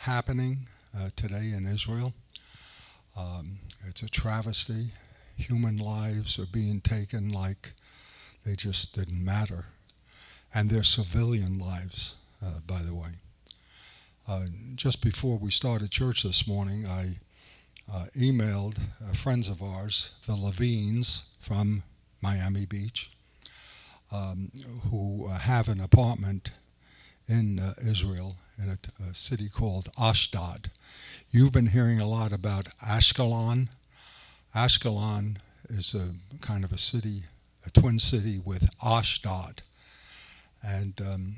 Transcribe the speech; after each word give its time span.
Happening 0.00 0.68
uh, 0.96 1.10
today 1.16 1.52
in 1.56 1.66
Israel. 1.66 2.12
Um, 3.16 3.58
it's 3.86 4.02
a 4.02 4.08
travesty. 4.08 4.88
Human 5.36 5.78
lives 5.78 6.38
are 6.38 6.46
being 6.46 6.80
taken 6.80 7.28
like 7.30 7.72
they 8.44 8.54
just 8.54 8.94
didn't 8.94 9.24
matter. 9.24 9.66
And 10.54 10.70
they're 10.70 10.82
civilian 10.82 11.58
lives, 11.58 12.14
uh, 12.44 12.60
by 12.66 12.82
the 12.82 12.94
way. 12.94 13.10
Uh, 14.28 14.46
just 14.74 15.02
before 15.02 15.36
we 15.36 15.50
started 15.50 15.90
church 15.90 16.22
this 16.22 16.46
morning, 16.46 16.86
I 16.86 17.18
uh, 17.92 18.06
emailed 18.16 18.78
uh, 18.78 19.12
friends 19.12 19.48
of 19.48 19.62
ours, 19.62 20.10
the 20.26 20.34
Levines 20.34 21.24
from 21.40 21.82
Miami 22.20 22.66
Beach, 22.66 23.10
um, 24.10 24.50
who 24.90 25.28
uh, 25.28 25.38
have 25.38 25.68
an 25.68 25.80
apartment 25.80 26.50
in 27.28 27.60
Israel 27.84 28.36
in 28.58 28.70
a 28.70 29.14
city 29.14 29.48
called 29.48 29.88
Ashdod. 29.98 30.70
You've 31.30 31.52
been 31.52 31.66
hearing 31.66 32.00
a 32.00 32.08
lot 32.08 32.32
about 32.32 32.68
Ashkelon. 32.78 33.68
Ashkelon 34.54 35.36
is 35.68 35.94
a 35.94 36.10
kind 36.40 36.64
of 36.64 36.72
a 36.72 36.78
city, 36.78 37.24
a 37.66 37.70
twin 37.70 37.98
city 37.98 38.40
with 38.42 38.68
Ashdod. 38.82 39.62
And 40.62 41.00
um, 41.00 41.36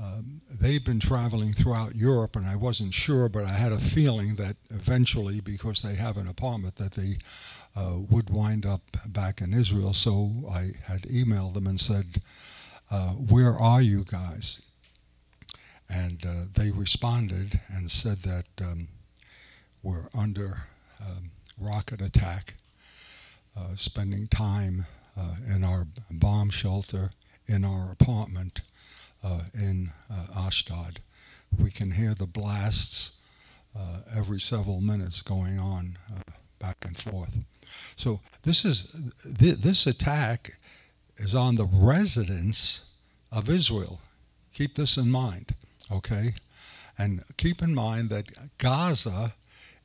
um, 0.00 0.40
they've 0.50 0.84
been 0.84 1.00
traveling 1.00 1.52
throughout 1.52 1.94
Europe, 1.94 2.34
and 2.34 2.46
I 2.46 2.56
wasn't 2.56 2.92
sure, 2.92 3.28
but 3.28 3.44
I 3.44 3.52
had 3.52 3.72
a 3.72 3.78
feeling 3.78 4.34
that 4.36 4.56
eventually, 4.70 5.40
because 5.40 5.82
they 5.82 5.94
have 5.94 6.16
an 6.16 6.26
apartment, 6.26 6.76
that 6.76 6.92
they 6.92 7.18
uh, 7.76 7.98
would 8.10 8.30
wind 8.30 8.66
up 8.66 8.82
back 9.06 9.40
in 9.40 9.54
Israel. 9.54 9.92
So 9.92 10.32
I 10.50 10.72
had 10.84 11.02
emailed 11.02 11.54
them 11.54 11.66
and 11.66 11.78
said, 11.78 12.20
uh, 12.90 13.10
"Where 13.10 13.54
are 13.56 13.80
you 13.80 14.04
guys?" 14.04 14.60
And 15.92 16.24
uh, 16.24 16.32
they 16.54 16.70
responded 16.70 17.60
and 17.68 17.90
said 17.90 18.22
that 18.22 18.46
um, 18.62 18.88
we're 19.82 20.08
under 20.14 20.64
um, 21.00 21.30
rocket 21.58 22.00
attack, 22.00 22.54
uh, 23.56 23.76
spending 23.76 24.26
time 24.28 24.86
uh, 25.18 25.34
in 25.46 25.64
our 25.64 25.86
bomb 26.10 26.48
shelter 26.50 27.10
in 27.46 27.64
our 27.64 27.90
apartment 27.92 28.62
uh, 29.22 29.40
in 29.54 29.92
uh, 30.10 30.46
Ashdod. 30.46 31.00
We 31.58 31.70
can 31.70 31.92
hear 31.92 32.14
the 32.14 32.26
blasts 32.26 33.12
uh, 33.76 34.00
every 34.14 34.40
several 34.40 34.80
minutes 34.80 35.22
going 35.22 35.58
on 35.58 35.98
uh, 36.10 36.32
back 36.58 36.78
and 36.82 36.96
forth. 36.96 37.36
So 37.96 38.20
this 38.42 38.64
is 38.64 38.96
th- 39.38 39.58
this 39.58 39.86
attack 39.86 40.58
is 41.16 41.34
on 41.34 41.56
the 41.56 41.66
residents 41.66 42.86
of 43.30 43.48
Israel. 43.48 44.00
Keep 44.52 44.76
this 44.76 44.96
in 44.96 45.10
mind, 45.10 45.54
okay? 45.92 46.34
And 46.98 47.24
keep 47.36 47.62
in 47.62 47.74
mind 47.74 48.10
that 48.10 48.58
Gaza 48.58 49.34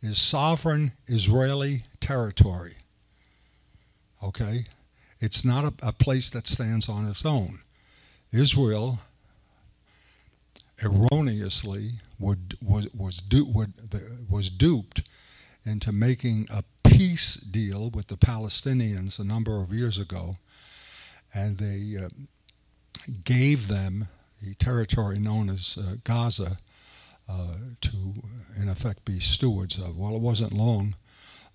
is 0.02 0.20
sovereign 0.20 0.94
Israeli 1.08 1.84
territory. 2.00 2.76
Okay? 4.24 4.66
It's 5.20 5.44
not 5.44 5.64
a, 5.66 5.74
a 5.88 5.92
place 5.92 6.30
that 6.30 6.48
stands 6.48 6.88
on 6.88 7.08
its 7.08 7.26
own. 7.26 7.60
Israel 8.32 9.00
erroneously 10.84 11.94
would, 12.20 12.58
was, 12.62 12.88
was, 12.94 13.18
du- 13.18 13.46
would, 13.46 13.74
was 14.30 14.50
duped 14.50 15.04
into 15.66 15.92
making 15.92 16.48
a 16.50 16.64
peace 16.84 17.36
deal 17.36 17.90
with 17.90 18.08
the 18.08 18.18
Palestinians 18.18 19.20
a 19.20 19.24
number 19.24 19.62
of 19.62 19.74
years 19.74 19.98
ago, 20.00 20.38
and 21.34 21.58
they 21.58 21.98
uh, 21.98 22.10
gave 23.24 23.68
them 23.68 24.08
the 24.42 24.54
territory 24.56 25.20
known 25.20 25.50
as 25.50 25.78
uh, 25.78 25.96
Gaza 26.04 26.58
uh, 27.30 27.56
to, 27.82 28.14
in 28.56 28.70
effect, 28.70 29.06
be 29.06 29.20
stewards 29.20 29.80
of. 29.80 29.98
Well, 29.98 30.16
it 30.16 30.22
wasn't 30.22 30.54
long 30.54 30.96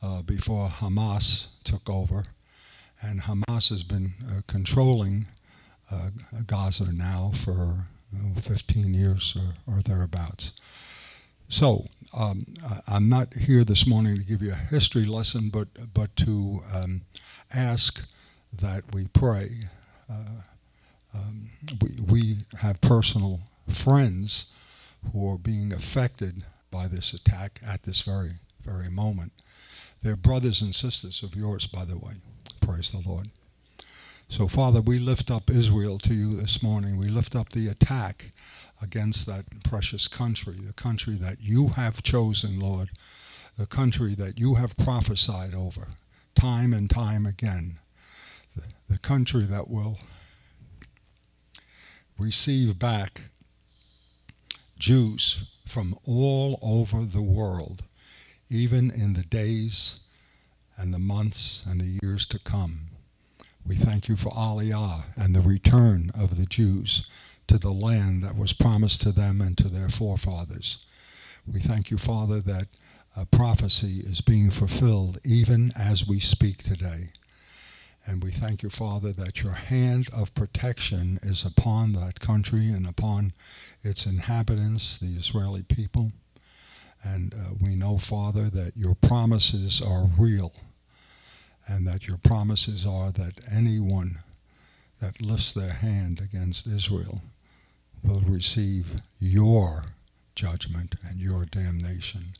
uh, 0.02 0.22
before 0.22 0.68
Hamas 0.68 1.48
took 1.64 1.88
over, 1.88 2.24
and 3.00 3.22
Hamas 3.22 3.70
has 3.70 3.82
been 3.82 4.12
uh, 4.28 4.40
controlling 4.46 5.26
Gaza 6.46 6.90
now 6.90 7.30
for 7.34 7.84
oh, 8.16 8.40
15 8.40 8.94
years 8.94 9.36
or, 9.36 9.74
or 9.74 9.82
thereabouts. 9.82 10.54
So 11.48 11.84
um, 12.16 12.46
I'm 12.88 13.10
not 13.10 13.34
here 13.34 13.62
this 13.62 13.86
morning 13.86 14.16
to 14.16 14.24
give 14.24 14.40
you 14.40 14.52
a 14.52 14.54
history 14.54 15.04
lesson, 15.04 15.50
but 15.50 15.68
but 15.92 16.16
to 16.16 16.62
um, 16.74 17.02
ask 17.52 18.02
that 18.52 18.94
we 18.94 19.08
pray. 19.08 19.50
Uh, 20.10 20.42
um, 21.14 21.50
we 21.80 22.00
we 22.00 22.36
have 22.60 22.80
personal 22.80 23.40
friends 23.68 24.46
who 25.12 25.30
are 25.30 25.38
being 25.38 25.72
affected 25.72 26.44
by 26.70 26.86
this 26.86 27.12
attack 27.12 27.60
at 27.64 27.82
this 27.82 28.00
very 28.02 28.32
very 28.64 28.88
moment. 28.88 29.32
They're 30.02 30.16
brothers 30.16 30.60
and 30.60 30.74
sisters 30.74 31.22
of 31.22 31.36
yours, 31.36 31.66
by 31.66 31.84
the 31.84 31.96
way. 31.96 32.14
Praise 32.60 32.90
the 32.90 33.08
Lord. 33.08 33.30
So, 34.28 34.48
Father, 34.48 34.80
we 34.80 34.98
lift 34.98 35.30
up 35.30 35.50
Israel 35.50 35.98
to 36.00 36.14
you 36.14 36.34
this 36.34 36.62
morning. 36.62 36.96
We 36.96 37.06
lift 37.06 37.36
up 37.36 37.50
the 37.50 37.68
attack 37.68 38.30
against 38.80 39.26
that 39.26 39.44
precious 39.62 40.08
country, 40.08 40.54
the 40.54 40.72
country 40.72 41.14
that 41.16 41.40
you 41.40 41.68
have 41.68 42.02
chosen, 42.02 42.58
Lord, 42.58 42.90
the 43.56 43.66
country 43.66 44.14
that 44.14 44.38
you 44.38 44.54
have 44.54 44.76
prophesied 44.76 45.54
over 45.54 45.88
time 46.34 46.72
and 46.72 46.90
time 46.90 47.26
again, 47.26 47.78
the, 48.56 48.64
the 48.88 48.98
country 48.98 49.44
that 49.44 49.68
will 49.68 49.98
receive 52.18 52.78
back 52.78 53.22
Jews 54.78 55.44
from 55.66 55.98
all 56.06 56.58
over 56.62 57.04
the 57.04 57.22
world, 57.22 57.82
even 58.50 58.90
in 58.90 59.14
the 59.14 59.22
days 59.22 60.00
and 60.76 60.92
the 60.92 60.98
months 60.98 61.64
and 61.68 61.80
the 61.80 61.98
years 62.02 62.26
to 62.26 62.38
come. 62.38 62.88
We 63.64 63.76
thank 63.76 64.08
you 64.08 64.16
for 64.16 64.30
Aliyah 64.32 65.04
and 65.16 65.34
the 65.34 65.40
return 65.40 66.10
of 66.14 66.36
the 66.36 66.46
Jews 66.46 67.08
to 67.46 67.58
the 67.58 67.72
land 67.72 68.22
that 68.24 68.36
was 68.36 68.52
promised 68.52 69.02
to 69.02 69.12
them 69.12 69.40
and 69.40 69.56
to 69.58 69.68
their 69.68 69.88
forefathers. 69.88 70.84
We 71.46 71.60
thank 71.60 71.90
you, 71.90 71.98
Father, 71.98 72.40
that 72.40 72.68
prophecy 73.30 74.00
is 74.00 74.20
being 74.20 74.50
fulfilled 74.50 75.20
even 75.24 75.72
as 75.76 76.06
we 76.06 76.18
speak 76.18 76.62
today. 76.62 77.10
And 78.04 78.22
we 78.22 78.30
thank 78.32 78.62
you, 78.62 78.70
Father, 78.70 79.12
that 79.12 79.42
your 79.42 79.52
hand 79.52 80.08
of 80.12 80.34
protection 80.34 81.20
is 81.22 81.44
upon 81.44 81.92
that 81.92 82.20
country 82.20 82.68
and 82.68 82.86
upon 82.86 83.32
its 83.82 84.06
inhabitants, 84.06 84.98
the 84.98 85.14
Israeli 85.16 85.62
people. 85.62 86.12
And 87.04 87.32
uh, 87.32 87.54
we 87.60 87.76
know, 87.76 87.98
Father, 87.98 88.50
that 88.50 88.76
your 88.76 88.94
promises 88.94 89.80
are 89.80 90.08
real 90.18 90.52
and 91.66 91.86
that 91.86 92.06
your 92.06 92.18
promises 92.18 92.86
are 92.86 93.12
that 93.12 93.40
anyone 93.50 94.18
that 95.00 95.20
lifts 95.20 95.52
their 95.52 95.72
hand 95.72 96.20
against 96.20 96.66
Israel 96.66 97.22
will 98.02 98.20
receive 98.20 98.96
your 99.18 99.84
judgment 100.34 100.94
and 101.08 101.20
your 101.20 101.44
damnation. 101.44 102.36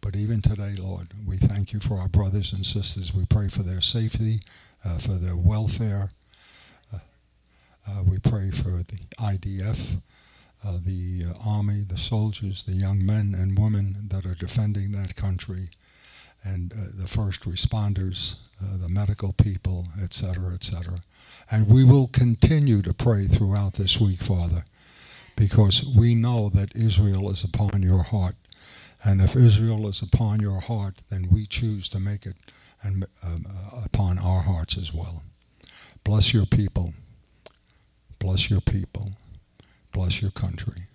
But 0.00 0.16
even 0.16 0.40
today, 0.40 0.76
Lord, 0.78 1.08
we 1.26 1.36
thank 1.36 1.72
you 1.72 1.80
for 1.80 1.98
our 1.98 2.08
brothers 2.08 2.52
and 2.52 2.64
sisters. 2.64 3.14
We 3.14 3.26
pray 3.26 3.48
for 3.48 3.62
their 3.62 3.82
safety, 3.82 4.40
for 4.98 5.12
their 5.12 5.36
welfare. 5.36 6.10
Uh, 6.92 6.98
uh, 7.88 8.02
we 8.02 8.18
pray 8.18 8.50
for 8.50 8.82
the 8.82 8.98
IDF, 9.18 10.00
uh, 10.64 10.78
the 10.84 11.24
uh, 11.24 11.48
army, 11.48 11.84
the 11.88 11.96
soldiers, 11.96 12.62
the 12.64 12.72
young 12.72 13.04
men 13.04 13.34
and 13.34 13.58
women 13.58 13.96
that 14.08 14.26
are 14.26 14.34
defending 14.34 14.92
that 14.92 15.16
country, 15.16 15.70
and 16.44 16.72
uh, 16.72 16.76
the 16.94 17.08
first 17.08 17.42
responders, 17.42 18.36
uh, 18.62 18.76
the 18.76 18.88
medical 18.88 19.32
people, 19.32 19.88
etc., 20.02 20.52
etc. 20.54 21.02
And 21.50 21.66
we 21.66 21.84
will 21.84 22.08
continue 22.08 22.82
to 22.82 22.94
pray 22.94 23.26
throughout 23.26 23.74
this 23.74 23.98
week, 23.98 24.22
Father, 24.22 24.64
because 25.36 25.84
we 25.84 26.14
know 26.14 26.50
that 26.50 26.76
Israel 26.76 27.30
is 27.30 27.42
upon 27.42 27.82
your 27.82 28.02
heart. 28.02 28.36
And 29.02 29.22
if 29.22 29.34
Israel 29.34 29.88
is 29.88 30.02
upon 30.02 30.40
your 30.40 30.60
heart, 30.60 31.00
then 31.08 31.28
we 31.30 31.46
choose 31.46 31.88
to 31.88 32.00
make 32.00 32.26
it 32.26 32.36
and 32.82 33.06
um, 33.22 33.46
uh, 33.48 33.82
upon 33.84 34.18
our 34.18 34.42
hearts 34.42 34.76
as 34.76 34.92
well. 34.92 35.22
Bless 36.04 36.32
your 36.32 36.46
people. 36.46 36.94
Bless 38.18 38.50
your 38.50 38.60
people. 38.60 39.10
Bless 39.92 40.22
your 40.22 40.30
country. 40.30 40.86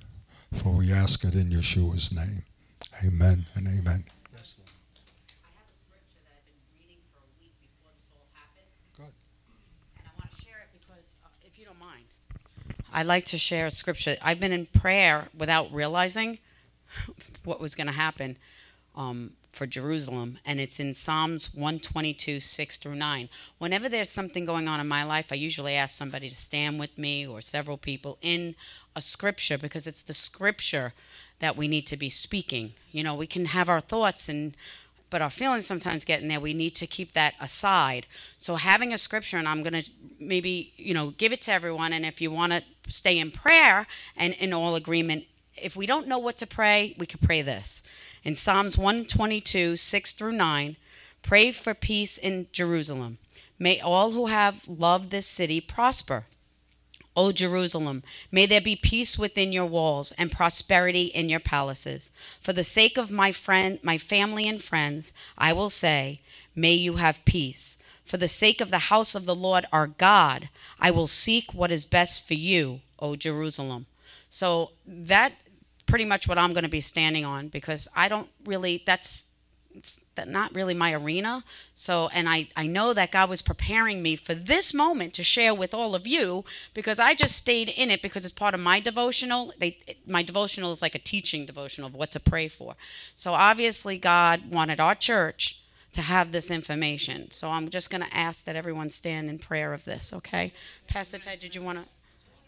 For 0.53 0.69
we 0.69 0.91
ask 0.91 1.23
it 1.23 1.35
in 1.35 1.49
Yeshua's 1.49 2.11
name. 2.11 2.43
Amen 3.03 3.45
and 3.55 3.67
amen. 3.67 4.05
I'd 12.95 13.07
like 13.07 13.25
to 13.25 13.37
share 13.37 13.65
a 13.65 13.71
scripture. 13.71 14.15
I've 14.21 14.39
been 14.39 14.53
in 14.53 14.67
prayer 14.67 15.27
without 15.37 15.69
realizing 15.73 16.39
what 17.43 17.59
was 17.59 17.75
going 17.75 17.87
to 17.87 17.93
happen 17.93 18.37
um, 18.95 19.33
for 19.55 19.65
Jerusalem, 19.65 20.39
and 20.45 20.59
it's 20.59 20.79
in 20.79 20.93
Psalms 20.93 21.53
122, 21.53 22.39
6 22.39 22.77
through 22.77 22.95
9. 22.95 23.29
Whenever 23.57 23.89
there's 23.89 24.09
something 24.09 24.45
going 24.45 24.67
on 24.67 24.79
in 24.79 24.87
my 24.87 25.03
life, 25.03 25.27
I 25.31 25.35
usually 25.35 25.75
ask 25.75 25.97
somebody 25.97 26.29
to 26.29 26.35
stand 26.35 26.79
with 26.79 26.97
me 26.97 27.25
or 27.25 27.41
several 27.41 27.77
people 27.77 28.17
in 28.21 28.55
a 28.95 29.01
scripture 29.01 29.57
because 29.57 29.87
it's 29.87 30.03
the 30.03 30.13
scripture 30.13 30.93
that 31.39 31.57
we 31.57 31.67
need 31.67 31.87
to 31.87 31.97
be 31.97 32.09
speaking. 32.09 32.73
You 32.91 33.03
know, 33.03 33.15
we 33.15 33.27
can 33.27 33.45
have 33.45 33.69
our 33.69 33.81
thoughts 33.81 34.29
and 34.29 34.55
but 35.11 35.21
our 35.21 35.29
feelings 35.29 35.65
sometimes 35.65 36.03
get 36.03 36.21
in 36.21 36.27
there. 36.27 36.39
We 36.39 36.53
need 36.53 36.75
to 36.75 36.87
keep 36.87 37.13
that 37.13 37.35
aside. 37.39 38.07
So 38.37 38.55
having 38.55 38.91
a 38.91 38.97
scripture, 38.97 39.37
and 39.37 39.47
I'm 39.47 39.63
going 39.63 39.81
to 39.83 39.89
maybe 40.19 40.73
you 40.77 40.93
know 40.93 41.11
give 41.11 41.31
it 41.31 41.41
to 41.43 41.51
everyone. 41.51 41.93
And 41.93 42.05
if 42.05 42.19
you 42.21 42.31
want 42.31 42.53
to 42.53 42.63
stay 42.89 43.17
in 43.17 43.31
prayer 43.31 43.87
and 44.17 44.33
in 44.33 44.51
all 44.51 44.75
agreement, 44.75 45.25
if 45.55 45.75
we 45.75 45.85
don't 45.85 46.07
know 46.07 46.17
what 46.17 46.37
to 46.37 46.47
pray, 46.47 46.95
we 46.97 47.05
can 47.05 47.19
pray 47.19 47.41
this 47.41 47.83
in 48.25 48.35
Psalms 48.35 48.75
122, 48.77 49.77
6 49.77 50.11
through 50.13 50.31
9. 50.33 50.75
Pray 51.21 51.51
for 51.51 51.73
peace 51.75 52.17
in 52.17 52.47
Jerusalem. 52.51 53.19
May 53.57 53.79
all 53.79 54.11
who 54.11 54.25
have 54.25 54.67
loved 54.67 55.11
this 55.11 55.27
city 55.27 55.61
prosper. 55.61 56.25
O 57.15 57.31
Jerusalem, 57.31 58.03
may 58.29 58.45
there 58.45 58.59
be 58.59 58.75
peace 58.75 59.17
within 59.17 59.53
your 59.53 59.65
walls 59.65 60.11
and 60.17 60.31
prosperity 60.31 61.03
in 61.05 61.29
your 61.29 61.39
palaces. 61.39 62.11
For 62.41 62.51
the 62.51 62.63
sake 62.63 62.97
of 62.97 63.09
my 63.09 63.31
friend, 63.31 63.79
my 63.81 63.97
family 63.97 64.49
and 64.49 64.61
friends, 64.61 65.13
I 65.37 65.53
will 65.53 65.69
say, 65.69 66.19
may 66.53 66.73
you 66.73 66.95
have 66.95 67.23
peace. 67.23 67.77
For 68.03 68.17
the 68.17 68.27
sake 68.27 68.59
of 68.59 68.69
the 68.69 68.89
house 68.89 69.15
of 69.15 69.25
the 69.25 69.35
Lord 69.35 69.65
our 69.71 69.87
God, 69.87 70.49
I 70.79 70.91
will 70.91 71.07
seek 71.07 71.53
what 71.53 71.71
is 71.71 71.85
best 71.85 72.27
for 72.27 72.33
you, 72.33 72.81
O 72.99 73.15
Jerusalem. 73.15 73.85
So 74.29 74.71
that 74.85 75.33
pretty 75.85 76.05
much 76.05 76.27
what 76.27 76.37
I'm 76.37 76.53
going 76.53 76.63
to 76.63 76.69
be 76.69 76.81
standing 76.81 77.25
on 77.25 77.47
because 77.47 77.87
I 77.95 78.07
don't 78.07 78.29
really 78.45 78.83
that's 78.85 79.27
not 80.25 80.55
really 80.55 80.73
my 80.73 80.93
arena. 80.93 81.43
So, 81.73 82.09
and 82.13 82.29
I, 82.29 82.47
I 82.55 82.67
know 82.67 82.93
that 82.93 83.11
God 83.11 83.29
was 83.29 83.41
preparing 83.41 84.01
me 84.01 84.15
for 84.15 84.33
this 84.33 84.73
moment 84.73 85.13
to 85.15 85.23
share 85.23 85.53
with 85.53 85.73
all 85.73 85.95
of 85.95 86.07
you 86.07 86.45
because 86.73 86.99
I 86.99 87.13
just 87.13 87.35
stayed 87.35 87.69
in 87.69 87.91
it 87.91 88.01
because 88.01 88.25
it's 88.25 88.33
part 88.33 88.53
of 88.53 88.59
my 88.59 88.79
devotional. 88.79 89.53
They, 89.59 89.79
my 90.07 90.23
devotional 90.23 90.71
is 90.71 90.81
like 90.81 90.95
a 90.95 90.99
teaching 90.99 91.45
devotional 91.45 91.87
of 91.87 91.95
what 91.95 92.11
to 92.11 92.19
pray 92.19 92.47
for. 92.47 92.75
So, 93.15 93.33
obviously, 93.33 93.97
God 93.97 94.51
wanted 94.51 94.79
our 94.79 94.95
church 94.95 95.61
to 95.93 96.01
have 96.01 96.31
this 96.31 96.51
information. 96.51 97.31
So, 97.31 97.49
I'm 97.49 97.69
just 97.69 97.89
going 97.89 98.03
to 98.03 98.15
ask 98.15 98.45
that 98.45 98.55
everyone 98.55 98.89
stand 98.89 99.29
in 99.29 99.39
prayer 99.39 99.73
of 99.73 99.85
this, 99.85 100.13
okay? 100.13 100.53
Pastor 100.87 101.19
Ted, 101.19 101.39
did 101.39 101.55
you 101.55 101.61
want 101.61 101.79
to? 101.79 101.85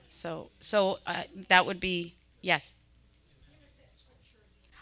So, 0.10 0.50
so 0.60 1.00
uh, 1.06 1.24
that 1.50 1.66
would 1.66 1.80
be, 1.80 2.14
yes. 2.42 2.74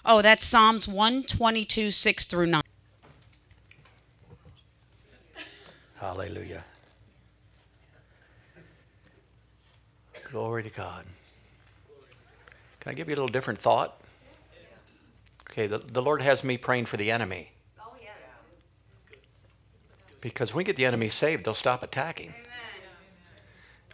Oh, 0.08 0.22
that's 0.22 0.46
Psalms 0.46 0.88
122, 0.88 1.90
6 1.90 2.26
through 2.26 2.46
9. 2.46 2.62
Hallelujah. 5.96 6.64
Glory 10.30 10.62
to 10.62 10.70
God. 10.70 11.06
Can 12.80 12.92
I 12.92 12.94
give 12.94 13.10
you 13.10 13.16
a 13.16 13.18
little 13.18 13.30
different 13.30 13.58
thought? 13.58 14.00
Okay, 15.50 15.66
the, 15.66 15.80
the 15.80 16.02
Lord 16.02 16.22
has 16.22 16.44
me 16.44 16.58
praying 16.58 16.86
for 16.86 16.98
the 16.98 17.10
enemy. 17.10 17.52
Oh, 17.80 17.96
because 20.22 20.54
when 20.54 20.58
we 20.60 20.64
get 20.66 20.76
the 20.76 20.86
enemy 20.86 21.10
saved, 21.10 21.46
they'll 21.46 21.56
stop 21.56 21.82
attacking 21.82 22.34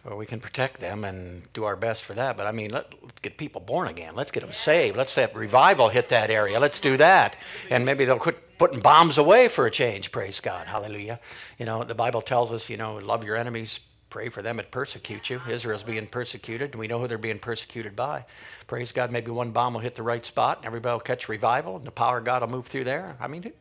or 0.04 0.16
we 0.16 0.26
can 0.26 0.40
protect 0.40 0.80
them 0.80 1.04
and 1.04 1.42
do 1.52 1.64
our 1.64 1.76
best 1.76 2.02
for 2.02 2.14
that. 2.14 2.36
But 2.36 2.46
I 2.46 2.52
mean, 2.52 2.70
let, 2.70 2.86
us 2.86 3.12
get 3.22 3.36
people 3.36 3.60
born 3.60 3.88
again. 3.88 4.16
Let's 4.16 4.30
get 4.30 4.40
them 4.40 4.52
saved. 4.52 4.96
Let's 4.96 5.14
have 5.14 5.34
revival 5.36 5.88
hit 5.88 6.08
that 6.08 6.30
area. 6.30 6.58
Let's 6.58 6.80
do 6.80 6.96
that. 6.96 7.36
And 7.70 7.84
maybe 7.84 8.04
they'll 8.04 8.18
quit 8.18 8.58
putting 8.58 8.80
bombs 8.80 9.18
away 9.18 9.48
for 9.48 9.66
a 9.66 9.70
change. 9.70 10.10
Praise 10.10 10.40
God. 10.40 10.66
Hallelujah. 10.66 11.20
You 11.58 11.66
know, 11.66 11.84
the 11.84 11.94
Bible 11.94 12.20
tells 12.20 12.52
us, 12.52 12.68
you 12.68 12.76
know, 12.76 12.96
love 12.96 13.24
your 13.24 13.36
enemies, 13.36 13.80
pray 14.10 14.28
for 14.28 14.42
them 14.42 14.56
that 14.56 14.70
persecute 14.70 15.30
you. 15.30 15.40
Israel's 15.48 15.82
being 15.82 16.06
persecuted, 16.06 16.72
and 16.72 16.80
we 16.80 16.88
know 16.88 16.98
who 16.98 17.06
they're 17.06 17.18
being 17.18 17.38
persecuted 17.38 17.96
by. 17.96 18.24
Praise 18.66 18.92
God. 18.92 19.10
Maybe 19.10 19.30
one 19.30 19.52
bomb 19.52 19.74
will 19.74 19.80
hit 19.80 19.94
the 19.94 20.02
right 20.02 20.24
spot, 20.24 20.58
and 20.58 20.66
everybody 20.66 20.92
will 20.92 21.00
catch 21.00 21.28
revival, 21.28 21.76
and 21.76 21.86
the 21.86 21.92
power 21.92 22.18
of 22.18 22.24
God 22.24 22.42
will 22.42 22.50
move 22.50 22.66
through 22.66 22.84
there. 22.84 23.16
I 23.20 23.28
mean, 23.28 23.52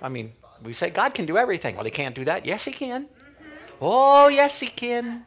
I 0.00 0.08
mean, 0.08 0.32
we 0.62 0.72
say 0.72 0.90
God 0.90 1.14
can 1.14 1.26
do 1.26 1.36
everything. 1.36 1.74
Well, 1.74 1.84
He 1.84 1.90
can't 1.90 2.14
do 2.14 2.24
that. 2.24 2.46
Yes, 2.46 2.64
He 2.64 2.72
can. 2.72 3.08
Oh, 3.80 4.28
yes, 4.28 4.60
He 4.60 4.68
can. 4.68 5.26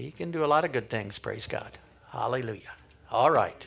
He 0.00 0.10
can 0.10 0.30
do 0.30 0.42
a 0.42 0.46
lot 0.46 0.64
of 0.64 0.72
good 0.72 0.88
things, 0.88 1.18
praise 1.18 1.46
God. 1.46 1.76
Hallelujah. 2.10 2.72
All 3.10 3.30
right. 3.30 3.66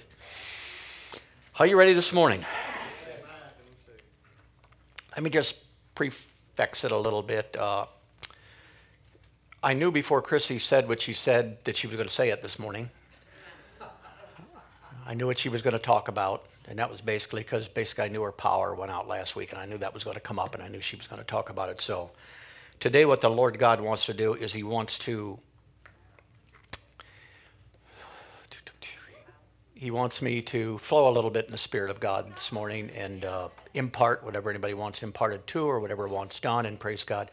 Are 1.59 1.67
you 1.67 1.77
ready 1.77 1.93
this 1.93 2.11
morning? 2.11 2.43
Let 5.11 5.21
me 5.21 5.29
just 5.29 5.57
prefix 5.93 6.85
it 6.85 6.91
a 6.91 6.97
little 6.97 7.21
bit. 7.21 7.55
Uh, 7.55 7.85
I 9.61 9.73
knew 9.73 9.91
before 9.91 10.23
Chrissy 10.23 10.57
said 10.57 10.87
what 10.87 10.99
she 10.99 11.13
said 11.13 11.63
that 11.65 11.77
she 11.77 11.85
was 11.85 11.97
going 11.97 12.07
to 12.07 12.13
say 12.13 12.29
it 12.29 12.41
this 12.41 12.57
morning. 12.57 12.89
I 15.05 15.13
knew 15.13 15.27
what 15.27 15.37
she 15.37 15.49
was 15.49 15.61
going 15.61 15.73
to 15.73 15.79
talk 15.79 16.07
about, 16.07 16.47
and 16.67 16.79
that 16.79 16.89
was 16.89 16.99
basically 16.99 17.43
because 17.43 17.67
basically 17.67 18.05
I 18.05 18.07
knew 18.07 18.23
her 18.23 18.31
power 18.31 18.73
went 18.73 18.91
out 18.91 19.07
last 19.07 19.35
week, 19.35 19.51
and 19.51 19.61
I 19.61 19.65
knew 19.67 19.77
that 19.77 19.93
was 19.93 20.03
going 20.03 20.15
to 20.15 20.21
come 20.21 20.39
up, 20.39 20.55
and 20.55 20.63
I 20.63 20.67
knew 20.67 20.81
she 20.81 20.95
was 20.95 21.05
going 21.05 21.19
to 21.19 21.27
talk 21.27 21.51
about 21.51 21.69
it. 21.69 21.79
So 21.79 22.09
today, 22.79 23.05
what 23.05 23.21
the 23.21 23.29
Lord 23.29 23.59
God 23.59 23.79
wants 23.79 24.07
to 24.07 24.15
do 24.15 24.33
is 24.33 24.51
He 24.51 24.63
wants 24.63 24.97
to 24.99 25.37
he 29.83 29.91
wants 29.91 30.21
me 30.21 30.41
to 30.41 30.77
flow 30.77 31.09
a 31.09 31.11
little 31.11 31.29
bit 31.29 31.43
in 31.43 31.51
the 31.51 31.57
Spirit 31.57 31.91
of 31.91 31.99
God 31.99 32.33
this 32.33 32.53
morning 32.53 32.89
and 32.95 33.25
uh, 33.25 33.49
impart 33.73 34.23
whatever 34.23 34.49
anybody 34.49 34.73
wants 34.73 35.03
imparted 35.03 35.45
to 35.47 35.65
or 35.65 35.81
whatever 35.81 36.07
wants 36.07 36.39
done, 36.39 36.65
and 36.67 36.79
praise 36.79 37.03
God. 37.03 37.29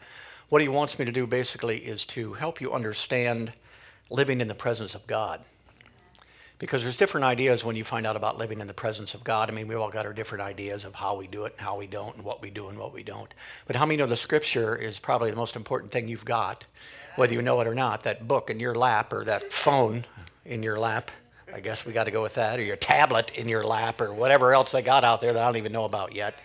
What 0.49 0.61
he 0.61 0.67
wants 0.67 0.99
me 0.99 1.05
to 1.05 1.13
do 1.13 1.25
basically 1.25 1.77
is 1.77 2.03
to 2.07 2.33
help 2.33 2.59
you 2.59 2.73
understand 2.73 3.53
living 4.09 4.41
in 4.41 4.49
the 4.49 4.53
presence 4.53 4.95
of 4.95 5.07
God. 5.07 5.39
Because 6.59 6.83
there's 6.83 6.97
different 6.97 7.23
ideas 7.23 7.63
when 7.63 7.77
you 7.77 7.85
find 7.85 8.05
out 8.05 8.17
about 8.17 8.37
living 8.37 8.59
in 8.59 8.67
the 8.67 8.73
presence 8.73 9.13
of 9.13 9.23
God. 9.23 9.49
I 9.49 9.53
mean, 9.53 9.69
we 9.69 9.75
all 9.75 9.89
got 9.89 10.05
our 10.05 10.11
different 10.11 10.43
ideas 10.43 10.83
of 10.83 10.93
how 10.93 11.15
we 11.15 11.27
do 11.27 11.45
it 11.45 11.53
and 11.57 11.61
how 11.61 11.77
we 11.77 11.87
don't, 11.87 12.17
and 12.17 12.25
what 12.25 12.41
we 12.41 12.49
do 12.49 12.67
and 12.67 12.77
what 12.77 12.93
we 12.93 13.01
don't. 13.01 13.33
But 13.65 13.77
how 13.77 13.85
many 13.85 13.95
know 13.95 14.07
the 14.07 14.17
Scripture 14.17 14.75
is 14.75 14.99
probably 14.99 15.31
the 15.31 15.37
most 15.37 15.55
important 15.55 15.93
thing 15.93 16.09
you've 16.09 16.25
got, 16.25 16.65
whether 17.15 17.33
you 17.33 17.41
know 17.41 17.61
it 17.61 17.67
or 17.67 17.75
not? 17.75 18.03
That 18.03 18.27
book 18.27 18.49
in 18.49 18.59
your 18.59 18.75
lap 18.75 19.13
or 19.13 19.23
that 19.23 19.53
phone 19.53 20.03
in 20.43 20.63
your 20.63 20.77
lap 20.77 21.11
I 21.53 21.59
guess 21.59 21.85
we 21.85 21.93
got 21.93 22.05
to 22.05 22.11
go 22.11 22.21
with 22.21 22.35
that, 22.35 22.59
or 22.59 22.63
your 22.63 22.75
tablet 22.75 23.31
in 23.35 23.47
your 23.47 23.63
lap, 23.63 24.01
or 24.01 24.13
whatever 24.13 24.53
else 24.53 24.71
they 24.71 24.81
got 24.81 25.03
out 25.03 25.21
there 25.21 25.33
that 25.33 25.41
I 25.41 25.45
don't 25.45 25.57
even 25.57 25.71
know 25.71 25.85
about 25.85 26.15
yet. 26.15 26.35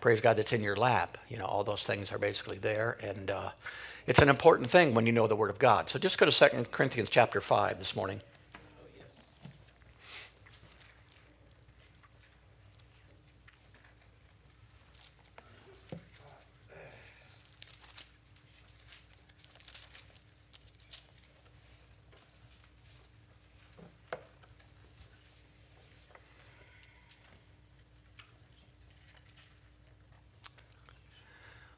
Praise 0.00 0.20
God, 0.20 0.36
that's 0.36 0.52
in 0.52 0.62
your 0.62 0.76
lap. 0.76 1.18
You 1.28 1.38
know, 1.38 1.44
all 1.44 1.64
those 1.64 1.84
things 1.84 2.12
are 2.12 2.18
basically 2.18 2.58
there, 2.58 2.96
and 3.02 3.30
uh, 3.30 3.50
it's 4.06 4.20
an 4.20 4.28
important 4.28 4.70
thing 4.70 4.94
when 4.94 5.06
you 5.06 5.12
know 5.12 5.26
the 5.26 5.36
Word 5.36 5.50
of 5.50 5.58
God. 5.58 5.88
So 5.88 5.98
just 5.98 6.18
go 6.18 6.28
to 6.28 6.50
2 6.50 6.64
Corinthians 6.70 7.10
chapter 7.10 7.40
5 7.40 7.78
this 7.78 7.94
morning. 7.94 8.20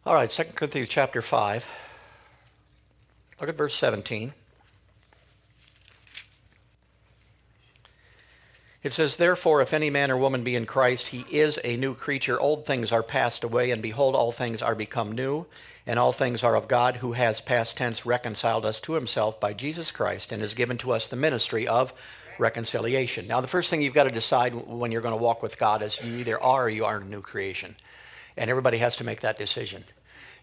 All 0.05 0.15
right, 0.15 0.29
2 0.29 0.43
Corinthians 0.57 0.89
chapter 0.89 1.23
5. 1.23 1.65
Look 3.41 3.49
at 3.49 3.57
verse 3.57 3.75
17. 3.77 4.33
It 8.83 8.93
says, 8.93 9.15
Therefore, 9.15 9.63
if 9.63 9.73
any 9.73 9.91
man 9.91 10.11
or 10.11 10.17
woman 10.17 10.43
be 10.43 10.57
in 10.57 10.67
Christ, 10.67 11.07
he 11.07 11.25
is 11.31 11.61
a 11.63 11.77
new 11.77 11.95
creature. 11.95 12.41
Old 12.41 12.67
things 12.67 12.91
are 12.91 13.05
passed 13.05 13.45
away, 13.45 13.71
and 13.71 13.81
behold, 13.81 14.17
all 14.17 14.33
things 14.33 14.61
are 14.61 14.75
become 14.75 15.13
new. 15.13 15.47
And 15.87 16.01
all 16.01 16.13
things 16.13 16.43
are 16.43 16.57
of 16.57 16.67
God, 16.67 16.97
who 16.97 17.13
has 17.13 17.41
past 17.41 17.77
tense 17.77 18.05
reconciled 18.05 18.67
us 18.67 18.81
to 18.81 18.95
himself 18.95 19.39
by 19.39 19.53
Jesus 19.53 19.93
Christ, 19.93 20.33
and 20.33 20.43
has 20.43 20.55
given 20.55 20.79
to 20.79 20.91
us 20.91 21.07
the 21.07 21.15
ministry 21.15 21.69
of 21.69 21.93
reconciliation. 22.41 23.29
Now, 23.29 23.41
the 23.41 23.47
first 23.47 23.71
thing 23.71 23.83
you've 23.83 23.95
got 23.95 24.05
to 24.05 24.11
decide 24.11 24.53
when 24.67 24.91
you're 24.91 25.01
going 25.01 25.17
to 25.17 25.23
walk 25.23 25.45
with 25.45 25.59
God 25.59 25.81
is 25.81 26.03
you 26.03 26.17
either 26.17 26.43
are 26.43 26.65
or 26.65 26.69
you 26.69 26.85
aren't 26.85 27.05
a 27.05 27.09
new 27.09 27.21
creation. 27.21 27.77
And 28.37 28.51
everybody 28.51 28.79
has 28.79 28.97
to 28.97 29.05
make 29.05 29.21
that 29.21 29.39
decision. 29.39 29.85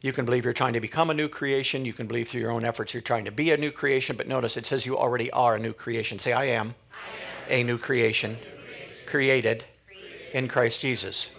You 0.02 0.14
can 0.14 0.26
believe 0.26 0.46
you're 0.46 0.54
trying 0.54 0.74
to 0.74 0.80
become 0.80 1.10
a 1.10 1.14
new 1.14 1.28
creation. 1.28 1.84
You 1.86 1.94
can 1.94 2.08
believe 2.08 2.30
through 2.30 2.42
your 2.42 2.52
own 2.52 2.64
efforts 2.64 2.94
you're 2.94 3.02
trying 3.02 3.26
to 3.26 3.32
be 3.32 3.52
a 3.52 3.58
new 3.58 3.72
creation. 3.72 4.16
But 4.16 4.28
notice 4.28 4.56
it 4.56 4.66
says 4.66 4.86
you 4.86 4.98
already 4.98 5.30
are 5.32 5.56
a 5.56 5.60
new 5.60 5.74
creation. 5.74 6.20
Say, 6.20 6.32
I 6.32 6.46
am, 6.46 6.74
I 6.92 7.52
am. 7.52 7.62
a 7.62 7.64
new 7.64 7.78
creation, 7.78 8.32
new 8.32 8.38
creation. 8.38 9.06
Created, 9.06 9.66
created 9.86 10.34
in 10.34 10.48
Christ 10.48 10.80
Jesus. 10.80 11.30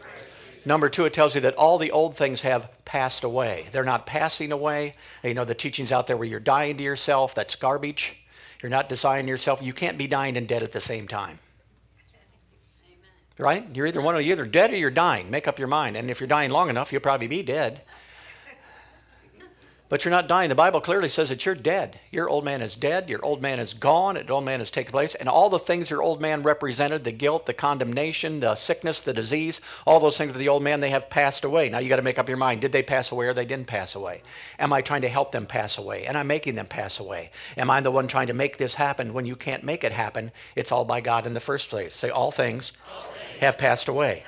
Number 0.66 0.90
two, 0.90 1.06
it 1.06 1.14
tells 1.14 1.34
you 1.34 1.40
that 1.42 1.54
all 1.54 1.78
the 1.78 1.90
old 1.90 2.16
things 2.16 2.42
have 2.42 2.68
passed 2.84 3.24
away. 3.24 3.66
They're 3.72 3.82
not 3.82 4.04
passing 4.04 4.52
away. 4.52 4.94
You 5.24 5.32
know, 5.32 5.46
the 5.46 5.54
teachings 5.54 5.90
out 5.90 6.06
there 6.06 6.18
where 6.18 6.28
you're 6.28 6.38
dying 6.38 6.76
to 6.76 6.84
yourself, 6.84 7.34
that's 7.34 7.56
garbage. 7.56 8.16
You're 8.62 8.68
not 8.68 8.90
dying 8.90 9.24
to 9.24 9.30
yourself. 9.30 9.62
You 9.62 9.72
can't 9.72 9.96
be 9.96 10.06
dying 10.06 10.36
and 10.36 10.46
dead 10.46 10.62
at 10.62 10.72
the 10.72 10.80
same 10.80 11.08
time. 11.08 11.38
Right? 13.40 13.66
You're 13.74 13.86
either 13.86 14.00
one 14.00 14.16
of 14.16 14.22
you're 14.22 14.32
either 14.32 14.44
dead 14.44 14.70
or 14.72 14.76
you're 14.76 14.90
dying. 14.90 15.30
Make 15.30 15.48
up 15.48 15.58
your 15.58 15.68
mind. 15.68 15.96
And 15.96 16.10
if 16.10 16.20
you're 16.20 16.28
dying 16.28 16.50
long 16.50 16.68
enough, 16.68 16.92
you'll 16.92 17.00
probably 17.00 17.26
be 17.26 17.42
dead. 17.42 17.82
But 19.90 20.04
you're 20.04 20.12
not 20.12 20.28
dying. 20.28 20.48
The 20.48 20.54
Bible 20.54 20.80
clearly 20.80 21.08
says 21.08 21.30
that 21.30 21.44
you're 21.44 21.56
dead. 21.56 21.98
Your 22.12 22.28
old 22.28 22.44
man 22.44 22.62
is 22.62 22.76
dead. 22.76 23.08
Your 23.08 23.24
old 23.24 23.42
man 23.42 23.58
is 23.58 23.74
gone. 23.74 24.14
Your 24.14 24.34
old 24.34 24.44
man 24.44 24.60
has 24.60 24.70
taken 24.70 24.92
place. 24.92 25.16
And 25.16 25.28
all 25.28 25.50
the 25.50 25.58
things 25.58 25.90
your 25.90 26.00
old 26.00 26.20
man 26.20 26.44
represented 26.44 27.02
the 27.02 27.10
guilt, 27.10 27.44
the 27.44 27.52
condemnation, 27.52 28.38
the 28.38 28.54
sickness, 28.54 29.00
the 29.00 29.12
disease 29.12 29.60
all 29.84 29.98
those 29.98 30.16
things 30.16 30.30
of 30.30 30.38
the 30.38 30.48
old 30.48 30.62
man, 30.62 30.78
they 30.78 30.90
have 30.90 31.10
passed 31.10 31.44
away. 31.44 31.68
Now 31.68 31.78
you 31.78 31.88
got 31.88 31.96
to 31.96 32.02
make 32.02 32.20
up 32.20 32.28
your 32.28 32.38
mind 32.38 32.60
did 32.60 32.70
they 32.70 32.84
pass 32.84 33.10
away 33.10 33.26
or 33.26 33.34
they 33.34 33.44
didn't 33.44 33.66
pass 33.66 33.96
away? 33.96 34.22
Am 34.60 34.72
I 34.72 34.80
trying 34.80 35.02
to 35.02 35.08
help 35.08 35.32
them 35.32 35.44
pass 35.44 35.76
away? 35.76 36.06
And 36.06 36.16
I'm 36.16 36.28
making 36.28 36.54
them 36.54 36.66
pass 36.66 37.00
away. 37.00 37.32
Am 37.56 37.68
I 37.68 37.80
the 37.80 37.90
one 37.90 38.06
trying 38.06 38.28
to 38.28 38.32
make 38.32 38.58
this 38.58 38.74
happen 38.74 39.12
when 39.12 39.26
you 39.26 39.34
can't 39.34 39.64
make 39.64 39.82
it 39.82 39.90
happen? 39.90 40.30
It's 40.54 40.70
all 40.70 40.84
by 40.84 41.00
God 41.00 41.26
in 41.26 41.34
the 41.34 41.40
first 41.40 41.68
place. 41.68 41.96
Say, 41.96 42.10
all 42.10 42.30
things, 42.30 42.70
all 42.94 43.02
things. 43.02 43.19
Have, 43.40 43.58
passed 43.58 43.88
away. 43.88 44.24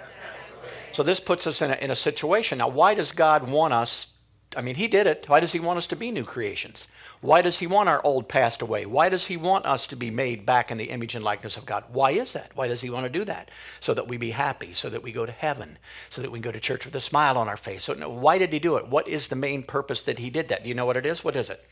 So 0.93 1.03
this 1.03 1.21
puts 1.21 1.47
us 1.47 1.63
in 1.63 1.71
a, 1.71 1.75
in 1.75 1.91
a 1.91 1.97
situation. 1.97 2.59
Now, 2.59 2.69
why 2.69 2.95
does 2.95 3.13
God 3.13 3.49
want 3.49 3.73
us 3.73 4.09
I 4.57 4.61
mean, 4.61 4.75
he 4.75 4.89
did 4.89 5.07
it. 5.07 5.25
Why 5.29 5.41
does 5.41 5.53
he 5.53 5.61
want 5.61 5.79
us 5.79 5.87
to 5.89 5.97
be 5.97 6.11
new 6.11 6.25
creations? 6.25 6.87
Why 7.21 7.43
does 7.43 7.59
he 7.59 7.67
want 7.67 7.89
our 7.89 8.05
old 8.05 8.29
passed 8.29 8.63
away? 8.63 8.85
Why 8.85 9.09
does 9.09 9.27
he 9.27 9.37
want 9.37 9.65
us 9.65 9.87
to 9.87 9.97
be 9.97 10.11
made 10.11 10.45
back 10.45 10.71
in 10.71 10.79
the 10.79 10.91
image 10.91 11.15
and 11.15 11.25
likeness 11.25 11.57
of 11.57 11.65
God? 11.65 11.85
Why 11.89 12.11
is 12.11 12.33
that? 12.33 12.51
Why 12.55 12.69
does 12.69 12.81
he 12.81 12.91
want 12.91 13.05
to 13.05 13.19
do 13.19 13.25
that? 13.25 13.51
So 13.81 13.95
that 13.95 14.09
we 14.09 14.17
be 14.17 14.31
happy, 14.31 14.73
so 14.73 14.91
that 14.91 15.03
we 15.03 15.13
go 15.13 15.25
to 15.25 15.33
heaven, 15.33 15.79
so 16.11 16.21
that 16.21 16.31
we 16.31 16.39
can 16.39 16.43
go 16.43 16.53
to 16.53 16.61
church 16.61 16.85
with 16.85 16.97
a 16.97 17.01
smile 17.01 17.39
on 17.39 17.49
our 17.49 17.57
face. 17.57 17.85
So, 17.85 17.95
no, 17.95 18.11
why 18.11 18.39
did 18.39 18.53
he 18.53 18.59
do 18.59 18.77
it? 18.77 18.89
What 18.89 19.09
is 19.09 19.29
the 19.29 19.37
main 19.37 19.63
purpose 19.63 20.03
that 20.03 20.19
he 20.19 20.31
did 20.31 20.49
that? 20.49 20.65
Do 20.65 20.69
you 20.69 20.75
know 20.75 20.87
what 20.87 20.97
it 20.97 21.07
is? 21.07 21.25
What 21.25 21.37
is 21.37 21.49
it? 21.49 21.65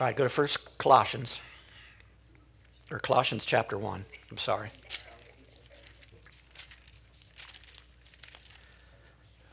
All 0.00 0.06
right, 0.06 0.16
go 0.16 0.24
to 0.24 0.30
First 0.30 0.78
Colossians, 0.78 1.40
or 2.90 2.98
Colossians 2.98 3.46
chapter 3.46 3.78
1. 3.78 4.04
I'm 4.30 4.38
sorry. 4.38 4.68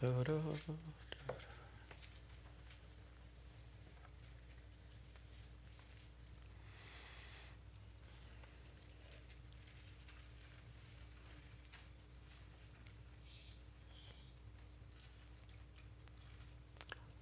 I'm 0.03 0.13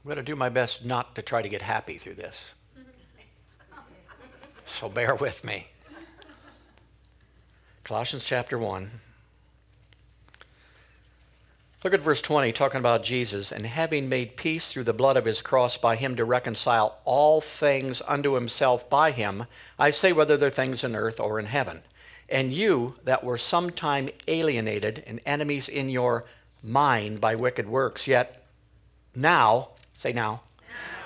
going 0.05 0.15
to 0.15 0.23
do 0.23 0.35
my 0.35 0.49
best 0.49 0.85
not 0.85 1.15
to 1.15 1.21
try 1.21 1.41
to 1.41 1.49
get 1.49 1.61
happy 1.61 1.97
through 1.97 2.15
this. 2.15 2.51
so 4.65 4.89
bear 4.89 5.13
with 5.13 5.43
me. 5.43 5.67
Colossians 7.89 8.23
chapter 8.23 8.55
1. 8.59 8.91
Look 11.83 11.95
at 11.95 12.01
verse 12.01 12.21
20, 12.21 12.51
talking 12.51 12.79
about 12.79 13.03
Jesus, 13.03 13.51
and 13.51 13.65
having 13.65 14.07
made 14.07 14.37
peace 14.37 14.67
through 14.67 14.83
the 14.83 14.93
blood 14.93 15.17
of 15.17 15.25
his 15.25 15.41
cross 15.41 15.75
by 15.75 15.95
him 15.95 16.15
to 16.15 16.23
reconcile 16.23 16.99
all 17.03 17.41
things 17.41 18.03
unto 18.07 18.35
himself 18.35 18.87
by 18.91 19.09
him, 19.09 19.47
I 19.79 19.89
say 19.89 20.13
whether 20.13 20.37
they're 20.37 20.51
things 20.51 20.83
in 20.83 20.95
earth 20.95 21.19
or 21.19 21.39
in 21.39 21.47
heaven. 21.47 21.81
And 22.29 22.53
you 22.53 22.93
that 23.05 23.23
were 23.23 23.39
sometime 23.39 24.09
alienated 24.27 25.03
and 25.07 25.19
enemies 25.25 25.67
in 25.67 25.89
your 25.89 26.25
mind 26.61 27.19
by 27.19 27.33
wicked 27.33 27.67
works, 27.67 28.05
yet 28.05 28.45
now, 29.15 29.69
say 29.97 30.13
now, 30.13 30.41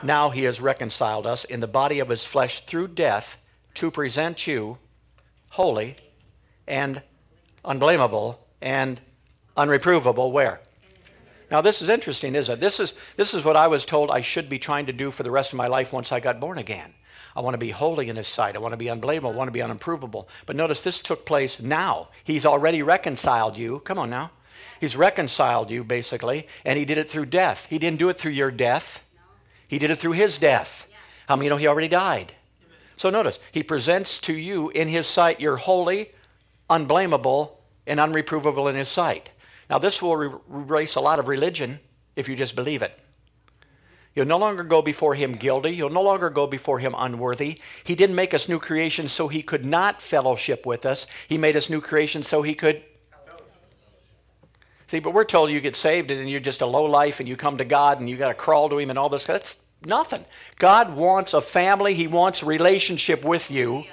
now, 0.03 0.27
now 0.27 0.29
he 0.31 0.43
has 0.43 0.59
reconciled 0.59 1.25
us 1.25 1.45
in 1.45 1.61
the 1.61 1.65
body 1.65 1.99
of 1.99 2.09
his 2.09 2.25
flesh 2.25 2.65
through 2.65 2.89
death 2.89 3.37
to 3.75 3.89
present 3.89 4.47
you 4.47 4.79
holy 5.51 5.95
and 6.67 7.01
unblameable 7.65 8.39
and 8.62 9.00
unreprovable 9.58 10.32
where? 10.32 10.62
Now 11.51 11.62
this 11.62 11.82
is 11.82 11.89
interesting, 11.89 12.36
isn't 12.36 12.55
it? 12.55 12.60
This 12.60 12.79
is 12.79 12.93
this 13.15 13.34
is 13.34 13.46
what 13.46 13.55
I 13.55 13.67
was 13.67 13.86
told 13.86 14.10
I 14.10 14.22
should 14.22 14.50
be 14.50 14.60
trying 14.60 14.88
to 14.88 14.93
do 14.93 15.12
for 15.12 15.24
the 15.24 15.32
rest 15.32 15.53
of 15.53 15.58
my 15.58 15.67
life 15.67 15.93
once 15.93 16.12
I 16.12 16.20
got 16.20 16.39
born 16.39 16.58
again. 16.58 16.93
I 17.36 17.41
want 17.41 17.53
to 17.55 17.60
be 17.60 17.72
holy 17.72 18.10
in 18.10 18.15
his 18.15 18.27
sight. 18.27 18.55
I 18.55 18.60
want 18.60 18.74
to 18.74 18.77
be 18.77 18.88
unblameable. 18.88 19.32
I 19.32 19.36
want 19.36 19.48
to 19.48 19.51
be 19.51 19.62
unimprovable. 19.62 20.27
But 20.46 20.55
notice 20.55 20.82
this 20.82 21.01
took 21.01 21.25
place 21.25 21.60
now. 21.60 22.10
He's 22.24 22.46
already 22.46 22.84
reconciled 22.84 23.58
you. 23.58 23.79
Come 23.79 23.98
on 23.98 24.10
now. 24.10 24.32
He's 24.79 24.96
reconciled 24.96 25.72
you, 25.72 25.84
basically, 25.84 26.48
and 26.65 26.77
he 26.77 26.86
did 26.86 26.98
it 26.98 27.10
through 27.10 27.27
death. 27.27 27.67
He 27.70 27.79
didn't 27.79 28.00
do 28.00 28.10
it 28.10 28.17
through 28.17 28.34
your 28.34 28.51
death, 28.51 29.01
he 29.67 29.79
did 29.79 29.89
it 29.89 29.98
through 29.98 30.12
his 30.12 30.38
death. 30.38 30.88
How 31.27 31.36
many 31.36 31.50
know 31.50 31.58
he 31.58 31.67
already 31.67 31.88
died? 31.88 32.34
So 32.98 33.10
notice, 33.10 33.39
he 33.51 33.63
presents 33.63 34.20
to 34.20 34.34
you 34.34 34.70
in 34.72 34.89
his 34.89 35.08
sight, 35.08 35.39
you're 35.39 35.55
holy, 35.55 36.12
unblameable, 36.70 37.60
and 37.86 38.00
unreprovable 38.00 38.70
in 38.70 38.75
his 38.75 38.89
sight. 38.89 39.29
Now, 39.70 39.77
this 39.77 40.01
will 40.01 40.41
erase 40.50 40.96
a 40.96 41.01
lot 41.01 41.20
of 41.20 41.27
religion 41.27 41.79
if 42.15 42.29
you 42.29 42.36
just 42.36 42.55
believe 42.55 42.82
it. 42.82 42.98
You'll 44.15 44.27
no 44.27 44.38
longer 44.38 44.63
go 44.63 44.82
before 44.82 45.15
him 45.15 45.34
guilty. 45.34 45.72
You'll 45.72 45.89
no 45.89 46.03
longer 46.03 46.29
go 46.29 46.46
before 46.46 46.77
him 46.77 46.93
unworthy. 46.98 47.60
He 47.84 47.96
didn't 47.96 48.15
make 48.15 48.34
us 48.34 48.48
new 48.48 48.60
creations 48.60 49.12
so 49.12 49.27
he 49.27 49.41
could 49.41 49.65
not 49.65 50.01
fellowship 50.01 50.65
with 50.65 50.86
us. 50.86 51.08
He 51.27 51.38
made 51.38 51.55
us 51.55 51.70
new 51.70 51.82
creations 51.82 52.27
so 52.27 52.43
he 52.43 52.53
could. 52.53 52.84
See, 54.88 55.00
but 55.00 55.15
we're 55.15 55.24
told 55.24 55.50
you 55.50 55.60
get 55.60 55.75
saved 55.75 56.12
and 56.12 56.29
you're 56.29 56.39
just 56.39 56.62
a 56.62 56.67
low 56.67 56.86
life 56.86 57.20
and 57.20 57.27
you 57.27 57.36
come 57.36 57.58
to 57.58 57.65
God 57.65 58.00
and 58.00 58.08
you 58.08 58.15
got 58.15 58.27
to 58.27 58.36
crawl 58.36 58.70
to 58.70 58.77
him 58.77 58.91
and 58.91 59.00
all 59.00 59.10
this. 59.10 59.24
That's 59.24 59.58
nothing. 59.84 60.24
God 60.60 60.96
wants 60.96 61.34
a 61.34 61.41
family. 61.41 61.96
He 61.96 62.05
wants 62.05 62.43
relationship 62.43 63.25
with 63.25 63.50
you. 63.50 63.86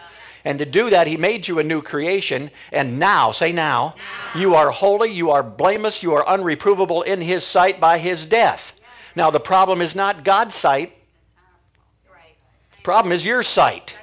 And 0.44 0.58
to 0.58 0.64
do 0.64 0.90
that, 0.90 1.06
He 1.06 1.16
made 1.16 1.48
you 1.48 1.58
a 1.58 1.64
new 1.64 1.82
creation. 1.82 2.50
And 2.72 2.98
now, 2.98 3.30
say 3.30 3.52
now, 3.52 3.94
now. 4.34 4.40
you 4.40 4.54
are 4.54 4.70
holy, 4.70 5.10
you 5.10 5.30
are 5.30 5.42
blameless, 5.42 6.02
you 6.02 6.14
are 6.14 6.24
unreprovable 6.24 7.04
in 7.04 7.20
His 7.20 7.44
sight 7.44 7.80
by 7.80 7.98
His 7.98 8.24
death. 8.24 8.72
Now, 9.14 9.30
the 9.30 9.40
problem 9.40 9.80
is 9.80 9.94
not 9.94 10.24
God's 10.24 10.54
sight, 10.54 10.94
the 12.72 12.82
problem 12.82 13.12
is 13.12 13.26
your 13.26 13.42
sight. 13.42 13.96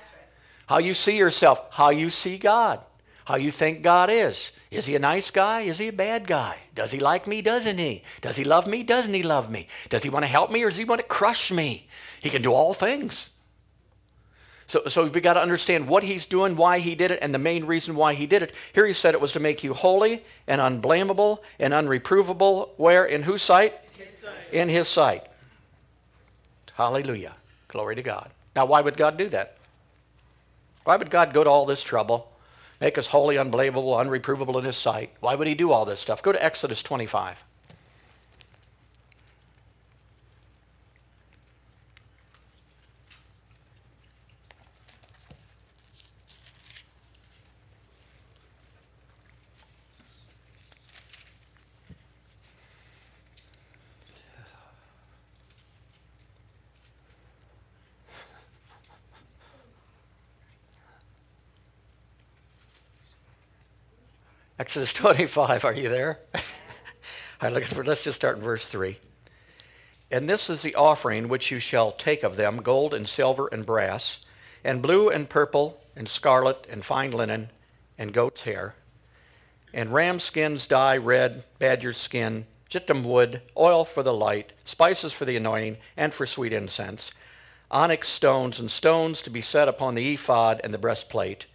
How 0.67 0.79
you 0.79 0.93
see 0.93 1.17
yourself, 1.17 1.65
how 1.71 1.89
you 1.89 2.09
see 2.09 2.37
God, 2.37 2.81
how 3.25 3.37
you 3.37 3.51
think 3.51 3.81
God 3.81 4.09
is. 4.11 4.51
Is 4.69 4.85
he 4.85 4.95
a 4.95 4.99
nice 4.99 5.31
guy? 5.31 5.61
Is 5.61 5.77
he 5.77 5.87
a 5.87 5.93
bad 5.93 6.27
guy? 6.27 6.57
Does 6.75 6.91
he 6.91 6.99
like 6.99 7.25
me? 7.25 7.41
Doesn't 7.41 7.77
he? 7.77 8.03
Does 8.21 8.35
he 8.35 8.43
love 8.43 8.67
me? 8.67 8.83
Doesn't 8.83 9.13
he 9.13 9.23
love 9.23 9.49
me? 9.49 9.67
Does 9.89 10.03
he 10.03 10.09
want 10.09 10.23
to 10.23 10.27
help 10.27 10.51
me 10.51 10.63
or 10.63 10.69
does 10.69 10.77
he 10.77 10.83
want 10.83 10.99
to 10.99 11.07
crush 11.07 11.51
me? 11.51 11.87
He 12.21 12.29
can 12.29 12.41
do 12.41 12.53
all 12.53 12.73
things. 12.73 13.29
So, 14.67 14.83
so 14.87 15.07
we 15.07 15.21
got 15.21 15.33
to 15.33 15.41
understand 15.41 15.87
what 15.87 16.03
he's 16.03 16.25
doing, 16.25 16.57
why 16.57 16.79
he 16.79 16.93
did 16.93 17.11
it, 17.11 17.19
and 17.21 17.33
the 17.33 17.39
main 17.39 17.63
reason 17.63 17.95
why 17.95 18.13
he 18.13 18.27
did 18.27 18.43
it. 18.43 18.51
Here 18.73 18.85
he 18.85 18.91
said 18.91 19.13
it 19.13 19.21
was 19.21 19.31
to 19.31 19.39
make 19.39 19.63
you 19.63 19.73
holy 19.73 20.23
and 20.45 20.59
unblameable 20.59 21.41
and 21.57 21.73
unreprovable. 21.73 22.69
Where? 22.75 23.05
In 23.05 23.23
whose 23.23 23.41
sight? 23.41 23.79
His 23.97 24.17
sight. 24.17 24.33
In 24.51 24.67
his 24.67 24.89
sight. 24.89 25.27
Hallelujah. 26.73 27.33
Glory 27.69 27.95
to 27.95 28.03
God. 28.03 28.29
Now, 28.55 28.65
why 28.65 28.81
would 28.81 28.97
God 28.97 29.17
do 29.17 29.29
that? 29.29 29.57
Why 30.83 30.97
would 30.97 31.09
God 31.09 31.33
go 31.33 31.43
to 31.43 31.49
all 31.49 31.65
this 31.65 31.83
trouble, 31.83 32.31
make 32.81 32.97
us 32.97 33.07
holy, 33.07 33.37
unblameable, 33.37 33.95
unreprovable 33.97 34.57
in 34.59 34.65
his 34.65 34.77
sight? 34.77 35.11
Why 35.21 35.35
would 35.35 35.47
he 35.47 35.55
do 35.55 35.71
all 35.71 35.85
this 35.85 35.99
stuff? 35.99 36.21
Go 36.21 36.31
to 36.31 36.43
Exodus 36.43 36.81
25. 36.83 37.37
Exodus 64.59 64.93
25, 64.95 65.65
are 65.65 65.73
you 65.73 65.89
there? 65.89 66.19
Look 67.41 67.65
for, 67.65 67.83
let's 67.83 68.03
just 68.03 68.15
start 68.15 68.37
in 68.37 68.43
verse 68.43 68.65
3. 68.65 68.97
And 70.09 70.27
this 70.27 70.49
is 70.49 70.61
the 70.61 70.73
offering 70.75 71.27
which 71.27 71.51
you 71.51 71.59
shall 71.59 71.91
take 71.91 72.23
of 72.23 72.37
them 72.37 72.61
gold 72.63 72.93
and 72.93 73.07
silver 73.07 73.47
and 73.51 73.65
brass, 73.65 74.19
and 74.63 74.81
blue 74.81 75.09
and 75.09 75.29
purple, 75.29 75.79
and 75.95 76.09
scarlet, 76.09 76.65
and 76.69 76.83
fine 76.83 77.11
linen, 77.11 77.49
and 77.97 78.13
goat's 78.13 78.43
hair, 78.43 78.73
and 79.73 79.93
ram 79.93 80.19
skins 80.19 80.65
dye 80.65 80.97
red, 80.97 81.43
badger 81.59 81.93
skin, 81.93 82.47
shittim 82.69 83.03
wood, 83.03 83.41
oil 83.55 83.85
for 83.85 84.01
the 84.01 84.13
light, 84.13 84.53
spices 84.63 85.13
for 85.13 85.25
the 85.25 85.37
anointing, 85.37 85.77
and 85.95 86.13
for 86.13 86.25
sweet 86.25 86.53
incense, 86.53 87.11
onyx 87.69 88.07
stones 88.07 88.59
and 88.59 88.71
stones 88.71 89.21
to 89.21 89.29
be 89.29 89.41
set 89.41 89.67
upon 89.67 89.93
the 89.93 90.13
ephod 90.13 90.61
and 90.63 90.73
the 90.73 90.77
breastplate, 90.77 91.45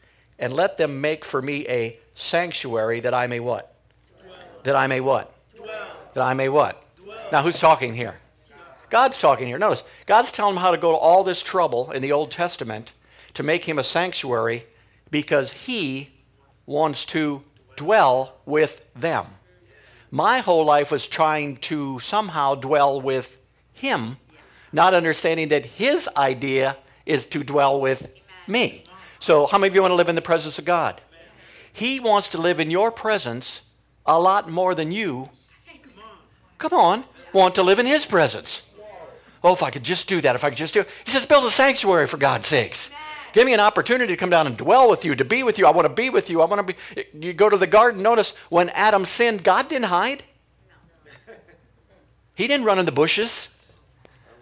and 0.42 0.52
let 0.52 0.76
them 0.76 1.00
make 1.00 1.24
for 1.24 1.40
me 1.40 1.66
a 1.68 1.96
sanctuary 2.16 2.98
that 3.00 3.14
I 3.14 3.28
may 3.28 3.38
what? 3.38 3.74
Dwell. 4.20 4.36
That 4.64 4.76
I 4.76 4.88
may 4.88 5.00
what? 5.00 5.32
Dwell. 5.56 5.86
That 6.14 6.22
I 6.22 6.34
may 6.34 6.48
what? 6.48 6.84
Dwell. 6.96 7.16
Now, 7.30 7.42
who's 7.42 7.60
talking 7.60 7.94
here? 7.94 8.18
God's 8.90 9.16
talking 9.16 9.46
here. 9.46 9.56
Notice, 9.56 9.84
God's 10.04 10.32
telling 10.32 10.56
him 10.56 10.60
how 10.60 10.72
to 10.72 10.76
go 10.76 10.90
to 10.90 10.98
all 10.98 11.22
this 11.22 11.42
trouble 11.42 11.92
in 11.92 12.02
the 12.02 12.10
Old 12.10 12.32
Testament 12.32 12.92
to 13.34 13.44
make 13.44 13.64
him 13.64 13.78
a 13.78 13.84
sanctuary 13.84 14.66
because 15.12 15.52
he 15.52 16.10
wants 16.66 17.04
to 17.06 17.42
dwell 17.76 18.34
with 18.44 18.82
them. 18.94 19.26
My 20.10 20.40
whole 20.40 20.64
life 20.64 20.90
was 20.90 21.06
trying 21.06 21.56
to 21.58 22.00
somehow 22.00 22.56
dwell 22.56 23.00
with 23.00 23.38
him, 23.72 24.18
not 24.72 24.92
understanding 24.92 25.48
that 25.48 25.64
his 25.64 26.08
idea 26.16 26.76
is 27.06 27.26
to 27.28 27.44
dwell 27.44 27.80
with 27.80 28.08
me. 28.48 28.84
So, 29.22 29.46
how 29.46 29.56
many 29.56 29.68
of 29.68 29.76
you 29.76 29.82
want 29.82 29.92
to 29.92 29.96
live 29.96 30.08
in 30.08 30.16
the 30.16 30.20
presence 30.20 30.58
of 30.58 30.64
God? 30.64 31.00
He 31.72 32.00
wants 32.00 32.26
to 32.28 32.38
live 32.38 32.58
in 32.58 32.72
your 32.72 32.90
presence 32.90 33.62
a 34.04 34.18
lot 34.18 34.50
more 34.50 34.74
than 34.74 34.90
you, 34.90 35.30
come 36.58 36.72
on, 36.72 37.04
want 37.32 37.54
to 37.54 37.62
live 37.62 37.78
in 37.78 37.86
his 37.86 38.04
presence. 38.04 38.62
Oh, 39.44 39.52
if 39.52 39.62
I 39.62 39.70
could 39.70 39.84
just 39.84 40.08
do 40.08 40.20
that, 40.22 40.34
if 40.34 40.42
I 40.42 40.48
could 40.48 40.58
just 40.58 40.74
do 40.74 40.80
it. 40.80 40.88
He 41.04 41.12
says, 41.12 41.24
build 41.24 41.44
a 41.44 41.52
sanctuary 41.52 42.08
for 42.08 42.16
God's 42.16 42.48
sakes. 42.48 42.90
Give 43.32 43.46
me 43.46 43.54
an 43.54 43.60
opportunity 43.60 44.12
to 44.12 44.16
come 44.16 44.28
down 44.28 44.48
and 44.48 44.56
dwell 44.56 44.90
with 44.90 45.04
you, 45.04 45.14
to 45.14 45.24
be 45.24 45.44
with 45.44 45.56
you. 45.56 45.68
I 45.68 45.70
want 45.70 45.86
to 45.86 45.94
be 45.94 46.10
with 46.10 46.28
you. 46.28 46.42
I 46.42 46.46
want 46.46 46.66
to 46.66 46.74
be. 46.74 47.24
You 47.24 47.32
go 47.32 47.48
to 47.48 47.56
the 47.56 47.68
garden. 47.68 48.02
Notice 48.02 48.34
when 48.48 48.70
Adam 48.70 49.04
sinned, 49.04 49.44
God 49.44 49.68
didn't 49.68 49.86
hide. 49.86 50.24
He 52.34 52.48
didn't 52.48 52.66
run 52.66 52.80
in 52.80 52.86
the 52.86 52.92
bushes. 52.92 53.46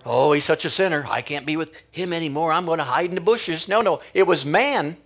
Oh, 0.04 0.32
he's 0.32 0.44
such 0.44 0.64
a 0.64 0.70
sinner. 0.70 1.04
I 1.08 1.22
can't 1.22 1.44
be 1.44 1.56
with 1.56 1.72
him 1.90 2.12
anymore. 2.12 2.52
I'm 2.52 2.64
going 2.66 2.78
to 2.78 2.84
hide 2.84 3.10
in 3.10 3.14
the 3.14 3.20
bushes. 3.20 3.68
No, 3.68 3.80
no. 3.82 4.00
It 4.14 4.26
was 4.26 4.44
man. 4.44 4.96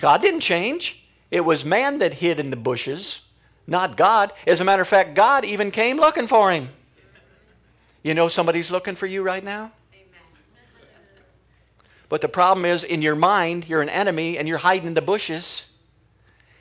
God 0.00 0.20
didn't 0.20 0.40
change. 0.40 1.02
It 1.30 1.40
was 1.40 1.64
man 1.64 1.98
that 1.98 2.14
hid 2.14 2.38
in 2.38 2.50
the 2.50 2.56
bushes, 2.56 3.20
not 3.66 3.96
God. 3.96 4.32
As 4.46 4.60
a 4.60 4.64
matter 4.64 4.82
of 4.82 4.88
fact, 4.88 5.14
God 5.14 5.44
even 5.44 5.70
came 5.70 5.96
looking 5.96 6.28
for 6.28 6.52
him. 6.52 6.68
You 8.02 8.14
know 8.14 8.28
somebody's 8.28 8.70
looking 8.70 8.94
for 8.94 9.06
you 9.06 9.22
right 9.22 9.42
now? 9.42 9.72
But 12.08 12.20
the 12.20 12.28
problem 12.28 12.64
is, 12.64 12.84
in 12.84 13.02
your 13.02 13.16
mind, 13.16 13.68
you're 13.68 13.82
an 13.82 13.88
enemy 13.88 14.38
and 14.38 14.46
you're 14.46 14.58
hiding 14.58 14.86
in 14.86 14.94
the 14.94 15.02
bushes, 15.02 15.66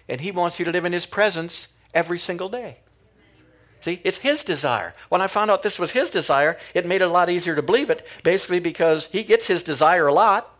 and 0.09 0.19
He 0.19 0.31
wants 0.31 0.57
you 0.57 0.65
to 0.65 0.71
live 0.71 0.85
in 0.85 0.93
His 0.93 1.05
presence 1.05 1.67
every 1.93 2.17
single 2.17 2.49
day. 2.49 2.77
See, 3.81 4.01
it's 4.03 4.17
His 4.17 4.43
desire. 4.43 4.95
When 5.09 5.21
I 5.21 5.27
found 5.27 5.51
out 5.51 5.61
this 5.61 5.77
was 5.77 5.91
His 5.91 6.09
desire, 6.09 6.57
it 6.73 6.85
made 6.85 7.01
it 7.01 7.07
a 7.07 7.11
lot 7.11 7.29
easier 7.29 7.55
to 7.55 7.61
believe 7.61 7.89
it, 7.89 8.05
basically 8.23 8.59
because 8.59 9.07
He 9.11 9.23
gets 9.23 9.47
His 9.47 9.63
desire 9.63 10.07
a 10.07 10.13
lot. 10.13 10.51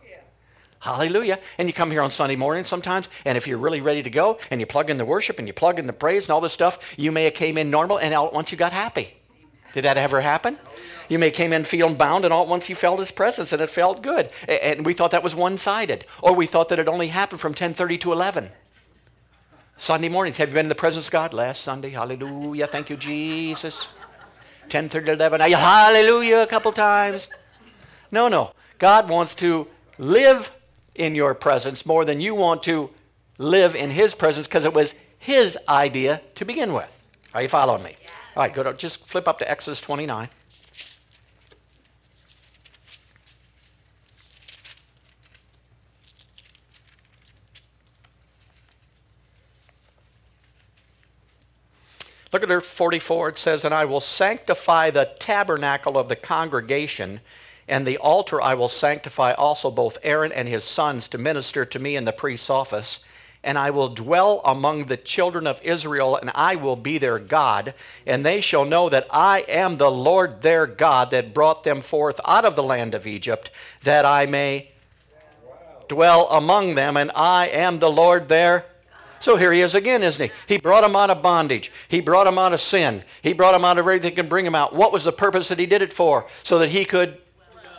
Hallelujah. 0.78 1.40
And 1.58 1.68
you 1.68 1.72
come 1.72 1.90
here 1.90 2.02
on 2.02 2.10
Sunday 2.10 2.36
morning 2.36 2.64
sometimes, 2.64 3.08
and 3.24 3.36
if 3.36 3.48
you're 3.48 3.58
really 3.58 3.80
ready 3.80 4.02
to 4.02 4.10
go, 4.10 4.38
and 4.50 4.60
you 4.60 4.66
plug 4.66 4.90
in 4.90 4.98
the 4.98 5.04
worship 5.04 5.38
and 5.38 5.48
you 5.48 5.54
plug 5.54 5.78
in 5.78 5.86
the 5.86 5.92
praise 5.92 6.24
and 6.24 6.30
all 6.30 6.40
this 6.40 6.52
stuff, 6.52 6.78
you 6.96 7.10
may 7.10 7.24
have 7.24 7.34
came 7.34 7.58
in 7.58 7.70
normal, 7.70 7.98
and 7.98 8.14
all 8.14 8.28
at 8.28 8.32
once 8.32 8.52
you 8.52 8.58
got 8.58 8.72
happy. 8.72 9.16
Did 9.72 9.84
that 9.84 9.96
ever 9.98 10.20
happen? 10.20 10.58
You 11.08 11.18
may 11.18 11.30
came 11.30 11.52
in 11.52 11.64
feeling 11.64 11.96
bound, 11.96 12.24
and 12.24 12.32
all 12.32 12.44
at 12.44 12.48
once 12.48 12.68
you 12.68 12.76
felt 12.76 13.00
his 13.00 13.10
presence, 13.10 13.52
and 13.52 13.60
it 13.60 13.70
felt 13.70 14.02
good. 14.02 14.30
And 14.46 14.86
we 14.86 14.92
thought 14.92 15.10
that 15.10 15.24
was 15.24 15.34
one-sided, 15.34 16.04
or 16.22 16.34
we 16.34 16.46
thought 16.46 16.68
that 16.68 16.78
it 16.78 16.88
only 16.88 17.08
happened 17.08 17.40
from 17.40 17.54
10:30 17.54 17.98
to 18.02 18.12
11. 18.12 18.50
Sunday 19.78 20.08
mornings. 20.08 20.38
Have 20.38 20.48
you 20.48 20.54
been 20.54 20.66
in 20.66 20.70
the 20.70 20.74
presence 20.74 21.06
of 21.06 21.12
God 21.12 21.34
last 21.34 21.62
Sunday? 21.62 21.90
Hallelujah. 21.90 22.66
Thank 22.66 22.88
you, 22.88 22.96
Jesus. 22.96 23.88
10:30 24.68 25.06
to 25.06 25.12
11. 25.12 25.40
Hallelujah 25.40 26.38
a 26.38 26.46
couple 26.46 26.72
times. 26.72 27.28
No, 28.10 28.28
no. 28.28 28.52
God 28.78 29.08
wants 29.08 29.34
to 29.36 29.66
live 29.98 30.50
in 30.94 31.14
your 31.14 31.34
presence 31.34 31.84
more 31.84 32.04
than 32.04 32.20
you 32.20 32.34
want 32.34 32.62
to 32.64 32.90
live 33.38 33.74
in 33.76 33.90
His 33.90 34.14
presence 34.14 34.46
because 34.46 34.64
it 34.64 34.72
was 34.72 34.94
His 35.18 35.58
idea 35.68 36.22
to 36.36 36.44
begin 36.44 36.72
with. 36.72 36.90
Are 37.34 37.42
you 37.42 37.48
following 37.48 37.82
me? 37.82 37.96
All 38.34 38.42
right, 38.42 38.52
go 38.52 38.62
to 38.62 38.72
just 38.72 39.06
flip 39.06 39.28
up 39.28 39.38
to 39.40 39.50
Exodus 39.50 39.80
29. 39.80 40.28
Look 52.36 52.42
at 52.42 52.50
verse 52.50 52.66
44. 52.66 53.30
It 53.30 53.38
says, 53.38 53.64
And 53.64 53.72
I 53.72 53.86
will 53.86 53.98
sanctify 53.98 54.90
the 54.90 55.08
tabernacle 55.18 55.96
of 55.96 56.10
the 56.10 56.16
congregation, 56.16 57.22
and 57.66 57.86
the 57.86 57.96
altar 57.96 58.42
I 58.42 58.52
will 58.52 58.68
sanctify 58.68 59.32
also 59.32 59.70
both 59.70 59.96
Aaron 60.02 60.32
and 60.32 60.46
his 60.46 60.62
sons 60.62 61.08
to 61.08 61.16
minister 61.16 61.64
to 61.64 61.78
me 61.78 61.96
in 61.96 62.04
the 62.04 62.12
priest's 62.12 62.50
office 62.50 63.00
and 63.42 63.56
I 63.56 63.70
will 63.70 63.88
dwell 63.88 64.42
among 64.44 64.84
the 64.84 64.98
children 64.98 65.46
of 65.46 65.62
Israel, 65.62 66.16
and 66.16 66.30
I 66.34 66.56
will 66.56 66.76
be 66.76 66.98
their 66.98 67.18
God. 67.18 67.72
And 68.04 68.26
they 68.26 68.42
shall 68.42 68.66
know 68.66 68.90
that 68.90 69.06
I 69.10 69.46
am 69.48 69.78
the 69.78 69.90
Lord 69.90 70.42
their 70.42 70.66
God 70.66 71.12
that 71.12 71.32
brought 71.32 71.62
them 71.62 71.80
forth 71.80 72.20
out 72.26 72.44
of 72.44 72.54
the 72.54 72.62
land 72.62 72.94
of 72.94 73.06
Egypt, 73.06 73.50
that 73.82 74.04
I 74.04 74.26
may 74.26 74.72
dwell 75.88 76.28
among 76.28 76.74
them, 76.74 76.98
and 76.98 77.10
I 77.14 77.46
am 77.46 77.78
the 77.78 77.90
Lord 77.90 78.28
their 78.28 78.66
so 79.20 79.36
here 79.36 79.52
he 79.52 79.60
is 79.60 79.74
again, 79.74 80.02
isn't 80.02 80.30
he? 80.30 80.54
He 80.54 80.58
brought 80.58 80.84
him 80.84 80.96
out 80.96 81.10
of 81.10 81.22
bondage. 81.22 81.72
He 81.88 82.00
brought 82.00 82.26
him 82.26 82.38
out 82.38 82.52
of 82.52 82.60
sin. 82.60 83.04
He 83.22 83.32
brought 83.32 83.54
him 83.54 83.64
out 83.64 83.78
of 83.78 83.82
everything 83.82 84.10
that 84.10 84.16
can 84.16 84.28
bring 84.28 84.46
him 84.46 84.54
out. 84.54 84.74
What 84.74 84.92
was 84.92 85.04
the 85.04 85.12
purpose 85.12 85.48
that 85.48 85.58
he 85.58 85.66
did 85.66 85.82
it 85.82 85.92
for? 85.92 86.26
So 86.42 86.58
that 86.58 86.70
he 86.70 86.84
could 86.84 87.18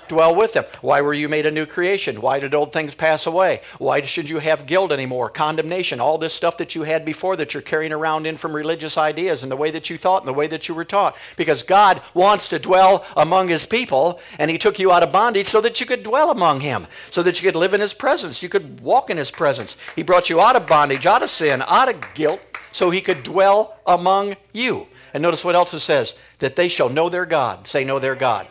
dwell 0.07 0.35
with 0.35 0.53
them. 0.53 0.65
Why 0.81 1.01
were 1.01 1.13
you 1.13 1.29
made 1.29 1.45
a 1.45 1.51
new 1.51 1.65
creation? 1.65 2.21
Why 2.21 2.39
did 2.39 2.53
old 2.53 2.73
things 2.73 2.95
pass 2.95 3.25
away? 3.25 3.61
Why 3.77 4.01
should 4.01 4.29
you 4.29 4.39
have 4.39 4.65
guilt 4.65 4.91
anymore? 4.91 5.29
Condemnation, 5.29 5.99
all 5.99 6.17
this 6.17 6.33
stuff 6.33 6.57
that 6.57 6.75
you 6.75 6.83
had 6.83 7.05
before 7.05 7.35
that 7.35 7.53
you're 7.53 7.61
carrying 7.61 7.93
around 7.93 8.25
in 8.25 8.37
from 8.37 8.53
religious 8.53 8.97
ideas 8.97 9.43
and 9.43 9.51
the 9.51 9.55
way 9.55 9.71
that 9.71 9.89
you 9.89 9.97
thought 9.97 10.21
and 10.21 10.27
the 10.27 10.33
way 10.33 10.47
that 10.47 10.67
you 10.67 10.75
were 10.75 10.85
taught. 10.85 11.15
Because 11.35 11.63
God 11.63 12.01
wants 12.13 12.47
to 12.49 12.59
dwell 12.59 13.05
among 13.15 13.49
his 13.49 13.65
people, 13.65 14.19
and 14.39 14.51
he 14.51 14.57
took 14.57 14.79
you 14.79 14.91
out 14.91 15.03
of 15.03 15.11
bondage 15.11 15.47
so 15.47 15.61
that 15.61 15.79
you 15.79 15.85
could 15.85 16.03
dwell 16.03 16.31
among 16.31 16.61
him, 16.61 16.87
so 17.11 17.23
that 17.23 17.41
you 17.41 17.47
could 17.47 17.55
live 17.55 17.73
in 17.73 17.81
his 17.81 17.93
presence. 17.93 18.43
You 18.43 18.49
could 18.49 18.79
walk 18.81 19.09
in 19.09 19.17
his 19.17 19.31
presence. 19.31 19.77
He 19.95 20.03
brought 20.03 20.29
you 20.29 20.41
out 20.41 20.55
of 20.55 20.67
bondage, 20.67 21.05
out 21.05 21.23
of 21.23 21.29
sin, 21.29 21.63
out 21.67 21.89
of 21.89 22.13
guilt, 22.13 22.41
so 22.71 22.89
he 22.89 23.01
could 23.01 23.23
dwell 23.23 23.77
among 23.85 24.35
you. 24.53 24.87
And 25.13 25.21
notice 25.21 25.43
what 25.43 25.55
else 25.55 25.73
it 25.73 25.79
says 25.79 26.15
that 26.39 26.55
they 26.55 26.67
shall 26.67 26.89
know 26.89 27.09
their 27.09 27.25
God. 27.25 27.67
Say, 27.67 27.83
know 27.83 27.99
their 27.99 28.15
God. 28.15 28.47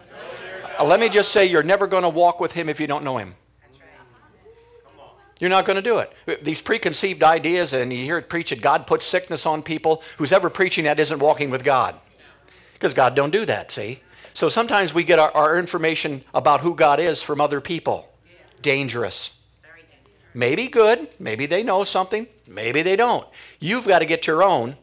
Uh, 0.79 0.85
let 0.85 1.01
me 1.01 1.09
just 1.09 1.33
say, 1.33 1.47
you're 1.47 1.63
never 1.63 1.87
going 1.87 2.03
to 2.03 2.09
walk 2.09 2.41
with 2.41 2.53
him 2.53 2.69
if 2.69 2.81
you 2.81 2.87
don't 2.87 3.05
know 3.05 3.17
him. 3.17 3.35
You're 5.39 5.51
not 5.51 5.67
going 5.67 5.77
to 5.77 5.83
do 5.83 5.99
it. 5.99 6.45
These 6.45 6.63
preconceived 6.63 7.23
ideas, 7.23 7.75
and 7.75 7.93
you 7.93 8.05
hear 8.05 8.17
it 8.17 8.29
preached 8.29 8.61
God 8.63 8.87
puts 8.87 9.05
sickness 9.05 9.45
on 9.45 9.63
people. 9.63 10.03
Who's 10.17 10.33
ever 10.33 10.49
preaching 10.49 10.85
that 10.85 10.99
isn't 10.99 11.19
walking 11.19 11.51
with 11.51 11.63
God. 11.63 11.95
Because 12.73 12.95
God 12.95 13.15
don't 13.15 13.31
do 13.31 13.45
that, 13.45 13.71
see? 13.71 14.01
So 14.33 14.49
sometimes 14.49 14.95
we 14.95 15.05
get 15.05 15.19
our, 15.19 15.31
our 15.33 15.59
information 15.59 16.23
about 16.35 16.61
who 16.61 16.75
God 16.75 17.01
is 17.01 17.23
from 17.23 17.41
other 17.41 17.61
people. 17.61 18.09
Dangerous. 18.63 19.31
Maybe 20.33 20.69
good. 20.69 21.09
Maybe 21.19 21.47
they 21.47 21.63
know 21.63 21.85
something. 21.85 22.27
Maybe 22.47 22.83
they 22.83 22.97
don't. 22.97 23.27
You've 23.61 23.87
got 23.87 24.01
to 24.01 24.05
get 24.05 24.27
your 24.27 24.43
own 24.43 24.77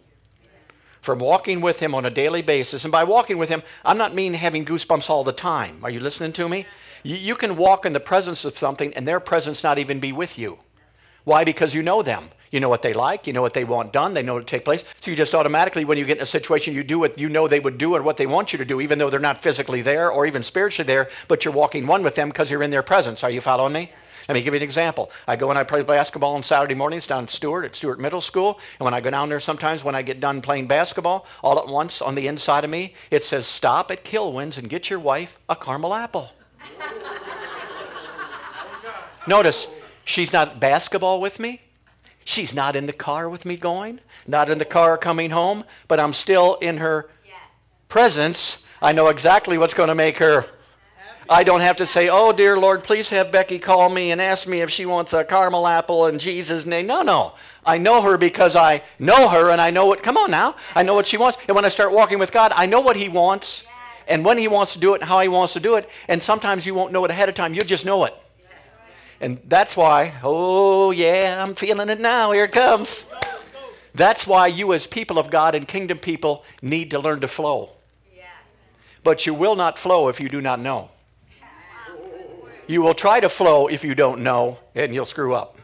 from 1.04 1.20
walking 1.20 1.60
with 1.60 1.80
Him 1.80 1.94
on 1.94 2.06
a 2.06 2.10
daily 2.10 2.42
basis. 2.42 2.86
And 2.86 2.92
by 2.92 3.04
walking 3.04 3.38
with 3.38 3.50
Him, 3.50 3.62
I'm 3.84 3.98
not 3.98 4.16
mean 4.16 4.34
having 4.34 4.66
goosebumps 4.66 5.10
all 5.10 5.24
the 5.24 5.34
time. 5.34 5.80
Are 5.84 5.90
you 5.90 6.00
listening 6.00 6.32
to 6.34 6.48
me? 6.48 6.66
You, 7.04 7.18
you 7.18 7.36
can 7.36 7.58
walk 7.58 7.86
in 7.86 7.92
the 7.92 8.00
presence 8.00 8.46
of 8.46 8.58
something 8.58 8.94
and 8.94 9.06
their 9.06 9.20
presence 9.20 9.64
not 9.64 9.78
even 9.78 10.00
be 10.00 10.14
with 10.14 10.40
you. 10.40 10.60
Why? 11.26 11.44
Because 11.44 11.76
you 11.76 11.84
know 11.84 12.02
them. 12.02 12.30
You 12.52 12.60
know 12.60 12.70
what 12.70 12.84
they 12.84 12.94
like. 12.94 13.28
You 13.28 13.34
know 13.34 13.42
what 13.42 13.54
they 13.54 13.66
want 13.66 13.92
done. 13.92 14.14
They 14.14 14.22
know 14.22 14.36
what 14.36 14.48
to 14.48 14.52
take 14.52 14.64
place. 14.64 14.86
So 15.02 15.12
you 15.12 15.18
just 15.18 15.36
automatically, 15.36 15.86
when 15.86 15.98
you 15.98 16.06
get 16.06 16.18
in 16.18 16.24
a 16.24 16.28
situation, 16.28 16.74
you 16.74 16.84
do 16.84 17.00
what 17.00 17.18
you 17.18 17.28
know 17.28 17.48
they 17.48 17.60
would 17.60 17.78
do 17.78 17.96
and 17.96 18.06
what 18.06 18.16
they 18.16 18.28
want 18.28 18.54
you 18.54 18.60
to 18.60 18.66
do, 18.66 18.80
even 18.80 19.00
though 19.00 19.10
they're 19.10 19.20
not 19.20 19.42
physically 19.42 19.82
there 19.82 20.10
or 20.10 20.26
even 20.26 20.44
spiritually 20.44 20.88
there, 20.88 21.10
but 21.28 21.44
you're 21.44 21.54
walking 21.54 21.86
one 21.86 22.04
with 22.04 22.16
them 22.16 22.30
because 22.30 22.50
you're 22.50 22.64
in 22.64 22.70
their 22.70 22.84
presence. 22.84 23.24
Are 23.24 23.32
you 23.32 23.42
following 23.42 23.74
me? 23.74 23.92
Let 24.28 24.36
me 24.36 24.42
give 24.42 24.54
you 24.54 24.58
an 24.58 24.64
example. 24.64 25.12
I 25.28 25.36
go 25.36 25.50
and 25.50 25.60
I 25.60 25.64
play 25.64 25.84
basketball 25.84 26.36
on 26.36 26.44
Saturday 26.44 26.76
mornings 26.76 27.08
down 27.08 27.24
at 27.24 27.30
Stuart, 27.30 27.66
at 27.66 27.76
Stuart 27.76 28.00
Middle 28.00 28.22
School. 28.22 28.60
And 28.80 28.86
when 28.86 28.94
I 28.94 29.02
go 29.02 29.10
down 29.10 29.30
there 29.30 29.40
sometimes, 29.40 29.84
when 29.84 29.96
I 29.96 30.02
get 30.02 30.20
done 30.20 30.42
playing 30.42 30.68
basketball, 30.68 31.26
all 31.42 31.60
at 31.60 31.68
once 31.68 32.02
on 32.02 32.16
the 32.16 32.28
inside 32.28 32.64
of 32.64 32.70
me, 32.70 32.94
it 33.12 33.24
says, 33.24 33.48
Stop 33.48 33.92
at 33.92 34.04
Kilwins 34.04 34.58
and 34.58 34.70
get 34.70 34.90
your 34.90 35.00
wife 35.00 35.38
a 35.50 35.56
caramel 35.56 35.94
apple. 35.94 36.30
Notice, 39.28 39.68
she's 40.06 40.34
not 40.34 40.60
basketball 40.60 41.22
with 41.22 41.40
me. 41.40 41.62
She's 42.26 42.54
not 42.54 42.76
in 42.76 42.86
the 42.86 42.94
car 42.94 43.30
with 43.30 43.46
me 43.46 43.58
going, 43.58 44.00
not 44.28 44.50
in 44.50 44.58
the 44.58 44.66
car 44.66 44.98
coming 44.98 45.30
home, 45.30 45.66
but 45.88 46.00
I'm 46.00 46.14
still 46.14 46.56
in 46.56 46.78
her 46.78 47.10
yes. 47.26 47.36
presence. 47.90 48.60
I 48.82 48.94
know 48.94 49.10
exactly 49.10 49.58
what's 49.58 49.74
going 49.74 49.90
to 49.90 49.96
make 49.96 50.18
her 50.18 50.46
I 51.34 51.44
don't 51.44 51.62
have 51.62 51.78
to 51.78 51.88
say, 51.88 52.10
oh, 52.10 52.32
dear 52.32 52.60
Lord, 52.60 52.84
please 52.84 53.10
have 53.10 53.32
Becky 53.32 53.58
call 53.58 53.90
me 53.90 54.12
and 54.12 54.22
ask 54.22 54.48
me 54.48 54.62
if 54.62 54.70
she 54.70 54.86
wants 54.86 55.14
a 55.14 55.24
caramel 55.24 55.66
apple 55.66 56.06
in 56.06 56.20
Jesus' 56.20 56.64
name. 56.64 56.86
No, 56.86 57.02
no. 57.02 57.34
I 57.66 57.80
know 57.80 58.04
her 58.04 58.20
because 58.20 58.56
I 58.56 58.84
know 59.00 59.30
her 59.30 59.50
and 59.50 59.60
I 59.60 59.72
know 59.72 59.88
what, 59.88 60.04
come 60.04 60.16
on 60.16 60.30
now, 60.30 60.56
I 60.76 60.84
know 60.84 60.94
what 60.94 61.08
she 61.08 61.18
wants. 61.18 61.40
And 61.48 61.56
when 61.56 61.66
I 61.66 61.70
start 61.70 61.92
walking 61.92 62.20
with 62.20 62.32
God, 62.32 62.54
I 62.56 62.68
know 62.68 62.82
what 62.82 62.96
He 62.96 63.10
wants 63.10 63.64
and 64.08 64.24
when 64.24 64.38
He 64.38 64.48
wants 64.48 64.74
to 64.74 64.80
do 64.80 64.94
it 64.94 65.02
and 65.02 65.10
how 65.10 65.22
He 65.22 65.28
wants 65.28 65.54
to 65.54 65.60
do 65.60 65.74
it. 65.74 65.90
And 66.08 66.22
sometimes 66.22 66.68
you 66.68 66.76
won't 66.76 66.94
know 66.94 67.04
it 67.04 67.10
ahead 67.10 67.30
of 67.30 67.34
time, 67.34 67.56
you 67.56 67.64
just 67.64 67.84
know 67.84 68.04
it. 68.04 68.14
And 69.20 69.40
that's 69.48 69.76
why, 69.76 70.14
oh, 70.22 70.92
yeah, 70.92 71.44
I'm 71.44 71.56
feeling 71.56 71.90
it 71.90 72.00
now. 72.00 72.32
Here 72.32 72.44
it 72.44 72.52
comes. 72.52 73.06
That's 73.96 74.28
why 74.28 74.46
you, 74.48 74.72
as 74.74 74.86
people 74.86 75.18
of 75.18 75.32
God 75.32 75.56
and 75.56 75.68
kingdom 75.68 75.98
people, 75.98 76.44
need 76.62 76.92
to 76.92 77.00
learn 77.00 77.22
to 77.22 77.28
flow. 77.28 77.72
But 79.04 79.26
you 79.26 79.34
will 79.34 79.56
not 79.56 79.80
flow 79.80 80.10
if 80.10 80.20
you 80.20 80.30
do 80.30 80.40
not 80.40 80.60
know. 80.60 80.92
You 82.68 82.82
will 82.82 82.94
try 82.94 83.20
to 83.20 83.30
flow 83.30 83.68
if 83.68 83.84
you 83.84 83.96
don't 83.96 84.22
know, 84.22 84.58
and 84.76 84.94
you'll 84.94 85.06
screw 85.06 85.34
up. 85.34 85.58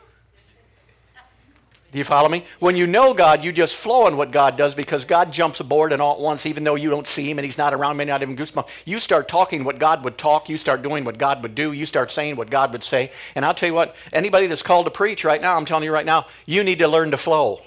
Do 1.91 1.97
you 1.97 2.03
follow 2.03 2.29
me? 2.29 2.45
When 2.59 2.75
you 2.75 2.85
know 2.85 3.15
God, 3.15 3.43
you 3.43 3.51
just 3.51 3.75
flow 3.75 4.05
in 4.07 4.15
what 4.15 4.29
God 4.31 4.55
does 4.55 4.75
because 4.75 5.05
God 5.05 5.33
jumps 5.33 5.59
aboard 5.59 5.91
and 5.91 5.99
all 5.99 6.13
at 6.13 6.19
once, 6.19 6.45
even 6.45 6.63
though 6.63 6.75
you 6.75 6.91
don't 6.91 7.07
see 7.07 7.29
Him 7.29 7.39
and 7.39 7.45
He's 7.45 7.57
not 7.57 7.73
around, 7.73 7.97
may 7.97 8.05
not 8.05 8.21
even 8.21 8.37
goosebumps. 8.37 8.69
You 8.85 8.99
start 8.99 9.27
talking 9.27 9.63
what 9.63 9.79
God 9.79 10.03
would 10.03 10.15
talk. 10.15 10.49
You 10.49 10.57
start 10.57 10.83
doing 10.83 11.03
what 11.03 11.17
God 11.17 11.41
would 11.41 11.55
do. 11.55 11.71
You 11.71 11.87
start 11.87 12.11
saying 12.11 12.35
what 12.35 12.51
God 12.51 12.71
would 12.73 12.83
say. 12.83 13.11
And 13.33 13.43
I'll 13.43 13.55
tell 13.55 13.69
you 13.69 13.73
what, 13.73 13.95
anybody 14.13 14.45
that's 14.45 14.61
called 14.61 14.85
to 14.85 14.91
preach 14.91 15.23
right 15.23 15.41
now, 15.41 15.57
I'm 15.57 15.65
telling 15.65 15.83
you 15.83 15.91
right 15.91 16.05
now, 16.05 16.27
you 16.45 16.63
need 16.63 16.77
to 16.79 16.87
learn 16.87 17.09
to 17.09 17.17
flow. 17.17 17.55
Amen. 17.55 17.65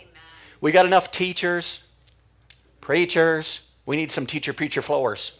We 0.61 0.71
got 0.71 0.87
enough 0.87 1.11
teachers, 1.11 1.81
preachers. 2.81 3.63
We 3.87 3.97
need 3.97 4.13
some 4.13 4.27
teacher, 4.27 4.53
preacher, 4.53 4.83
flowers. 4.83 5.33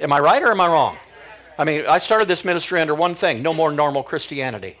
Am 0.00 0.12
I 0.12 0.20
right 0.20 0.42
or 0.42 0.50
am 0.50 0.60
I 0.62 0.68
wrong? 0.68 0.96
I 1.58 1.64
mean, 1.64 1.84
I 1.88 1.98
started 1.98 2.28
this 2.28 2.44
ministry 2.44 2.80
under 2.80 2.94
one 2.94 3.14
thing 3.14 3.42
no 3.42 3.54
more 3.54 3.72
normal 3.72 4.02
Christianity. 4.02 4.78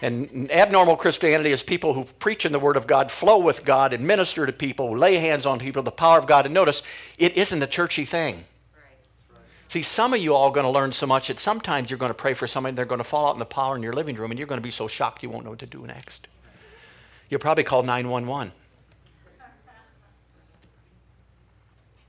And 0.00 0.50
abnormal 0.50 0.96
Christianity 0.96 1.52
is 1.52 1.62
people 1.62 1.94
who 1.94 2.04
preach 2.18 2.44
in 2.44 2.50
the 2.50 2.58
Word 2.58 2.76
of 2.76 2.88
God, 2.88 3.10
flow 3.12 3.38
with 3.38 3.64
God, 3.64 3.92
and 3.92 4.04
minister 4.04 4.44
to 4.44 4.52
people, 4.52 4.98
lay 4.98 5.16
hands 5.16 5.46
on 5.46 5.60
people, 5.60 5.80
the 5.84 5.92
power 5.92 6.18
of 6.18 6.26
God. 6.26 6.44
And 6.44 6.52
notice, 6.52 6.82
it 7.18 7.36
isn't 7.36 7.62
a 7.62 7.68
churchy 7.68 8.04
thing. 8.04 8.44
See, 9.68 9.80
some 9.80 10.12
of 10.12 10.20
you 10.20 10.34
all 10.34 10.48
are 10.48 10.52
going 10.52 10.66
to 10.66 10.70
learn 10.70 10.90
so 10.90 11.06
much 11.06 11.28
that 11.28 11.38
sometimes 11.38 11.88
you're 11.88 11.98
going 11.98 12.10
to 12.10 12.14
pray 12.14 12.34
for 12.34 12.48
somebody 12.48 12.70
and 12.70 12.78
they're 12.78 12.84
going 12.84 12.98
to 12.98 13.04
fall 13.04 13.28
out 13.28 13.34
in 13.34 13.38
the 13.38 13.46
power 13.46 13.76
in 13.76 13.82
your 13.82 13.92
living 13.92 14.16
room 14.16 14.32
and 14.32 14.38
you're 14.38 14.48
going 14.48 14.60
to 14.60 14.62
be 14.62 14.72
so 14.72 14.88
shocked 14.88 15.22
you 15.22 15.30
won't 15.30 15.44
know 15.44 15.50
what 15.50 15.60
to 15.60 15.66
do 15.66 15.86
next. 15.86 16.26
You'll 17.30 17.40
probably 17.40 17.64
call 17.64 17.82
911. 17.84 18.52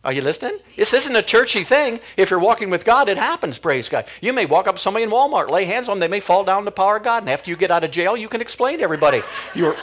Are 0.04 0.12
you 0.12 0.22
listening? 0.22 0.60
This 0.76 0.94
isn't 0.94 1.16
a 1.16 1.22
churchy 1.22 1.64
thing. 1.64 2.02
If 2.18 2.30
you're 2.30 2.40
walking 2.40 2.70
with 2.70 2.84
God, 2.84 3.08
it 3.08 3.18
happens, 3.18 3.58
praise 3.58 3.88
God. 3.88 4.06
You 4.22 4.34
may 4.34 4.46
walk 4.46 4.68
up 4.68 4.76
to 4.76 4.82
somebody 4.82 5.04
in 5.04 5.10
Walmart, 5.10 5.50
lay 5.50 5.64
hands 5.64 5.88
on 5.88 5.98
them, 5.98 6.02
they 6.02 6.14
may 6.14 6.20
fall 6.20 6.44
down 6.44 6.66
the 6.66 6.72
power 6.72 6.98
of 6.98 7.04
God, 7.04 7.24
and 7.24 7.30
after 7.30 7.50
you 7.50 7.56
get 7.56 7.72
out 7.72 7.86
of 7.86 7.92
jail, 7.92 8.18
you 8.18 8.28
can 8.28 8.42
explain 8.42 8.80
to 8.80 8.84
everybody. 8.84 9.22
You're, 9.56 9.78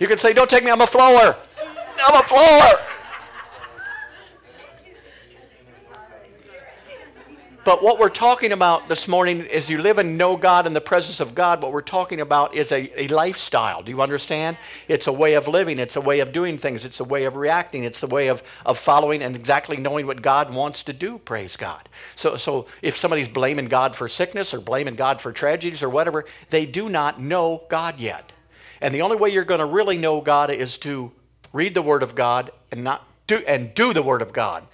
you 0.00 0.08
can 0.08 0.18
say, 0.18 0.32
Don't 0.32 0.50
take 0.50 0.64
me, 0.64 0.72
I'm 0.72 0.80
a 0.80 0.86
flower. 0.86 1.36
I'm 2.04 2.20
a 2.20 2.24
flower. 2.24 2.91
But 7.64 7.80
what 7.80 8.00
we're 8.00 8.08
talking 8.08 8.50
about 8.50 8.88
this 8.88 9.06
morning 9.06 9.42
is 9.42 9.70
you 9.70 9.78
live 9.78 9.98
and 9.98 10.18
know 10.18 10.36
God 10.36 10.66
in 10.66 10.72
the 10.72 10.80
presence 10.80 11.20
of 11.20 11.32
God. 11.32 11.62
What 11.62 11.70
we're 11.70 11.80
talking 11.80 12.20
about 12.20 12.56
is 12.56 12.72
a, 12.72 13.00
a 13.00 13.06
lifestyle. 13.06 13.84
Do 13.84 13.92
you 13.92 14.02
understand? 14.02 14.56
It's 14.88 15.06
a 15.06 15.12
way 15.12 15.34
of 15.34 15.46
living, 15.46 15.78
it's 15.78 15.94
a 15.94 16.00
way 16.00 16.18
of 16.18 16.32
doing 16.32 16.58
things, 16.58 16.84
it's 16.84 16.98
a 16.98 17.04
way 17.04 17.22
of 17.22 17.36
reacting, 17.36 17.84
it's 17.84 18.00
the 18.00 18.08
way 18.08 18.26
of, 18.26 18.42
of 18.66 18.80
following 18.80 19.22
and 19.22 19.36
exactly 19.36 19.76
knowing 19.76 20.08
what 20.08 20.22
God 20.22 20.52
wants 20.52 20.82
to 20.84 20.92
do, 20.92 21.18
praise 21.18 21.54
God. 21.54 21.88
So, 22.16 22.34
so 22.34 22.66
if 22.82 22.96
somebody's 22.96 23.28
blaming 23.28 23.66
God 23.66 23.94
for 23.94 24.08
sickness 24.08 24.52
or 24.52 24.60
blaming 24.60 24.96
God 24.96 25.20
for 25.20 25.30
tragedies 25.30 25.84
or 25.84 25.88
whatever, 25.88 26.24
they 26.50 26.66
do 26.66 26.88
not 26.88 27.20
know 27.20 27.62
God 27.68 28.00
yet. 28.00 28.32
And 28.80 28.92
the 28.92 29.02
only 29.02 29.16
way 29.16 29.30
you're 29.30 29.44
going 29.44 29.60
to 29.60 29.66
really 29.66 29.98
know 29.98 30.20
God 30.20 30.50
is 30.50 30.78
to 30.78 31.12
read 31.52 31.74
the 31.74 31.82
Word 31.82 32.02
of 32.02 32.16
God 32.16 32.50
and 32.72 32.82
not 32.82 33.06
do 33.28 33.36
and 33.46 33.72
do 33.72 33.92
the 33.92 34.02
Word 34.02 34.20
of 34.20 34.32
God. 34.32 34.66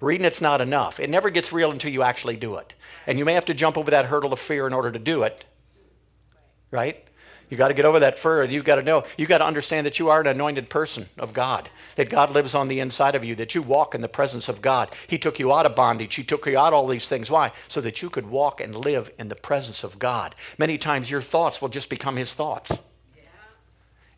Reading 0.00 0.26
it's 0.26 0.40
not 0.40 0.60
enough. 0.60 1.00
It 1.00 1.10
never 1.10 1.30
gets 1.30 1.52
real 1.52 1.70
until 1.70 1.90
you 1.90 2.02
actually 2.02 2.36
do 2.36 2.56
it. 2.56 2.74
And 3.06 3.18
you 3.18 3.24
may 3.24 3.34
have 3.34 3.46
to 3.46 3.54
jump 3.54 3.78
over 3.78 3.90
that 3.90 4.06
hurdle 4.06 4.32
of 4.32 4.40
fear 4.40 4.66
in 4.66 4.72
order 4.72 4.92
to 4.92 4.98
do 4.98 5.22
it. 5.22 5.44
Right? 6.70 7.06
You 7.48 7.56
got 7.56 7.68
to 7.68 7.74
get 7.74 7.84
over 7.84 8.00
that 8.00 8.18
fear. 8.18 8.42
You've 8.44 8.64
got 8.64 8.76
to 8.76 8.82
know. 8.82 9.04
You've 9.16 9.28
got 9.28 9.38
to 9.38 9.46
understand 9.46 9.86
that 9.86 10.00
you 10.00 10.08
are 10.08 10.20
an 10.20 10.26
anointed 10.26 10.68
person 10.68 11.06
of 11.16 11.32
God. 11.32 11.70
That 11.94 12.10
God 12.10 12.32
lives 12.32 12.54
on 12.54 12.66
the 12.66 12.80
inside 12.80 13.14
of 13.14 13.24
you. 13.24 13.36
That 13.36 13.54
you 13.54 13.62
walk 13.62 13.94
in 13.94 14.00
the 14.00 14.08
presence 14.08 14.48
of 14.48 14.60
God. 14.60 14.94
He 15.06 15.16
took 15.16 15.38
you 15.38 15.52
out 15.52 15.64
of 15.64 15.76
bondage. 15.76 16.16
He 16.16 16.24
took 16.24 16.46
you 16.46 16.58
out 16.58 16.72
all 16.72 16.88
these 16.88 17.06
things. 17.06 17.30
Why? 17.30 17.52
So 17.68 17.80
that 17.82 18.02
you 18.02 18.10
could 18.10 18.26
walk 18.26 18.60
and 18.60 18.74
live 18.74 19.12
in 19.18 19.28
the 19.28 19.36
presence 19.36 19.84
of 19.84 19.98
God. 19.98 20.34
Many 20.58 20.76
times 20.76 21.10
your 21.10 21.22
thoughts 21.22 21.62
will 21.62 21.68
just 21.68 21.88
become 21.88 22.16
His 22.16 22.34
thoughts. 22.34 22.72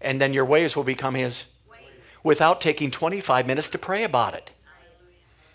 And 0.01 0.21
then 0.21 0.33
your 0.33 0.47
ways 0.47 0.75
will 0.75 0.85
become 0.85 1.15
His 1.15 1.45
without 2.23 2.61
taking 2.61 2.91
25 2.91 3.47
minutes 3.47 3.71
to 3.71 3.79
pray 3.79 4.05
about 4.05 4.35
it. 4.35 4.51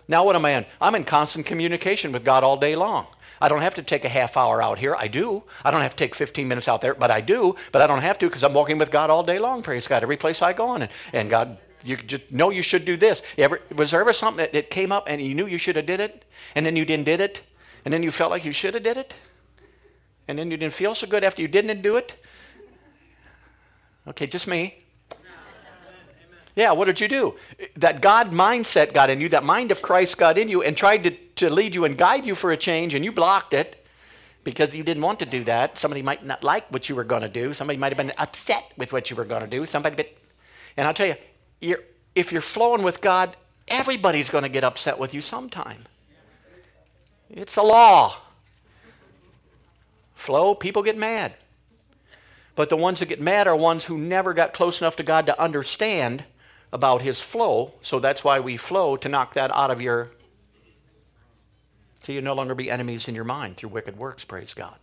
Now, 0.07 0.23
what 0.23 0.35
am 0.35 0.45
I 0.45 0.51
in? 0.51 0.65
I'm 0.81 0.95
in 0.95 1.03
constant 1.03 1.45
communication 1.45 2.11
with 2.11 2.23
God 2.23 2.43
all 2.43 2.57
day 2.57 2.75
long. 2.75 3.07
I 3.39 3.49
don't 3.49 3.61
have 3.61 3.75
to 3.75 3.83
take 3.83 4.05
a 4.05 4.09
half 4.09 4.37
hour 4.37 4.61
out 4.61 4.79
here. 4.79 4.95
I 4.95 5.07
do. 5.07 5.43
I 5.65 5.71
don't 5.71 5.81
have 5.81 5.95
to 5.95 6.03
take 6.03 6.15
15 6.15 6.47
minutes 6.47 6.67
out 6.67 6.81
there, 6.81 6.93
but 6.93 7.11
I 7.11 7.21
do. 7.21 7.55
But 7.71 7.81
I 7.81 7.87
don't 7.87 8.01
have 8.01 8.17
to 8.19 8.27
because 8.27 8.43
I'm 8.43 8.53
walking 8.53 8.77
with 8.77 8.91
God 8.91 9.09
all 9.09 9.23
day 9.23 9.39
long, 9.39 9.61
praise 9.63 9.87
God, 9.87 10.03
every 10.03 10.17
place 10.17 10.41
I 10.41 10.53
go 10.53 10.69
on. 10.69 10.83
And, 10.83 10.91
and 11.11 11.29
God, 11.29 11.57
you 11.83 11.97
just 11.97 12.31
know 12.31 12.49
you 12.49 12.61
should 12.61 12.85
do 12.85 12.95
this. 12.95 13.21
Ever, 13.37 13.59
was 13.75 13.91
there 13.91 14.01
ever 14.01 14.13
something 14.13 14.37
that, 14.37 14.53
that 14.53 14.69
came 14.69 14.91
up 14.91 15.05
and 15.07 15.21
you 15.21 15.35
knew 15.35 15.47
you 15.47 15.57
should 15.57 15.75
have 15.75 15.85
did 15.85 15.99
it, 15.99 16.25
and 16.55 16.65
then 16.65 16.75
you 16.75 16.85
didn't 16.85 17.05
did 17.05 17.19
it, 17.19 17.41
and 17.83 17.93
then 17.93 18.03
you 18.03 18.11
felt 18.11 18.31
like 18.31 18.45
you 18.45 18.53
should 18.53 18.73
have 18.73 18.83
did 18.83 18.97
it, 18.97 19.15
and 20.27 20.39
then 20.39 20.49
you 20.49 20.57
didn't 20.57 20.73
feel 20.73 20.95
so 20.95 21.05
good 21.07 21.23
after 21.23 21.41
you 21.41 21.47
didn't 21.47 21.81
do 21.81 21.97
it? 21.97 22.13
Okay, 24.07 24.27
just 24.27 24.47
me. 24.47 24.82
Yeah, 26.55 26.71
what 26.71 26.85
did 26.85 27.01
you 27.01 27.07
do? 27.07 27.35
That 27.77 28.01
God 28.01 28.31
mindset 28.31 28.93
got 28.93 29.09
in 29.09 29.19
you, 29.19 29.29
that 29.29 29.43
mind 29.43 29.71
of 29.71 29.81
Christ 29.81 30.17
got 30.17 30.37
in 30.37 30.47
you 30.47 30.61
and 30.61 30.77
tried 30.77 31.03
to, 31.03 31.11
to 31.11 31.49
lead 31.49 31.73
you 31.73 31.85
and 31.85 31.97
guide 31.97 32.25
you 32.25 32.35
for 32.35 32.51
a 32.51 32.57
change, 32.57 32.93
and 32.93 33.03
you 33.03 33.11
blocked 33.11 33.53
it 33.53 33.83
because 34.43 34.75
you 34.75 34.83
didn't 34.83 35.01
want 35.01 35.19
to 35.19 35.25
do 35.25 35.43
that. 35.45 35.79
Somebody 35.79 36.03
might 36.03 36.23
not 36.23 36.43
like 36.43 36.71
what 36.71 36.89
you 36.89 36.95
were 36.95 37.03
going 37.03 37.23
to 37.23 37.29
do. 37.29 37.53
Somebody 37.53 37.77
might 37.77 37.91
have 37.91 37.97
been 37.97 38.13
upset 38.17 38.71
with 38.77 38.93
what 38.93 39.09
you 39.09 39.15
were 39.15 39.25
going 39.25 39.41
to 39.41 39.47
do. 39.47 39.65
Somebody, 39.65 40.05
and 40.77 40.87
I'll 40.87 40.93
tell 40.93 41.07
you, 41.07 41.15
you're, 41.61 41.79
if 42.13 42.31
you're 42.31 42.41
flowing 42.41 42.83
with 42.83 43.01
God, 43.01 43.35
everybody's 43.67 44.29
going 44.29 44.43
to 44.43 44.49
get 44.49 44.63
upset 44.63 44.99
with 44.99 45.13
you 45.13 45.21
sometime. 45.21 45.85
It's 47.29 47.57
a 47.57 47.63
law. 47.63 48.15
Flow, 50.13 50.53
people 50.53 50.83
get 50.83 50.97
mad. 50.97 51.35
But 52.55 52.69
the 52.69 52.77
ones 52.77 52.99
that 52.99 53.07
get 53.07 53.19
mad 53.19 53.47
are 53.47 53.55
ones 53.55 53.85
who 53.85 53.97
never 53.97 54.33
got 54.33 54.53
close 54.53 54.79
enough 54.79 54.95
to 54.97 55.03
God 55.03 55.25
to 55.25 55.41
understand 55.41 56.23
about 56.73 57.03
his 57.03 57.21
flow, 57.21 57.71
so 57.81 57.99
that's 57.99 58.23
why 58.23 58.39
we 58.39 58.57
flow 58.57 58.97
to 58.97 59.07
knock 59.07 59.35
that 59.35 59.51
out 59.51 59.69
of 59.69 59.81
your. 59.81 60.09
So 62.01 62.11
you 62.11 62.19
no 62.19 62.33
longer 62.33 62.55
be 62.55 62.69
enemies 62.69 63.07
in 63.07 63.15
your 63.15 63.23
mind 63.23 63.55
through 63.55 63.69
wicked 63.69 63.95
works, 63.95 64.25
praise 64.25 64.53
God. 64.53 64.75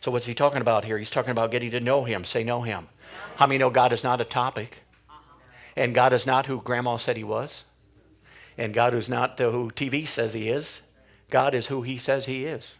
So 0.00 0.10
what's 0.10 0.26
he 0.26 0.32
talking 0.32 0.62
about 0.62 0.84
here? 0.84 0.96
He's 0.96 1.10
talking 1.10 1.32
about 1.32 1.50
getting 1.50 1.72
to 1.72 1.80
know 1.80 2.04
him. 2.04 2.24
Say, 2.24 2.44
know 2.44 2.62
him. 2.62 2.86
How 3.36 3.46
many 3.46 3.58
know 3.58 3.68
God 3.68 3.92
is 3.92 4.04
not 4.04 4.20
a 4.20 4.24
topic? 4.24 4.78
And 5.76 5.94
God 5.94 6.12
is 6.12 6.24
not 6.24 6.46
who 6.46 6.60
grandma 6.62 6.96
said 6.96 7.16
he 7.16 7.24
was? 7.24 7.64
And 8.56 8.72
God 8.72 8.94
is 8.94 9.08
not 9.08 9.36
the, 9.36 9.50
who 9.50 9.70
TV 9.70 10.06
says 10.06 10.32
he 10.34 10.48
is. 10.48 10.80
God 11.30 11.54
is 11.54 11.66
who 11.66 11.82
he 11.82 11.98
says 11.98 12.26
he 12.26 12.44
is. 12.44 12.74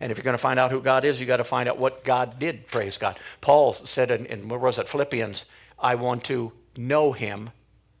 And 0.00 0.12
if 0.12 0.18
you're 0.18 0.24
going 0.24 0.34
to 0.34 0.38
find 0.38 0.60
out 0.60 0.70
who 0.70 0.82
God 0.82 1.04
is, 1.04 1.18
you 1.18 1.26
got 1.26 1.38
to 1.38 1.44
find 1.44 1.68
out 1.68 1.78
what 1.78 2.04
God 2.04 2.38
did, 2.38 2.66
praise 2.68 2.98
God. 2.98 3.18
Paul 3.40 3.72
said 3.72 4.10
in, 4.10 4.26
in 4.26 4.48
where 4.48 4.60
was 4.60 4.78
it, 4.78 4.88
Philippians, 4.88 5.46
I 5.78 5.94
want 5.94 6.24
to 6.24 6.52
know 6.78 7.12
him, 7.12 7.50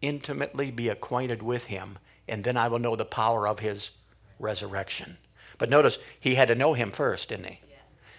intimately 0.00 0.70
be 0.70 0.88
acquainted 0.88 1.42
with 1.42 1.64
him, 1.64 1.98
and 2.28 2.44
then 2.44 2.56
I 2.56 2.68
will 2.68 2.78
know 2.78 2.96
the 2.96 3.04
power 3.04 3.46
of 3.46 3.58
his 3.58 3.90
resurrection. 4.38 5.18
But 5.58 5.70
notice, 5.70 5.98
he 6.20 6.36
had 6.36 6.48
to 6.48 6.54
know 6.54 6.74
him 6.74 6.92
first, 6.92 7.28
didn't 7.28 7.46
he? 7.46 7.60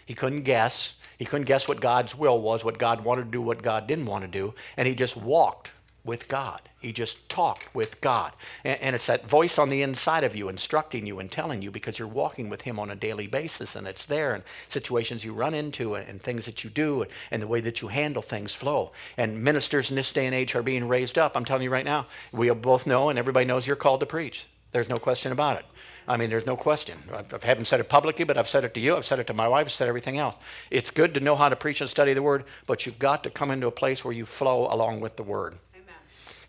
He 0.06 0.14
couldn't 0.14 0.42
guess. 0.42 0.94
He 1.18 1.26
couldn't 1.26 1.46
guess 1.46 1.68
what 1.68 1.82
God's 1.82 2.16
will 2.16 2.42
was, 2.42 2.64
what 2.64 2.80
God 2.80 3.04
wanted 3.04 3.26
to 3.26 3.32
do, 3.32 3.42
what 3.42 3.62
God 3.62 3.88
didn't 3.88 4.06
want 4.06 4.24
to 4.24 4.28
do. 4.28 4.54
And 4.76 4.88
he 4.88 4.96
just 4.96 5.16
walked 5.16 5.72
with 6.04 6.28
God. 6.28 6.69
He 6.82 6.94
just 6.94 7.28
talked 7.28 7.74
with 7.76 8.00
God. 8.00 8.32
And, 8.64 8.80
and, 8.82 8.96
it's 8.96 9.08
that 9.08 9.28
voice 9.28 9.60
on 9.60 9.70
the 9.70 9.82
inside 9.82 10.24
of 10.24 10.36
you 10.36 10.48
instructing 10.48 11.06
you 11.06 11.20
and 11.20 11.30
telling 11.30 11.62
you 11.62 11.72
because 11.72 12.00
you're 12.00 12.08
walking 12.08 12.50
with 12.50 12.62
Him 12.62 12.80
on 12.80 12.90
a 12.90 12.96
daily 12.96 13.28
basis 13.28 13.76
and 13.76 13.86
it's 13.86 14.06
there 14.06 14.34
and 14.34 14.44
situations 14.70 15.26
you 15.26 15.34
run 15.34 15.54
into 15.54 15.96
and, 15.96 16.08
and 16.08 16.22
things 16.22 16.46
that 16.46 16.64
you 16.64 16.70
do 16.70 17.02
and, 17.02 17.12
and, 17.32 17.42
the 17.42 17.48
way 17.48 17.60
that 17.62 17.82
you 17.82 17.90
handle 17.90 18.22
things 18.22 18.54
flow. 18.54 18.92
And 19.18 19.44
ministers 19.44 19.90
in 19.90 19.98
this 19.98 20.12
day 20.12 20.26
and 20.26 20.34
age 20.34 20.56
are 20.56 20.64
being 20.64 20.88
raised 20.88 21.18
up. 21.18 21.36
I'm 21.36 21.46
telling 21.46 21.64
you 21.64 21.70
right 21.70 21.86
now, 21.86 22.08
we 22.32 22.50
both 22.52 22.88
know 22.88 23.10
and 23.10 23.20
everybody 23.20 23.46
knows 23.46 23.68
you're 23.68 23.76
called 23.76 24.00
to 24.00 24.06
preach. 24.06 24.48
There's 24.72 24.90
no 24.90 25.00
question 25.00 25.32
about 25.32 25.58
it. 25.58 25.66
I 26.08 26.18
mean, 26.18 26.30
there's 26.30 26.48
no 26.48 26.56
question. 26.56 26.98
I 27.12 27.24
haven't 27.46 27.66
said 27.66 27.80
it 27.80 27.90
publicly, 27.90 28.26
but 28.26 28.38
I've 28.38 28.50
said 28.50 28.64
it 28.64 28.74
to 28.74 28.80
you. 28.80 28.96
I've 28.96 29.06
said 29.06 29.20
it 29.20 29.28
to 29.28 29.34
my 29.34 29.48
wife. 29.48 29.68
I've 29.68 29.72
said 29.72 29.88
everything 29.88 30.18
else. 30.18 30.36
It's 30.72 30.90
good 30.90 31.14
to 31.14 31.20
know 31.20 31.36
how 31.36 31.50
to 31.50 31.56
preach 31.56 31.82
and 31.82 31.90
study 31.90 32.14
the 32.14 32.24
Word, 32.24 32.46
but 32.66 32.86
you've 32.86 32.98
got 32.98 33.24
to 33.26 33.30
come 33.30 33.52
into 33.52 33.68
a 33.68 33.72
place 33.72 34.04
where 34.04 34.14
you 34.14 34.26
flow 34.26 34.68
along 34.74 35.02
with 35.02 35.18
the 35.18 35.24
Word. 35.24 35.56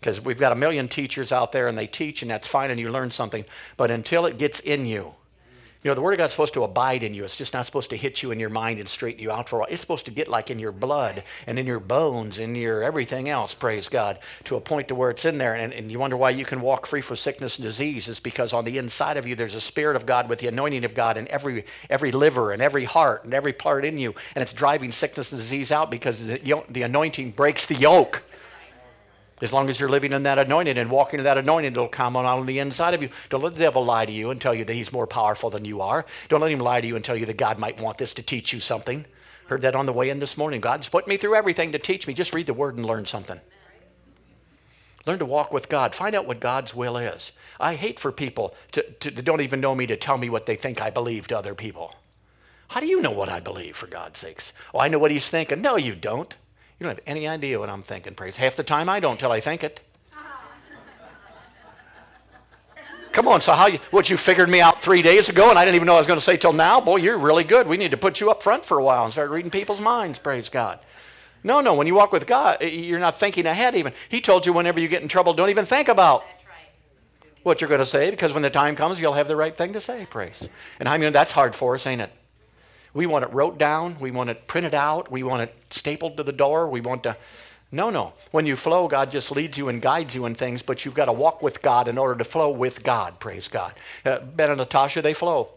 Because 0.01 0.19
we've 0.19 0.39
got 0.39 0.51
a 0.51 0.55
million 0.55 0.87
teachers 0.87 1.31
out 1.31 1.51
there 1.51 1.67
and 1.67 1.77
they 1.77 1.87
teach 1.87 2.23
and 2.23 2.31
that's 2.31 2.47
fine 2.47 2.71
and 2.71 2.79
you 2.79 2.89
learn 2.89 3.11
something. 3.11 3.45
But 3.77 3.91
until 3.91 4.25
it 4.25 4.39
gets 4.39 4.59
in 4.59 4.85
you, 4.87 5.13
you 5.83 5.89
know, 5.89 5.95
the 5.95 6.01
Word 6.01 6.11
of 6.11 6.19
God's 6.19 6.33
supposed 6.33 6.53
to 6.53 6.63
abide 6.63 7.01
in 7.01 7.15
you. 7.15 7.23
It's 7.23 7.35
just 7.35 7.53
not 7.53 7.65
supposed 7.65 7.89
to 7.89 7.97
hit 7.97 8.21
you 8.21 8.29
in 8.29 8.39
your 8.39 8.51
mind 8.51 8.79
and 8.79 8.87
straighten 8.87 9.19
you 9.19 9.31
out 9.31 9.49
for 9.49 9.55
a 9.55 9.59
while. 9.59 9.67
It's 9.67 9.81
supposed 9.81 10.05
to 10.05 10.11
get 10.11 10.27
like 10.27 10.51
in 10.51 10.59
your 10.59 10.71
blood 10.71 11.23
and 11.47 11.57
in 11.57 11.65
your 11.65 11.79
bones 11.79 12.37
and 12.37 12.55
your 12.55 12.83
everything 12.83 13.29
else, 13.29 13.55
praise 13.55 13.89
God, 13.89 14.19
to 14.43 14.57
a 14.57 14.61
point 14.61 14.89
to 14.89 14.95
where 14.95 15.09
it's 15.09 15.25
in 15.25 15.39
there. 15.39 15.55
And, 15.55 15.73
and 15.73 15.91
you 15.91 15.97
wonder 15.97 16.17
why 16.17 16.29
you 16.29 16.45
can 16.45 16.61
walk 16.61 16.85
free 16.85 17.01
from 17.01 17.15
sickness 17.15 17.57
and 17.57 17.65
disease. 17.65 18.07
It's 18.07 18.19
because 18.19 18.53
on 18.53 18.63
the 18.63 18.77
inside 18.77 19.17
of 19.17 19.27
you, 19.27 19.35
there's 19.35 19.55
a 19.55 19.61
Spirit 19.61 19.95
of 19.95 20.05
God 20.05 20.29
with 20.29 20.37
the 20.37 20.47
anointing 20.47 20.85
of 20.85 20.93
God 20.93 21.17
in 21.17 21.27
every, 21.29 21.65
every 21.89 22.11
liver 22.11 22.51
and 22.51 22.61
every 22.61 22.85
heart 22.85 23.23
and 23.23 23.33
every 23.33 23.53
part 23.53 23.83
in 23.83 23.97
you. 23.97 24.13
And 24.35 24.43
it's 24.43 24.53
driving 24.53 24.91
sickness 24.91 25.31
and 25.31 25.41
disease 25.41 25.71
out 25.71 25.89
because 25.89 26.23
the, 26.23 26.63
the 26.69 26.83
anointing 26.83 27.31
breaks 27.31 27.65
the 27.65 27.75
yoke. 27.75 28.23
As 29.41 29.51
long 29.51 29.69
as 29.69 29.79
you're 29.79 29.89
living 29.89 30.13
in 30.13 30.23
that 30.23 30.37
anointing 30.37 30.77
and 30.77 30.89
walking 30.91 31.19
in 31.19 31.23
that 31.23 31.37
anointing, 31.37 31.71
it'll 31.71 31.87
come 31.87 32.15
on 32.15 32.25
on 32.25 32.45
the 32.45 32.59
inside 32.59 32.93
of 32.93 33.01
you. 33.01 33.09
Don't 33.29 33.43
let 33.43 33.53
the 33.53 33.59
devil 33.59 33.83
lie 33.83 34.05
to 34.05 34.11
you 34.11 34.29
and 34.29 34.39
tell 34.39 34.53
you 34.53 34.63
that 34.65 34.73
he's 34.73 34.93
more 34.93 35.07
powerful 35.07 35.49
than 35.49 35.65
you 35.65 35.81
are. 35.81 36.05
Don't 36.29 36.41
let 36.41 36.51
him 36.51 36.59
lie 36.59 36.79
to 36.79 36.87
you 36.87 36.95
and 36.95 37.03
tell 37.03 37.15
you 37.15 37.25
that 37.25 37.37
God 37.37 37.57
might 37.57 37.81
want 37.81 37.97
this 37.97 38.13
to 38.13 38.21
teach 38.21 38.53
you 38.53 38.59
something. 38.59 39.05
Heard 39.47 39.63
that 39.63 39.75
on 39.75 39.85
the 39.85 39.93
way 39.93 40.09
in 40.09 40.19
this 40.19 40.37
morning. 40.37 40.61
God's 40.61 40.89
put 40.89 41.07
me 41.07 41.17
through 41.17 41.35
everything 41.35 41.71
to 41.71 41.79
teach 41.79 42.07
me. 42.07 42.13
Just 42.13 42.33
read 42.33 42.45
the 42.45 42.53
word 42.53 42.77
and 42.77 42.85
learn 42.85 43.05
something. 43.05 43.39
Learn 45.05 45.19
to 45.19 45.25
walk 45.25 45.51
with 45.51 45.67
God. 45.67 45.95
Find 45.95 46.15
out 46.15 46.27
what 46.27 46.39
God's 46.39 46.75
will 46.75 46.95
is. 46.95 47.31
I 47.59 47.73
hate 47.75 47.99
for 47.99 48.11
people 48.11 48.53
to, 48.73 48.83
to, 48.83 49.11
that 49.11 49.25
don't 49.25 49.41
even 49.41 49.59
know 49.59 49.73
me 49.73 49.87
to 49.87 49.97
tell 49.97 50.17
me 50.17 50.29
what 50.29 50.45
they 50.45 50.55
think 50.55 50.79
I 50.79 50.91
believe 50.91 51.27
to 51.27 51.37
other 51.37 51.55
people. 51.55 51.95
How 52.67 52.79
do 52.79 52.85
you 52.85 53.01
know 53.01 53.11
what 53.11 53.27
I 53.27 53.39
believe, 53.39 53.75
for 53.75 53.87
God's 53.87 54.19
sakes? 54.19 54.53
Oh, 54.73 54.79
I 54.79 54.87
know 54.87 54.99
what 54.99 55.11
he's 55.11 55.27
thinking. 55.27 55.61
No, 55.61 55.75
you 55.75 55.95
don't. 55.95 56.35
You 56.81 56.87
don't 56.87 56.97
have 56.97 57.03
any 57.05 57.27
idea 57.27 57.59
what 57.59 57.69
I'm 57.69 57.83
thinking, 57.83 58.15
praise. 58.15 58.37
Half 58.37 58.55
the 58.55 58.63
time 58.63 58.89
I 58.89 58.99
don't 58.99 59.19
till 59.19 59.31
I 59.31 59.39
think 59.39 59.63
it. 59.63 59.81
Come 63.11 63.27
on, 63.27 63.39
so 63.41 63.53
how 63.53 63.67
you, 63.67 63.77
what 63.91 64.09
you 64.09 64.17
figured 64.17 64.49
me 64.49 64.61
out 64.61 64.81
three 64.81 65.03
days 65.03 65.29
ago 65.29 65.51
and 65.51 65.59
I 65.59 65.63
didn't 65.63 65.75
even 65.75 65.85
know 65.85 65.93
I 65.93 65.99
was 65.99 66.07
going 66.07 66.17
to 66.17 66.25
say 66.25 66.37
till 66.37 66.53
now? 66.53 66.81
Boy, 66.81 66.95
you're 66.95 67.19
really 67.19 67.43
good. 67.43 67.67
We 67.67 67.77
need 67.77 67.91
to 67.91 67.97
put 67.97 68.19
you 68.19 68.31
up 68.31 68.41
front 68.41 68.65
for 68.65 68.79
a 68.79 68.83
while 68.83 69.03
and 69.03 69.13
start 69.13 69.29
reading 69.29 69.51
people's 69.51 69.79
minds, 69.79 70.17
praise 70.17 70.49
God. 70.49 70.79
No, 71.43 71.61
no, 71.61 71.75
when 71.75 71.85
you 71.85 71.93
walk 71.93 72.11
with 72.11 72.25
God, 72.25 72.63
you're 72.63 72.97
not 72.97 73.19
thinking 73.19 73.45
ahead 73.45 73.75
even. 73.75 73.93
He 74.09 74.19
told 74.19 74.47
you 74.47 74.53
whenever 74.53 74.79
you 74.79 74.87
get 74.87 75.03
in 75.03 75.07
trouble, 75.07 75.35
don't 75.35 75.51
even 75.51 75.65
think 75.65 75.87
about 75.87 76.23
what 77.43 77.61
you're 77.61 77.67
going 77.67 77.77
to 77.77 77.85
say 77.85 78.09
because 78.09 78.33
when 78.33 78.41
the 78.41 78.49
time 78.49 78.75
comes, 78.75 78.99
you'll 78.99 79.13
have 79.13 79.27
the 79.27 79.35
right 79.35 79.55
thing 79.55 79.73
to 79.73 79.81
say, 79.81 80.07
praise. 80.09 80.49
And 80.79 80.89
I 80.89 80.97
mean, 80.97 81.13
that's 81.13 81.31
hard 81.31 81.53
for 81.53 81.75
us, 81.75 81.85
ain't 81.85 82.01
it? 82.01 82.11
We 82.93 83.05
want 83.05 83.23
it 83.23 83.33
wrote 83.33 83.57
down. 83.57 83.97
We 83.99 84.11
want 84.11 84.29
it 84.29 84.47
printed 84.47 84.75
out. 84.75 85.11
We 85.11 85.23
want 85.23 85.43
it 85.43 85.55
stapled 85.69 86.17
to 86.17 86.23
the 86.23 86.31
door. 86.31 86.67
We 86.67 86.81
want 86.81 87.03
to. 87.03 87.15
No, 87.71 87.89
no. 87.89 88.13
When 88.31 88.45
you 88.45 88.57
flow, 88.57 88.89
God 88.89 89.11
just 89.11 89.31
leads 89.31 89.57
you 89.57 89.69
and 89.69 89.81
guides 89.81 90.13
you 90.13 90.25
in 90.25 90.35
things, 90.35 90.61
but 90.61 90.83
you've 90.83 90.93
got 90.93 91.05
to 91.05 91.13
walk 91.13 91.41
with 91.41 91.61
God 91.61 91.87
in 91.87 91.97
order 91.97 92.15
to 92.15 92.25
flow 92.25 92.49
with 92.49 92.83
God. 92.83 93.19
Praise 93.19 93.47
God. 93.47 93.73
Uh, 94.05 94.19
ben 94.19 94.49
and 94.49 94.57
Natasha, 94.57 95.01
they 95.01 95.13
flow. 95.13 95.49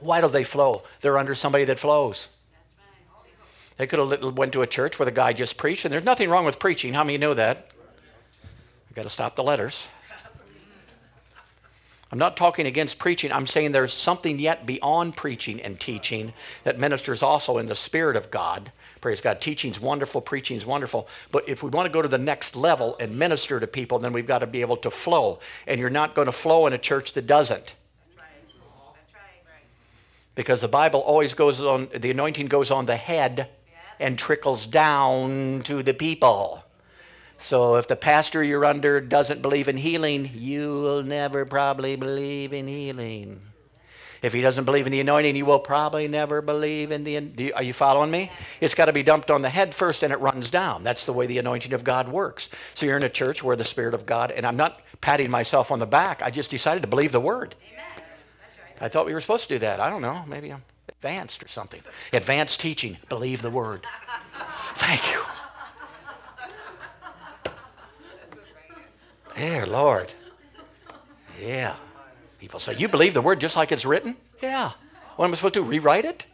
Why 0.00 0.20
do 0.20 0.28
they 0.28 0.42
flow? 0.42 0.82
They're 1.00 1.18
under 1.18 1.36
somebody 1.36 1.64
that 1.66 1.78
flows. 1.78 2.28
They 3.76 3.86
could 3.86 3.98
have 3.98 4.36
went 4.36 4.52
to 4.52 4.62
a 4.62 4.66
church 4.66 4.98
where 4.98 5.06
the 5.06 5.12
guy 5.12 5.32
just 5.32 5.56
preached, 5.56 5.84
and 5.84 5.92
there's 5.92 6.04
nothing 6.04 6.30
wrong 6.30 6.44
with 6.44 6.58
preaching. 6.58 6.94
How 6.94 7.04
many 7.04 7.18
know 7.18 7.34
that? 7.34 7.70
I've 8.88 8.94
got 8.94 9.02
to 9.04 9.10
stop 9.10 9.36
the 9.36 9.42
letters. 9.42 9.88
I'm 12.14 12.18
not 12.18 12.36
talking 12.36 12.68
against 12.68 13.00
preaching. 13.00 13.32
I'm 13.32 13.44
saying 13.44 13.72
there's 13.72 13.92
something 13.92 14.38
yet 14.38 14.66
beyond 14.66 15.16
preaching 15.16 15.60
and 15.60 15.80
teaching 15.80 16.32
that 16.62 16.78
ministers 16.78 17.24
also 17.24 17.58
in 17.58 17.66
the 17.66 17.74
Spirit 17.74 18.14
of 18.14 18.30
God. 18.30 18.70
Praise 19.00 19.20
God. 19.20 19.40
Teaching's 19.40 19.80
wonderful, 19.80 20.20
preaching's 20.20 20.64
wonderful. 20.64 21.08
But 21.32 21.48
if 21.48 21.64
we 21.64 21.70
want 21.70 21.86
to 21.86 21.92
go 21.92 22.02
to 22.02 22.06
the 22.06 22.16
next 22.16 22.54
level 22.54 22.96
and 23.00 23.18
minister 23.18 23.58
to 23.58 23.66
people, 23.66 23.98
then 23.98 24.12
we've 24.12 24.28
got 24.28 24.38
to 24.38 24.46
be 24.46 24.60
able 24.60 24.76
to 24.76 24.92
flow. 24.92 25.40
And 25.66 25.80
you're 25.80 25.90
not 25.90 26.14
going 26.14 26.26
to 26.26 26.32
flow 26.32 26.68
in 26.68 26.72
a 26.72 26.78
church 26.78 27.14
that 27.14 27.26
doesn't. 27.26 27.74
Because 30.36 30.60
the 30.60 30.68
Bible 30.68 31.00
always 31.00 31.34
goes 31.34 31.60
on, 31.60 31.88
the 31.92 32.12
anointing 32.12 32.46
goes 32.46 32.70
on 32.70 32.86
the 32.86 32.94
head 32.94 33.48
and 33.98 34.16
trickles 34.16 34.66
down 34.66 35.62
to 35.64 35.82
the 35.82 35.94
people. 35.94 36.63
So 37.44 37.76
if 37.76 37.86
the 37.86 37.94
pastor 37.94 38.42
you're 38.42 38.64
under 38.64 39.02
doesn't 39.02 39.42
believe 39.42 39.68
in 39.68 39.76
healing, 39.76 40.30
you'll 40.32 41.02
never 41.02 41.44
probably 41.44 41.94
believe 41.94 42.54
in 42.54 42.66
healing. 42.66 43.42
If 44.22 44.32
he 44.32 44.40
doesn't 44.40 44.64
believe 44.64 44.86
in 44.86 44.92
the 44.92 45.00
anointing, 45.00 45.36
you 45.36 45.44
will 45.44 45.58
probably 45.58 46.08
never 46.08 46.40
believe 46.40 46.90
in 46.90 47.04
the. 47.04 47.52
Are 47.52 47.62
you 47.62 47.74
following 47.74 48.10
me? 48.10 48.32
It's 48.62 48.74
got 48.74 48.86
to 48.86 48.94
be 48.94 49.02
dumped 49.02 49.30
on 49.30 49.42
the 49.42 49.50
head 49.50 49.74
first 49.74 50.02
and 50.02 50.10
it 50.10 50.20
runs 50.20 50.48
down. 50.48 50.84
That's 50.84 51.04
the 51.04 51.12
way 51.12 51.26
the 51.26 51.36
anointing 51.36 51.74
of 51.74 51.84
God 51.84 52.08
works. 52.08 52.48
So 52.72 52.86
you're 52.86 52.96
in 52.96 53.02
a 53.02 53.10
church 53.10 53.42
where 53.42 53.56
the 53.56 53.64
Spirit 53.64 53.92
of 53.92 54.06
God, 54.06 54.30
and 54.30 54.46
I'm 54.46 54.56
not 54.56 54.80
patting 55.02 55.30
myself 55.30 55.70
on 55.70 55.78
the 55.78 55.86
back, 55.86 56.22
I 56.22 56.30
just 56.30 56.50
decided 56.50 56.80
to 56.80 56.88
believe 56.88 57.12
the 57.12 57.20
word. 57.20 57.56
I 58.80 58.88
thought 58.88 59.04
we 59.04 59.12
were 59.12 59.20
supposed 59.20 59.48
to 59.48 59.56
do 59.56 59.58
that. 59.58 59.80
I 59.80 59.90
don't 59.90 60.00
know. 60.00 60.24
Maybe 60.26 60.50
I'm 60.50 60.62
advanced 60.88 61.44
or 61.44 61.48
something. 61.48 61.82
Advanced 62.14 62.58
teaching, 62.58 62.96
believe 63.10 63.42
the 63.42 63.50
word. 63.50 63.86
Thank 64.76 65.12
you. 65.12 65.20
There, 69.36 69.66
Lord. 69.66 70.12
Yeah. 71.40 71.76
People 72.38 72.60
say, 72.60 72.76
You 72.76 72.88
believe 72.88 73.14
the 73.14 73.22
word 73.22 73.40
just 73.40 73.56
like 73.56 73.72
it's 73.72 73.84
written? 73.84 74.16
Yeah. 74.42 74.72
What 75.16 75.26
am 75.26 75.32
I 75.32 75.34
supposed 75.34 75.54
to 75.54 75.60
do? 75.60 75.66
Rewrite 75.66 76.04
it? 76.04 76.26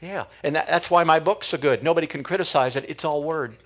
Yeah. 0.00 0.24
And 0.42 0.56
that, 0.56 0.66
that's 0.66 0.90
why 0.90 1.04
my 1.04 1.20
book's 1.20 1.48
so 1.48 1.58
good. 1.58 1.82
Nobody 1.82 2.06
can 2.06 2.22
criticize 2.22 2.76
it. 2.76 2.84
It's 2.88 3.04
all 3.04 3.22
word. 3.22 3.56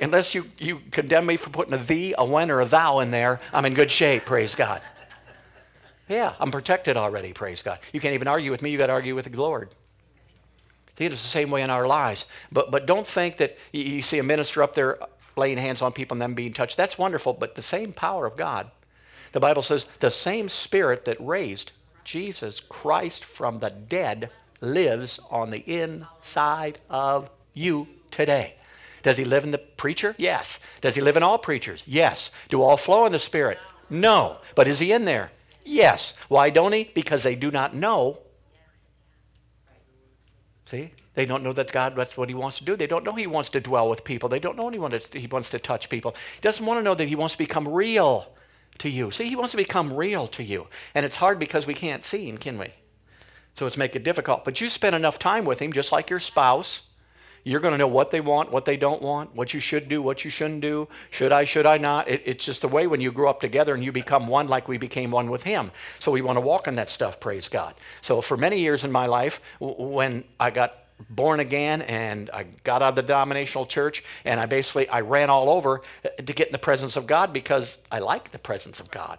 Unless 0.00 0.34
you, 0.34 0.50
you 0.58 0.80
condemn 0.90 1.26
me 1.26 1.36
for 1.36 1.50
putting 1.50 1.72
a 1.72 1.78
thee, 1.78 2.14
a 2.18 2.24
when, 2.24 2.50
or 2.50 2.60
a 2.60 2.64
thou 2.64 2.98
in 2.98 3.10
there, 3.10 3.40
I'm 3.52 3.64
in 3.64 3.74
good 3.74 3.90
shape, 3.90 4.26
praise 4.26 4.54
God. 4.54 4.82
Yeah, 6.08 6.34
I'm 6.38 6.50
protected 6.50 6.96
already, 6.96 7.32
praise 7.32 7.62
God. 7.62 7.78
You 7.92 8.00
can't 8.00 8.14
even 8.14 8.28
argue 8.28 8.50
with 8.50 8.60
me, 8.60 8.70
you 8.70 8.76
got 8.76 8.88
to 8.88 8.92
argue 8.92 9.14
with 9.14 9.30
the 9.30 9.40
Lord. 9.40 9.70
It's 10.98 11.22
the 11.22 11.28
same 11.28 11.50
way 11.50 11.62
in 11.62 11.70
our 11.70 11.86
lives. 11.86 12.26
But, 12.52 12.70
but 12.70 12.86
don't 12.86 13.06
think 13.06 13.38
that 13.38 13.56
you, 13.72 13.82
you 13.82 14.02
see 14.02 14.18
a 14.18 14.22
minister 14.22 14.62
up 14.62 14.74
there 14.74 14.98
laying 15.36 15.58
hands 15.58 15.82
on 15.82 15.92
people 15.92 16.14
and 16.14 16.22
them 16.22 16.34
being 16.34 16.52
touched. 16.52 16.76
That's 16.76 16.98
wonderful, 16.98 17.32
but 17.32 17.54
the 17.54 17.62
same 17.62 17.92
power 17.92 18.26
of 18.26 18.36
God. 18.36 18.70
The 19.32 19.40
Bible 19.40 19.62
says 19.62 19.86
the 20.00 20.10
same 20.10 20.48
spirit 20.48 21.04
that 21.06 21.16
raised 21.20 21.72
Jesus 22.04 22.60
Christ 22.60 23.24
from 23.24 23.58
the 23.58 23.70
dead 23.70 24.30
lives 24.60 25.18
on 25.30 25.50
the 25.50 25.58
inside 25.58 26.78
of 26.88 27.30
you 27.52 27.88
today. 28.10 28.54
Does 29.02 29.18
he 29.18 29.24
live 29.24 29.44
in 29.44 29.50
the 29.50 29.58
preacher? 29.58 30.14
Yes. 30.18 30.60
Does 30.80 30.94
he 30.94 31.00
live 31.00 31.16
in 31.16 31.22
all 31.22 31.38
preachers? 31.38 31.82
Yes. 31.86 32.30
Do 32.48 32.62
all 32.62 32.76
flow 32.76 33.04
in 33.06 33.12
the 33.12 33.18
Spirit? 33.18 33.58
No. 33.90 34.38
But 34.54 34.68
is 34.68 34.78
he 34.78 34.92
in 34.92 35.04
there? 35.04 35.30
Yes. 35.64 36.14
Why 36.28 36.50
don't 36.50 36.72
he? 36.72 36.90
Because 36.94 37.22
they 37.22 37.34
do 37.34 37.50
not 37.50 37.74
know. 37.74 38.18
See? 40.64 40.92
They 41.14 41.26
don't 41.26 41.42
know 41.42 41.52
that 41.52 41.72
God, 41.72 41.94
that's 41.96 42.16
what 42.16 42.28
He 42.28 42.34
wants 42.34 42.58
to 42.58 42.64
do. 42.64 42.76
They 42.76 42.86
don't 42.86 43.04
know 43.04 43.12
He 43.12 43.26
wants 43.26 43.48
to 43.50 43.60
dwell 43.60 43.88
with 43.88 44.04
people. 44.04 44.28
They 44.28 44.40
don't 44.40 44.56
know 44.56 44.68
he 44.70 44.78
wants 44.78 45.08
to, 45.10 45.18
he 45.18 45.26
wants 45.26 45.50
to 45.50 45.58
touch 45.58 45.88
people. 45.88 46.14
He 46.34 46.40
doesn't 46.40 46.64
want 46.64 46.78
to 46.78 46.82
know 46.82 46.94
that 46.94 47.08
He 47.08 47.14
wants 47.14 47.34
to 47.34 47.38
become 47.38 47.68
real 47.68 48.26
to 48.78 48.88
you. 48.88 49.10
See, 49.10 49.28
He 49.28 49.36
wants 49.36 49.52
to 49.52 49.56
become 49.56 49.92
real 49.92 50.26
to 50.28 50.42
you. 50.42 50.66
And 50.94 51.06
it's 51.06 51.16
hard 51.16 51.38
because 51.38 51.66
we 51.66 51.74
can't 51.74 52.02
see 52.02 52.28
Him, 52.28 52.38
can 52.38 52.58
we? 52.58 52.68
So 53.54 53.66
it's 53.66 53.76
make 53.76 53.94
it 53.94 54.02
difficult. 54.02 54.44
But 54.44 54.60
you 54.60 54.68
spend 54.68 54.96
enough 54.96 55.18
time 55.18 55.44
with 55.44 55.60
Him, 55.60 55.72
just 55.72 55.92
like 55.92 56.10
your 56.10 56.20
spouse. 56.20 56.82
You're 57.46 57.60
going 57.60 57.72
to 57.72 57.78
know 57.78 57.86
what 57.86 58.10
they 58.10 58.22
want, 58.22 58.50
what 58.50 58.64
they 58.64 58.78
don't 58.78 59.02
want, 59.02 59.34
what 59.34 59.52
you 59.52 59.60
should 59.60 59.86
do, 59.86 60.00
what 60.00 60.24
you 60.24 60.30
shouldn't 60.30 60.62
do. 60.62 60.88
Should 61.10 61.30
I, 61.30 61.44
should 61.44 61.66
I 61.66 61.76
not? 61.76 62.08
It, 62.08 62.22
it's 62.24 62.44
just 62.46 62.62
the 62.62 62.68
way 62.68 62.86
when 62.86 63.02
you 63.02 63.12
grow 63.12 63.28
up 63.28 63.42
together 63.42 63.74
and 63.74 63.84
you 63.84 63.92
become 63.92 64.26
one 64.26 64.48
like 64.48 64.66
we 64.66 64.78
became 64.78 65.10
one 65.10 65.30
with 65.30 65.42
Him. 65.42 65.70
So 66.00 66.10
we 66.10 66.22
want 66.22 66.36
to 66.36 66.40
walk 66.40 66.66
in 66.66 66.76
that 66.76 66.88
stuff, 66.88 67.20
praise 67.20 67.48
God. 67.48 67.74
So 68.00 68.22
for 68.22 68.38
many 68.38 68.60
years 68.60 68.82
in 68.82 68.90
my 68.90 69.04
life, 69.06 69.42
when 69.60 70.24
I 70.40 70.50
got 70.50 70.83
born 71.10 71.40
again 71.40 71.82
and 71.82 72.30
I 72.30 72.44
got 72.62 72.82
out 72.82 72.90
of 72.90 72.96
the 72.96 73.02
denominational 73.02 73.66
church 73.66 74.04
and 74.24 74.40
I 74.40 74.46
basically 74.46 74.88
I 74.88 75.00
ran 75.00 75.30
all 75.30 75.50
over 75.50 75.82
to 76.16 76.32
get 76.32 76.48
in 76.48 76.52
the 76.52 76.58
presence 76.58 76.96
of 76.96 77.06
God 77.06 77.32
because 77.32 77.78
I 77.90 77.98
like 77.98 78.30
the 78.30 78.38
presence 78.38 78.80
of 78.80 78.90
God. 78.90 79.18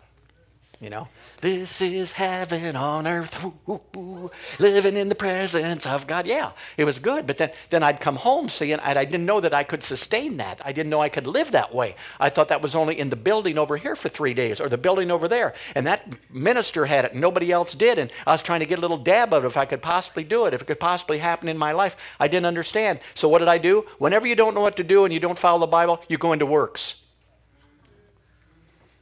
You 0.81 0.89
know, 0.89 1.07
this 1.39 1.81
is 1.81 2.11
heaven 2.11 2.75
on 2.75 3.07
earth, 3.07 3.43
ooh, 3.45 3.53
ooh, 3.69 3.81
ooh, 3.95 4.31
living 4.59 4.97
in 4.97 5.07
the 5.07 5.15
presence 5.15 5.85
of 5.85 6.05
God. 6.05 6.27
Yeah, 6.27 6.51
it 6.75 6.83
was 6.83 6.99
good. 6.99 7.25
But 7.25 7.37
then, 7.37 7.51
then 7.69 7.81
I'd 7.81 8.01
come 8.01 8.17
home, 8.17 8.49
see, 8.49 8.73
and 8.73 8.81
I 8.81 9.05
didn't 9.05 9.25
know 9.25 9.39
that 9.39 9.53
I 9.53 9.63
could 9.63 9.83
sustain 9.83 10.35
that. 10.37 10.61
I 10.65 10.73
didn't 10.73 10.89
know 10.89 11.01
I 11.01 11.07
could 11.07 11.27
live 11.27 11.51
that 11.51 11.73
way. 11.73 11.95
I 12.19 12.29
thought 12.29 12.49
that 12.49 12.61
was 12.61 12.75
only 12.75 12.99
in 12.99 13.09
the 13.09 13.15
building 13.15 13.57
over 13.57 13.77
here 13.77 13.95
for 13.95 14.09
three 14.09 14.33
days 14.33 14.59
or 14.59 14.67
the 14.67 14.77
building 14.77 15.11
over 15.11 15.29
there. 15.29 15.53
And 15.75 15.87
that 15.87 16.07
minister 16.29 16.85
had 16.85 17.05
it, 17.05 17.13
and 17.13 17.21
nobody 17.21 17.53
else 17.53 17.73
did. 17.73 17.97
And 17.97 18.11
I 18.27 18.31
was 18.33 18.41
trying 18.41 18.59
to 18.59 18.65
get 18.65 18.79
a 18.79 18.81
little 18.81 18.97
dab 18.97 19.33
of 19.33 19.45
it 19.45 19.47
if 19.47 19.55
I 19.55 19.65
could 19.65 19.81
possibly 19.81 20.25
do 20.25 20.45
it, 20.45 20.53
if 20.53 20.61
it 20.61 20.65
could 20.65 20.79
possibly 20.79 21.19
happen 21.19 21.47
in 21.47 21.57
my 21.57 21.71
life. 21.71 21.95
I 22.19 22.27
didn't 22.27 22.47
understand. 22.47 22.99
So 23.13 23.29
what 23.29 23.39
did 23.39 23.47
I 23.47 23.59
do? 23.59 23.85
Whenever 23.97 24.27
you 24.27 24.35
don't 24.35 24.53
know 24.53 24.61
what 24.61 24.75
to 24.77 24.83
do 24.83 25.05
and 25.05 25.13
you 25.13 25.21
don't 25.21 25.39
follow 25.39 25.61
the 25.61 25.67
Bible, 25.67 26.01
you 26.09 26.17
go 26.17 26.33
into 26.33 26.45
works. 26.45 26.95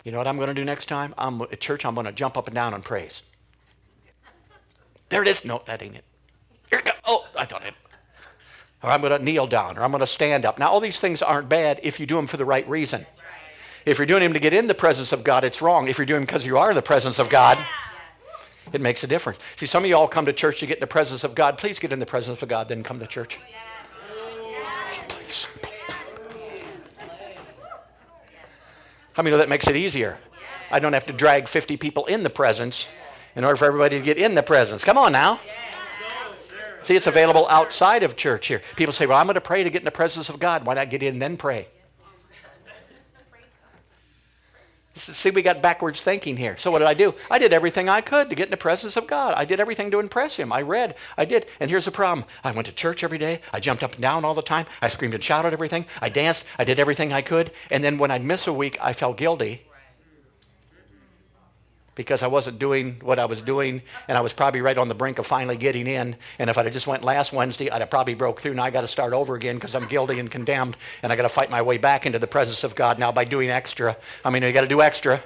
You 0.03 0.11
know 0.11 0.17
what 0.17 0.27
I'm 0.27 0.35
going 0.35 0.49
to 0.49 0.53
do 0.53 0.65
next 0.65 0.87
time? 0.87 1.13
I'm 1.17 1.41
at 1.41 1.59
church. 1.61 1.85
I'm 1.85 1.95
going 1.95 2.05
to 2.05 2.11
jump 2.11 2.37
up 2.37 2.47
and 2.47 2.55
down 2.55 2.73
and 2.73 2.83
praise. 2.83 3.23
There 5.09 5.21
it 5.21 5.27
is. 5.27 5.45
No, 5.45 5.61
that 5.65 5.81
ain't 5.81 5.95
it. 5.95 6.03
Here 6.69 6.79
it. 6.79 6.89
Oh, 7.05 7.25
I 7.37 7.45
thought 7.45 7.65
it. 7.65 7.73
or 8.81 8.89
I'm 8.89 9.01
going 9.01 9.17
to 9.17 9.23
kneel 9.23 9.47
down, 9.47 9.77
or 9.77 9.83
I'm 9.83 9.91
going 9.91 10.01
to 10.01 10.07
stand 10.07 10.45
up. 10.45 10.59
Now, 10.59 10.69
all 10.69 10.79
these 10.79 10.99
things 10.99 11.21
aren't 11.21 11.47
bad 11.47 11.79
if 11.83 11.99
you 11.99 12.05
do 12.05 12.15
them 12.15 12.27
for 12.27 12.37
the 12.37 12.45
right 12.45 12.67
reason. 12.67 13.05
If 13.85 13.97
you're 13.97 14.05
doing 14.05 14.21
them 14.21 14.33
to 14.33 14.39
get 14.39 14.53
in 14.53 14.67
the 14.67 14.73
presence 14.73 15.11
of 15.11 15.23
God, 15.23 15.43
it's 15.43 15.61
wrong. 15.61 15.87
If 15.87 15.97
you're 15.97 16.05
doing 16.05 16.21
them 16.21 16.25
because 16.25 16.45
you 16.45 16.57
are 16.57 16.73
the 16.73 16.81
presence 16.81 17.19
of 17.19 17.29
God, 17.29 17.65
it 18.71 18.81
makes 18.81 19.03
a 19.03 19.07
difference. 19.07 19.39
See, 19.55 19.65
some 19.65 19.83
of 19.83 19.89
you 19.89 19.95
all 19.97 20.07
come 20.07 20.25
to 20.25 20.33
church 20.33 20.59
to 20.61 20.65
get 20.65 20.77
in 20.77 20.81
the 20.81 20.87
presence 20.87 21.23
of 21.23 21.35
God. 21.35 21.57
Please 21.57 21.79
get 21.79 21.91
in 21.91 21.99
the 21.99 22.05
presence 22.05 22.41
of 22.41 22.47
God, 22.47 22.69
then 22.69 22.83
come 22.83 22.99
to 22.99 23.07
church. 23.07 23.39
Oh, 24.15 25.03
please. 25.07 25.47
How 29.13 29.23
many 29.23 29.31
know 29.31 29.37
that 29.37 29.49
makes 29.49 29.67
it 29.67 29.75
easier? 29.75 30.17
I 30.71 30.79
don't 30.79 30.93
have 30.93 31.05
to 31.05 31.13
drag 31.13 31.47
50 31.47 31.77
people 31.77 32.05
in 32.05 32.23
the 32.23 32.29
presence 32.29 32.87
in 33.35 33.43
order 33.43 33.55
for 33.55 33.65
everybody 33.65 33.99
to 33.99 34.03
get 34.03 34.17
in 34.17 34.35
the 34.35 34.43
presence. 34.43 34.83
Come 34.83 34.97
on 34.97 35.11
now. 35.11 35.39
See, 36.81 36.95
it's 36.95 37.07
available 37.07 37.47
outside 37.47 38.03
of 38.03 38.15
church 38.17 38.47
here. 38.47 38.61
People 38.75 38.93
say, 38.93 39.05
Well, 39.05 39.17
I'm 39.17 39.25
going 39.25 39.35
to 39.35 39.41
pray 39.41 39.63
to 39.63 39.69
get 39.69 39.81
in 39.81 39.85
the 39.85 39.91
presence 39.91 40.29
of 40.29 40.39
God. 40.39 40.65
Why 40.65 40.73
not 40.73 40.89
get 40.89 41.01
in 41.01 41.19
then 41.19 41.37
pray? 41.37 41.67
See, 44.95 45.31
we 45.31 45.41
got 45.41 45.61
backwards 45.61 46.01
thinking 46.01 46.37
here. 46.37 46.55
So, 46.57 46.69
what 46.69 46.79
did 46.79 46.87
I 46.87 46.93
do? 46.93 47.15
I 47.31 47.39
did 47.39 47.51
everything 47.51 47.89
I 47.89 47.99
could 47.99 48.29
to 48.29 48.35
get 48.35 48.45
in 48.45 48.51
the 48.51 48.57
presence 48.57 48.95
of 48.95 49.07
God. 49.07 49.33
I 49.35 49.43
did 49.43 49.59
everything 49.59 49.89
to 49.89 49.99
impress 49.99 50.37
Him. 50.37 50.53
I 50.53 50.61
read, 50.61 50.95
I 51.17 51.25
did. 51.25 51.47
And 51.59 51.69
here's 51.69 51.85
the 51.85 51.91
problem 51.91 52.27
I 52.43 52.51
went 52.51 52.67
to 52.67 52.73
church 52.73 53.03
every 53.03 53.17
day. 53.17 53.41
I 53.51 53.59
jumped 53.59 53.81
up 53.81 53.93
and 53.93 54.01
down 54.01 54.23
all 54.23 54.35
the 54.35 54.43
time. 54.43 54.67
I 54.83 54.89
screamed 54.89 55.15
and 55.15 55.23
shouted 55.23 55.51
everything. 55.51 55.87
I 55.99 56.09
danced. 56.09 56.45
I 56.59 56.63
did 56.63 56.79
everything 56.79 57.11
I 57.11 57.23
could. 57.23 57.51
And 57.71 57.83
then 57.83 57.97
when 57.97 58.11
I'd 58.11 58.23
miss 58.23 58.45
a 58.45 58.53
week, 58.53 58.77
I 58.79 58.93
felt 58.93 59.17
guilty 59.17 59.63
because 61.95 62.23
I 62.23 62.27
wasn't 62.27 62.59
doing 62.59 62.97
what 63.01 63.19
I 63.19 63.25
was 63.25 63.41
doing, 63.41 63.81
and 64.07 64.17
I 64.17 64.21
was 64.21 64.33
probably 64.33 64.61
right 64.61 64.77
on 64.77 64.87
the 64.87 64.95
brink 64.95 65.19
of 65.19 65.27
finally 65.27 65.57
getting 65.57 65.87
in. 65.87 66.15
And 66.39 66.49
if 66.49 66.57
I'd 66.57 66.71
just 66.73 66.87
went 66.87 67.03
last 67.03 67.33
Wednesday, 67.33 67.69
I'd 67.69 67.81
have 67.81 67.89
probably 67.89 68.15
broke 68.15 68.41
through. 68.41 68.55
Now 68.55 68.63
I 68.63 68.69
got 68.69 68.81
to 68.81 68.87
start 68.87 69.13
over 69.13 69.35
again 69.35 69.55
because 69.55 69.75
I'm 69.75 69.87
guilty 69.87 70.19
and 70.19 70.29
condemned, 70.29 70.77
and 71.03 71.11
I 71.11 71.15
got 71.15 71.23
to 71.23 71.29
fight 71.29 71.49
my 71.49 71.61
way 71.61 71.77
back 71.77 72.05
into 72.05 72.19
the 72.19 72.27
presence 72.27 72.63
of 72.63 72.75
God 72.75 72.99
now 72.99 73.11
by 73.11 73.25
doing 73.25 73.49
extra. 73.49 73.95
I 74.25 74.29
mean, 74.29 74.43
you 74.43 74.51
got 74.51 74.61
to 74.61 74.67
do 74.67 74.81
extra. 74.81 75.23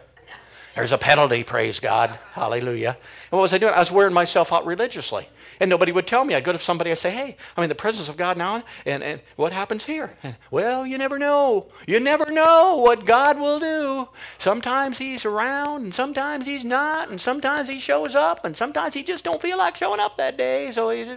There's 0.76 0.92
a 0.92 0.98
penalty, 0.98 1.44
praise 1.44 1.80
God. 1.80 2.20
Hallelujah. 2.34 2.90
And 3.32 3.32
what 3.32 3.42
was 3.42 3.54
I 3.54 3.58
doing? 3.58 3.74
I 3.74 3.80
was 3.80 3.92
wearing 3.92 4.14
myself 4.14 4.54
out 4.54 4.64
religiously. 4.64 5.28
And 5.60 5.70
nobody 5.70 5.92
would 5.92 6.08
tell 6.08 6.24
me. 6.24 6.36
I'd 6.36 6.44
go 6.44 6.52
to 6.52 6.60
somebody 6.60 6.90
and 6.92 7.00
say, 7.00 7.12
hey, 7.12 7.38
I'm 7.56 7.64
in 7.64 7.70
the 7.70 7.76
presence 7.76 8.10
of 8.10 8.18
God 8.18 8.38
now, 8.38 8.64
and, 8.86 9.04
and 9.04 9.22
what 9.36 9.54
happens 9.54 9.86
here? 9.86 10.14
And, 10.24 10.36
well, 10.52 10.86
you 10.86 10.98
never 10.98 11.18
know. 11.18 11.68
You 11.88 12.00
never 12.00 12.32
know 12.32 12.78
what 12.78 13.06
God 13.06 13.40
will 13.40 13.60
do. 13.60 14.10
Sometimes 14.38 14.98
He's 14.98 15.26
around, 15.26 15.84
and 15.84 15.96
sometimes 15.96 16.46
He's 16.46 16.64
not, 16.64 17.10
and 17.10 17.20
sometimes 17.20 17.70
He 17.70 17.80
shows 17.80 18.16
up, 18.16 18.46
and 18.46 18.56
sometimes 18.56 18.94
He 18.94 19.04
just 19.04 19.24
don't 19.24 19.42
feel 19.42 19.58
like 19.58 19.76
showing 19.76 20.00
up 20.00 20.18
that 20.18 20.38
day. 20.38 20.72
So 20.72 20.90
He's 20.90 21.08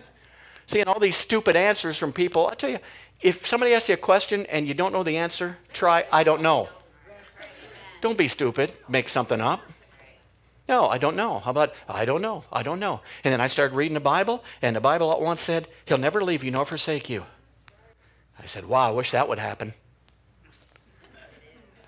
seeing 0.66 0.86
all 0.86 1.00
these 1.00 1.16
stupid 1.16 1.56
answers 1.56 1.98
from 1.98 2.12
people. 2.12 2.46
I 2.46 2.54
tell 2.54 2.70
you, 2.70 2.78
if 3.20 3.46
somebody 3.46 3.74
asks 3.74 3.88
you 3.88 3.94
a 3.94 3.98
question 3.98 4.46
and 4.46 4.66
you 4.66 4.72
don't 4.72 4.92
know 4.92 5.02
the 5.02 5.18
answer, 5.18 5.58
try, 5.72 6.06
I 6.10 6.24
don't 6.24 6.40
know. 6.40 6.68
Don't 8.00 8.16
be 8.16 8.28
stupid. 8.28 8.72
Make 8.88 9.08
something 9.08 9.40
up. 9.40 9.60
No, 10.70 10.86
I 10.86 10.98
don't 10.98 11.16
know. 11.16 11.40
How 11.40 11.50
about, 11.50 11.74
I 11.88 12.04
don't 12.04 12.22
know. 12.22 12.44
I 12.52 12.62
don't 12.62 12.78
know. 12.78 13.00
And 13.24 13.32
then 13.32 13.40
I 13.40 13.48
started 13.48 13.74
reading 13.74 13.94
the 13.94 13.98
Bible, 13.98 14.44
and 14.62 14.76
the 14.76 14.80
Bible 14.80 15.10
at 15.10 15.20
once 15.20 15.40
said, 15.40 15.66
He'll 15.84 15.98
never 15.98 16.22
leave 16.22 16.44
you 16.44 16.52
nor 16.52 16.64
forsake 16.64 17.10
you. 17.10 17.24
I 18.38 18.46
said, 18.46 18.64
Wow, 18.64 18.88
I 18.88 18.92
wish 18.92 19.10
that 19.10 19.28
would 19.28 19.40
happen. 19.40 19.74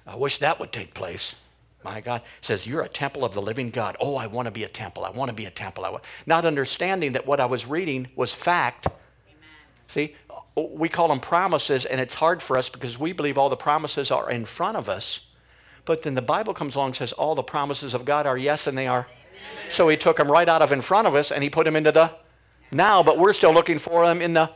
I 0.04 0.16
wish 0.16 0.38
that 0.38 0.58
would 0.58 0.72
take 0.72 0.94
place. 0.94 1.36
My 1.84 2.00
God 2.00 2.22
it 2.22 2.44
says, 2.44 2.66
You're 2.66 2.82
a 2.82 2.88
temple 2.88 3.24
of 3.24 3.34
the 3.34 3.40
living 3.40 3.70
God. 3.70 3.96
Oh, 4.00 4.16
I 4.16 4.26
want 4.26 4.46
to 4.46 4.50
be 4.50 4.64
a 4.64 4.68
temple. 4.68 5.04
I 5.04 5.10
want 5.10 5.28
to 5.28 5.32
be 5.32 5.44
a 5.44 5.50
temple. 5.50 5.84
I 5.84 5.90
want. 5.90 6.02
Not 6.26 6.44
understanding 6.44 7.12
that 7.12 7.24
what 7.24 7.38
I 7.38 7.46
was 7.46 7.64
reading 7.64 8.08
was 8.16 8.34
fact. 8.34 8.88
Amen. 8.88 9.48
See, 9.86 10.16
we 10.56 10.88
call 10.88 11.06
them 11.06 11.20
promises, 11.20 11.84
and 11.84 12.00
it's 12.00 12.14
hard 12.14 12.42
for 12.42 12.58
us 12.58 12.68
because 12.68 12.98
we 12.98 13.12
believe 13.12 13.38
all 13.38 13.48
the 13.48 13.56
promises 13.56 14.10
are 14.10 14.28
in 14.28 14.44
front 14.44 14.76
of 14.76 14.88
us. 14.88 15.20
But 15.84 16.02
then 16.02 16.14
the 16.14 16.22
Bible 16.22 16.54
comes 16.54 16.76
along 16.76 16.88
and 16.88 16.96
says 16.96 17.12
all 17.12 17.34
the 17.34 17.42
promises 17.42 17.94
of 17.94 18.04
God 18.04 18.26
are 18.26 18.38
yes 18.38 18.66
and 18.66 18.78
they 18.78 18.86
are. 18.86 19.06
Amen. 19.08 19.70
So 19.70 19.88
he 19.88 19.96
took 19.96 20.16
them 20.16 20.30
right 20.30 20.48
out 20.48 20.62
of 20.62 20.70
in 20.70 20.80
front 20.80 21.06
of 21.06 21.14
us 21.14 21.32
and 21.32 21.42
he 21.42 21.50
put 21.50 21.64
them 21.64 21.76
into 21.76 21.92
the 21.92 22.12
now, 22.72 23.02
but 23.02 23.18
we're 23.18 23.34
still 23.34 23.52
looking 23.52 23.78
for 23.78 24.06
them 24.06 24.22
in 24.22 24.32
the. 24.32 24.50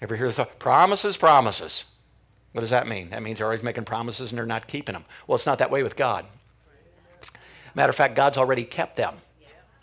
Ever 0.00 0.16
hear 0.16 0.32
this? 0.32 0.40
Promises, 0.58 1.18
promises. 1.18 1.84
What 2.52 2.62
does 2.62 2.70
that 2.70 2.88
mean? 2.88 3.10
That 3.10 3.22
means 3.22 3.38
they're 3.38 3.46
always 3.46 3.62
making 3.62 3.84
promises 3.84 4.32
and 4.32 4.38
they're 4.38 4.46
not 4.46 4.66
keeping 4.66 4.94
them. 4.94 5.04
Well, 5.26 5.36
it's 5.36 5.46
not 5.46 5.58
that 5.58 5.70
way 5.70 5.82
with 5.82 5.94
God. 5.94 6.24
Matter 7.74 7.90
of 7.90 7.96
fact, 7.96 8.14
God's 8.14 8.38
already 8.38 8.64
kept 8.64 8.96
them. 8.96 9.16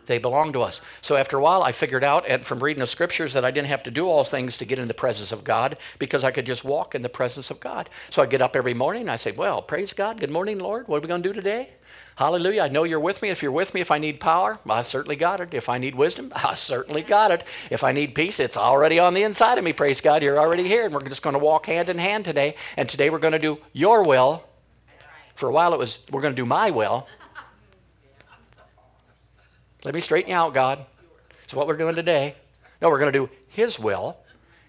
They 0.07 0.17
belong 0.17 0.53
to 0.53 0.61
us. 0.61 0.81
So 1.01 1.15
after 1.15 1.37
a 1.37 1.41
while, 1.41 1.61
I 1.63 1.71
figured 1.71 2.03
out 2.03 2.25
and 2.27 2.43
from 2.43 2.63
reading 2.63 2.79
the 2.79 2.87
scriptures 2.87 3.33
that 3.33 3.45
I 3.45 3.51
didn't 3.51 3.67
have 3.67 3.83
to 3.83 3.91
do 3.91 4.07
all 4.07 4.23
things 4.23 4.57
to 4.57 4.65
get 4.65 4.79
in 4.79 4.87
the 4.87 4.93
presence 4.93 5.31
of 5.31 5.43
God 5.43 5.77
because 5.99 6.23
I 6.23 6.31
could 6.31 6.45
just 6.45 6.63
walk 6.63 6.95
in 6.95 7.01
the 7.01 7.09
presence 7.09 7.51
of 7.51 7.59
God. 7.59 7.89
So 8.09 8.23
I 8.23 8.25
get 8.25 8.41
up 8.41 8.55
every 8.55 8.73
morning 8.73 9.01
and 9.01 9.11
I 9.11 9.17
say, 9.17 9.31
Well, 9.31 9.61
praise 9.61 9.93
God. 9.93 10.19
Good 10.19 10.31
morning, 10.31 10.59
Lord. 10.59 10.87
What 10.87 10.97
are 10.97 11.01
we 11.01 11.07
going 11.07 11.21
to 11.21 11.29
do 11.29 11.33
today? 11.33 11.69
Hallelujah. 12.15 12.63
I 12.63 12.67
know 12.67 12.83
you're 12.83 12.99
with 12.99 13.21
me. 13.21 13.29
If 13.29 13.43
you're 13.43 13.51
with 13.51 13.75
me, 13.75 13.81
if 13.81 13.91
I 13.91 13.99
need 13.99 14.19
power, 14.19 14.57
I 14.67 14.81
certainly 14.81 15.15
got 15.15 15.39
it. 15.39 15.53
If 15.53 15.69
I 15.69 15.77
need 15.77 15.93
wisdom, 15.93 16.31
I 16.35 16.55
certainly 16.55 17.03
got 17.03 17.29
it. 17.29 17.43
If 17.69 17.83
I 17.83 17.91
need 17.91 18.15
peace, 18.15 18.39
it's 18.39 18.57
already 18.57 18.97
on 18.97 19.13
the 19.13 19.21
inside 19.21 19.59
of 19.59 19.63
me. 19.63 19.71
Praise 19.71 20.01
God. 20.01 20.23
You're 20.23 20.39
already 20.39 20.67
here. 20.67 20.85
And 20.85 20.93
we're 20.93 21.01
just 21.01 21.21
going 21.21 21.35
to 21.35 21.39
walk 21.39 21.67
hand 21.67 21.89
in 21.89 21.99
hand 21.99 22.25
today. 22.25 22.55
And 22.75 22.89
today 22.89 23.11
we're 23.11 23.19
going 23.19 23.33
to 23.33 23.39
do 23.39 23.59
your 23.71 24.03
will. 24.03 24.43
For 25.35 25.47
a 25.47 25.51
while 25.51 25.73
it 25.73 25.79
was, 25.79 25.99
we're 26.11 26.21
going 26.21 26.33
to 26.33 26.41
do 26.41 26.47
my 26.47 26.71
will. 26.71 27.07
Let 29.87 29.95
me 29.95 30.01
straighten 30.01 30.31
you 30.31 30.35
out, 30.35 30.53
God. 30.53 30.85
It's 31.45 31.53
what 31.53 31.65
we're 31.65 31.77
doing 31.77 31.95
today. 31.95 32.35
No, 32.81 32.89
we're 32.89 32.99
going 32.99 33.13
to 33.13 33.17
do 33.17 33.29
His 33.47 33.79
will 33.79 34.17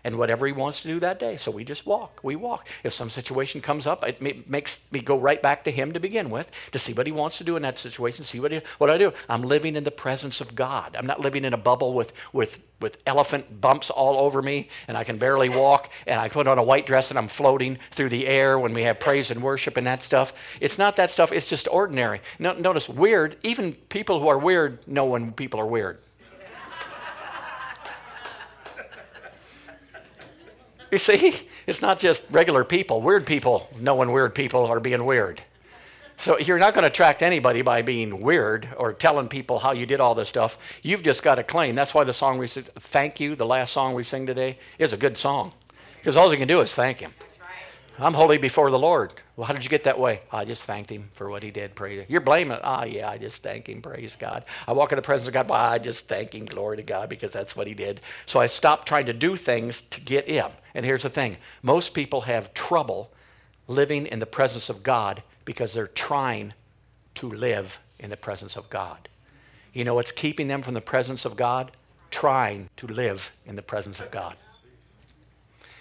and 0.09 0.16
whatever 0.16 0.47
He 0.47 0.53
wants 0.53 0.81
to 0.81 0.88
do 0.88 0.99
that 1.01 1.21
day. 1.21 1.37
So 1.37 1.51
we 1.51 1.64
just 1.64 1.85
walk. 1.85 2.21
We 2.23 2.35
walk. 2.35 2.66
If 2.83 2.94
some 2.94 3.11
situation 3.11 3.61
comes 3.61 3.87
up, 3.87 4.03
it 4.09 4.49
makes 4.49 4.79
me 4.90 5.01
go 5.01 5.18
right 5.18 5.40
back 5.40 5.64
to 5.64 5.71
Him 5.71 5.92
to 5.92 6.01
begin 6.01 6.31
with 6.31 6.51
to 6.73 6.79
see 6.79 6.94
what 6.94 7.07
He 7.07 7.12
wants 7.12 7.37
to 7.38 7.44
do 7.44 7.57
in 7.57 7.62
that 7.62 7.79
situation. 7.79 8.25
See 8.25 8.40
what 8.40 8.51
He, 8.51 8.62
what 8.79 8.90
I 8.90 8.97
do. 8.97 9.12
I'm 9.29 9.42
living 9.42 9.77
in 9.77 9.85
the 9.85 9.90
presence 9.90 10.40
of 10.40 10.55
God. 10.55 10.97
I'm 10.99 11.07
not 11.07 11.21
living 11.21 11.44
in 11.44 11.53
a 11.53 11.59
bubble 11.59 11.92
with 11.92 12.14
with 12.33 12.59
with 12.81 13.03
elephant 13.07 13.61
bumps 13.61 13.90
all 13.90 14.16
over 14.16 14.40
me 14.40 14.68
and 14.87 14.97
I 14.97 15.05
can 15.05 15.18
barely 15.18 15.49
walk 15.49 15.90
and 16.07 16.21
I 16.21 16.29
put 16.29 16.47
on 16.47 16.59
a 16.59 16.62
white 16.62 16.87
dress 16.87 17.11
and 17.11 17.18
I'm 17.18 17.29
floating 17.29 17.77
through 17.90 18.09
the 18.09 18.27
air 18.27 18.59
when 18.59 18.73
we 18.73 18.83
have 18.83 19.01
praise 19.01 19.31
and 19.31 19.42
worship 19.42 19.77
and 19.77 19.87
that 19.87 20.03
stuff. 20.03 20.33
It's 20.61 20.79
not 20.79 20.97
that 20.97 21.11
stuff. 21.11 21.33
It's 21.33 21.49
just 21.49 21.68
ordinary. 21.68 22.21
notice 22.38 22.88
weird. 22.88 23.37
Even 23.42 23.73
people 23.73 24.21
who 24.21 24.29
are 24.29 24.38
weird 24.38 24.87
know 24.87 25.07
when 25.07 25.33
people 25.33 25.61
are 25.61 25.66
weird. 25.66 25.99
You 30.92 30.96
see, 30.98 31.35
it's 31.66 31.83
not 31.83 31.98
just 31.98 32.24
regular 32.31 32.64
people. 32.64 33.03
Weird 33.03 33.27
people 33.27 33.68
knowing 33.79 34.11
weird 34.11 34.35
people 34.35 34.64
are 34.64 34.81
being 34.81 35.05
weird. 35.05 35.42
So 36.16 36.38
you're 36.38 36.59
not 36.59 36.74
going 36.74 36.83
to 36.83 36.88
attract 36.88 37.22
anybody 37.22 37.62
by 37.62 37.83
being 37.83 38.22
weird 38.22 38.68
or 38.77 38.92
telling 38.92 39.29
people 39.29 39.59
how 39.59 39.72
you 39.72 39.87
did 39.87 40.01
all 40.01 40.14
this 40.14 40.29
stuff. 40.29 40.59
You've 40.83 41.03
just 41.03 41.22
got 41.22 41.37
to 41.37 41.44
claim. 41.44 41.74
That's 41.74 41.94
why 41.94 42.05
the 42.05 42.12
song 42.12 42.38
we 42.38 42.46
sing, 42.46 42.64
Thank 42.81 43.20
You, 43.20 43.37
the 43.37 43.46
last 43.46 43.72
song 43.72 43.94
we 43.94 44.03
sing 44.03 44.27
today, 44.27 44.59
is 44.79 44.92
a 44.92 44.96
good 44.96 45.16
song. 45.16 45.53
Because 45.98 46.16
all 46.16 46.33
you 46.33 46.38
can 46.38 46.48
do 46.48 46.61
is 46.61 46.72
thank 46.74 46.98
Him. 46.98 47.12
I'm 48.00 48.14
holy 48.14 48.38
before 48.38 48.70
the 48.70 48.78
Lord. 48.78 49.12
Well, 49.37 49.44
how 49.44 49.52
did 49.52 49.64
you 49.64 49.70
get 49.70 49.82
that 49.84 49.98
way? 49.98 50.20
I 50.30 50.44
just 50.44 50.62
thanked 50.62 50.88
him 50.88 51.11
for 51.14 51.28
what 51.28 51.42
he 51.42 51.50
did. 51.50 51.74
Praise. 51.74 52.06
You're 52.08 52.20
blaming. 52.20 52.58
Ah, 52.62 52.84
yeah, 52.84 53.11
I 53.11 53.18
just 53.18 53.42
thank 53.42 53.68
him. 53.68 53.82
Praise 53.82 54.14
God. 54.14 54.44
I 54.68 54.72
walk 54.72 54.92
in 54.92 54.96
the 54.96 55.02
presence 55.02 55.26
of 55.26 55.34
God. 55.34 55.48
Well, 55.48 55.61
I 55.61 55.78
just 55.78 56.06
thank 56.06 56.32
him. 56.32 56.46
Glory 56.46 56.76
to 56.76 56.84
God 56.84 57.08
because 57.08 57.32
that's 57.32 57.56
what 57.56 57.66
he 57.66 57.74
did. 57.74 58.00
So 58.24 58.38
I 58.38 58.46
stopped 58.46 58.87
trying 58.87 59.06
to 59.06 59.12
do 59.12 59.34
things 59.34 59.82
to 59.90 60.00
get 60.00 60.28
him. 60.28 60.52
And 60.74 60.87
here's 60.87 61.02
the 61.02 61.11
thing: 61.11 61.38
most 61.62 61.92
people 61.92 62.20
have 62.20 62.54
trouble 62.54 63.11
living 63.66 64.06
in 64.06 64.20
the 64.20 64.26
presence 64.26 64.68
of 64.68 64.84
God 64.84 65.22
because 65.44 65.72
they're 65.72 65.88
trying 65.88 66.54
to 67.16 67.28
live 67.28 67.80
in 67.98 68.11
the 68.11 68.16
presence 68.16 68.56
of 68.56 68.70
God. 68.70 69.08
You 69.72 69.84
know 69.84 69.94
what's 69.94 70.12
keeping 70.12 70.46
them 70.46 70.62
from 70.62 70.74
the 70.74 70.80
presence 70.80 71.24
of 71.24 71.34
God? 71.37 71.72
Trying 72.11 72.70
to 72.76 72.87
live 72.87 73.32
in 73.44 73.56
the 73.56 73.62
presence 73.62 73.98
of 73.98 74.11
God. 74.11 74.37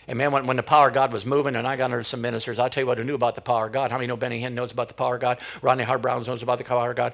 And 0.08 0.18
man, 0.18 0.32
when, 0.32 0.48
when 0.48 0.56
the 0.56 0.64
power 0.64 0.88
of 0.88 0.94
God 0.94 1.12
was 1.12 1.26
moving, 1.26 1.56
and 1.58 1.68
I 1.68 1.76
got 1.76 1.86
under 1.86 2.02
some 2.04 2.22
ministers, 2.22 2.60
I'll 2.60 2.70
tell 2.70 2.84
you 2.84 2.88
what 2.88 2.98
I 2.98 3.04
knew 3.04 3.16
about 3.16 3.36
the 3.36 3.42
power 3.42 3.66
of 3.66 3.74
God. 3.74 3.92
How 3.92 3.98
many 3.98 4.08
know 4.08 4.16
Benny 4.16 4.42
Hinn 4.42 4.54
knows 4.54 4.72
about 4.72 4.88
the 4.88 4.94
power 4.94 5.16
of 5.16 5.22
God? 5.22 5.40
Rodney 5.62 5.84
Howard-Browne 5.84 6.24
knows 6.24 6.44
about 6.44 6.60
the 6.60 6.64
power 6.64 6.92
of 6.92 6.96
God. 6.96 7.14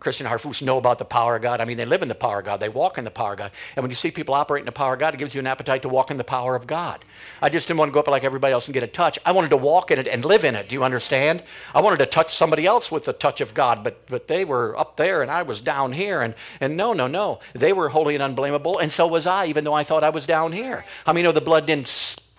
Christian 0.00 0.26
Harfouche 0.26 0.62
know 0.62 0.78
about 0.78 0.98
the 0.98 1.04
power 1.04 1.36
of 1.36 1.42
God. 1.42 1.60
I 1.60 1.66
mean, 1.66 1.76
they 1.76 1.84
live 1.84 2.02
in 2.02 2.08
the 2.08 2.14
power 2.14 2.38
of 2.38 2.44
God. 2.44 2.58
They 2.58 2.70
walk 2.70 2.96
in 2.96 3.04
the 3.04 3.10
power 3.10 3.32
of 3.32 3.38
God. 3.38 3.52
And 3.76 3.82
when 3.82 3.90
you 3.90 3.94
see 3.94 4.10
people 4.10 4.34
operating 4.34 4.66
the 4.66 4.72
power 4.72 4.94
of 4.94 5.00
God, 5.00 5.14
it 5.14 5.18
gives 5.18 5.34
you 5.34 5.40
an 5.40 5.46
appetite 5.46 5.82
to 5.82 5.88
walk 5.88 6.10
in 6.10 6.16
the 6.16 6.24
power 6.24 6.56
of 6.56 6.66
God. 6.66 7.04
I 7.42 7.50
just 7.50 7.68
didn't 7.68 7.78
want 7.80 7.90
to 7.90 7.92
go 7.92 8.00
up 8.00 8.08
like 8.08 8.24
everybody 8.24 8.52
else 8.52 8.66
and 8.66 8.74
get 8.74 8.82
a 8.82 8.86
touch. 8.86 9.18
I 9.26 9.32
wanted 9.32 9.50
to 9.50 9.56
walk 9.56 9.90
in 9.90 9.98
it 9.98 10.08
and 10.08 10.24
live 10.24 10.44
in 10.44 10.54
it. 10.54 10.68
Do 10.68 10.74
you 10.74 10.84
understand? 10.84 11.42
I 11.74 11.80
wanted 11.82 11.98
to 11.98 12.06
touch 12.06 12.34
somebody 12.34 12.66
else 12.66 12.90
with 12.90 13.04
the 13.04 13.12
touch 13.12 13.40
of 13.40 13.52
God, 13.52 13.84
but, 13.84 14.06
but 14.06 14.28
they 14.28 14.44
were 14.46 14.78
up 14.78 14.96
there 14.96 15.20
and 15.20 15.30
I 15.30 15.42
was 15.42 15.60
down 15.60 15.92
here. 15.92 16.22
And, 16.22 16.34
and 16.60 16.76
no, 16.76 16.94
no, 16.94 17.06
no. 17.06 17.40
They 17.52 17.74
were 17.74 17.90
holy 17.90 18.14
and 18.14 18.22
unblameable, 18.22 18.78
and 18.78 18.90
so 18.90 19.06
was 19.06 19.26
I, 19.26 19.46
even 19.46 19.64
though 19.64 19.74
I 19.74 19.84
thought 19.84 20.02
I 20.02 20.10
was 20.10 20.26
down 20.26 20.52
here. 20.52 20.84
Mean, 21.06 21.18
you 21.18 21.22
know 21.24 21.32
the 21.32 21.42
blood 21.42 21.66
didn't 21.66 21.88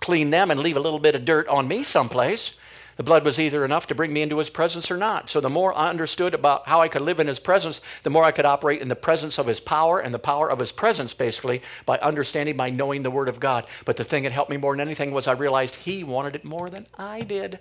clean 0.04 0.28
them 0.28 0.50
and 0.50 0.60
leave 0.60 0.76
a 0.76 0.80
little 0.80 0.98
bit 0.98 1.14
of 1.14 1.24
dirt 1.24 1.48
on 1.48 1.66
me 1.66 1.82
someplace. 1.82 2.52
The 2.96 3.02
blood 3.02 3.24
was 3.24 3.40
either 3.40 3.64
enough 3.64 3.86
to 3.86 3.94
bring 3.94 4.12
me 4.12 4.20
into 4.20 4.36
his 4.36 4.50
presence 4.50 4.90
or 4.90 4.98
not. 4.98 5.30
So 5.30 5.40
the 5.40 5.48
more 5.48 5.76
I 5.76 5.88
understood 5.88 6.34
about 6.34 6.68
how 6.68 6.82
I 6.82 6.88
could 6.88 7.00
live 7.00 7.18
in 7.20 7.26
his 7.26 7.38
presence, 7.38 7.80
the 8.02 8.10
more 8.10 8.22
I 8.22 8.30
could 8.30 8.44
operate 8.44 8.82
in 8.82 8.88
the 8.88 8.94
presence 8.94 9.38
of 9.38 9.46
his 9.46 9.60
power 9.60 9.98
and 9.98 10.12
the 10.12 10.18
power 10.18 10.50
of 10.50 10.58
his 10.58 10.72
presence, 10.72 11.14
basically, 11.14 11.62
by 11.86 11.98
understanding, 11.98 12.54
by 12.54 12.68
knowing 12.68 13.02
the 13.02 13.10
word 13.10 13.30
of 13.30 13.40
God. 13.40 13.66
But 13.86 13.96
the 13.96 14.04
thing 14.04 14.24
that 14.24 14.32
helped 14.32 14.50
me 14.50 14.58
more 14.58 14.74
than 14.74 14.86
anything 14.86 15.10
was 15.10 15.26
I 15.26 15.32
realized 15.32 15.74
he 15.74 16.04
wanted 16.04 16.36
it 16.36 16.44
more 16.44 16.68
than 16.68 16.86
I 16.98 17.22
did. 17.22 17.58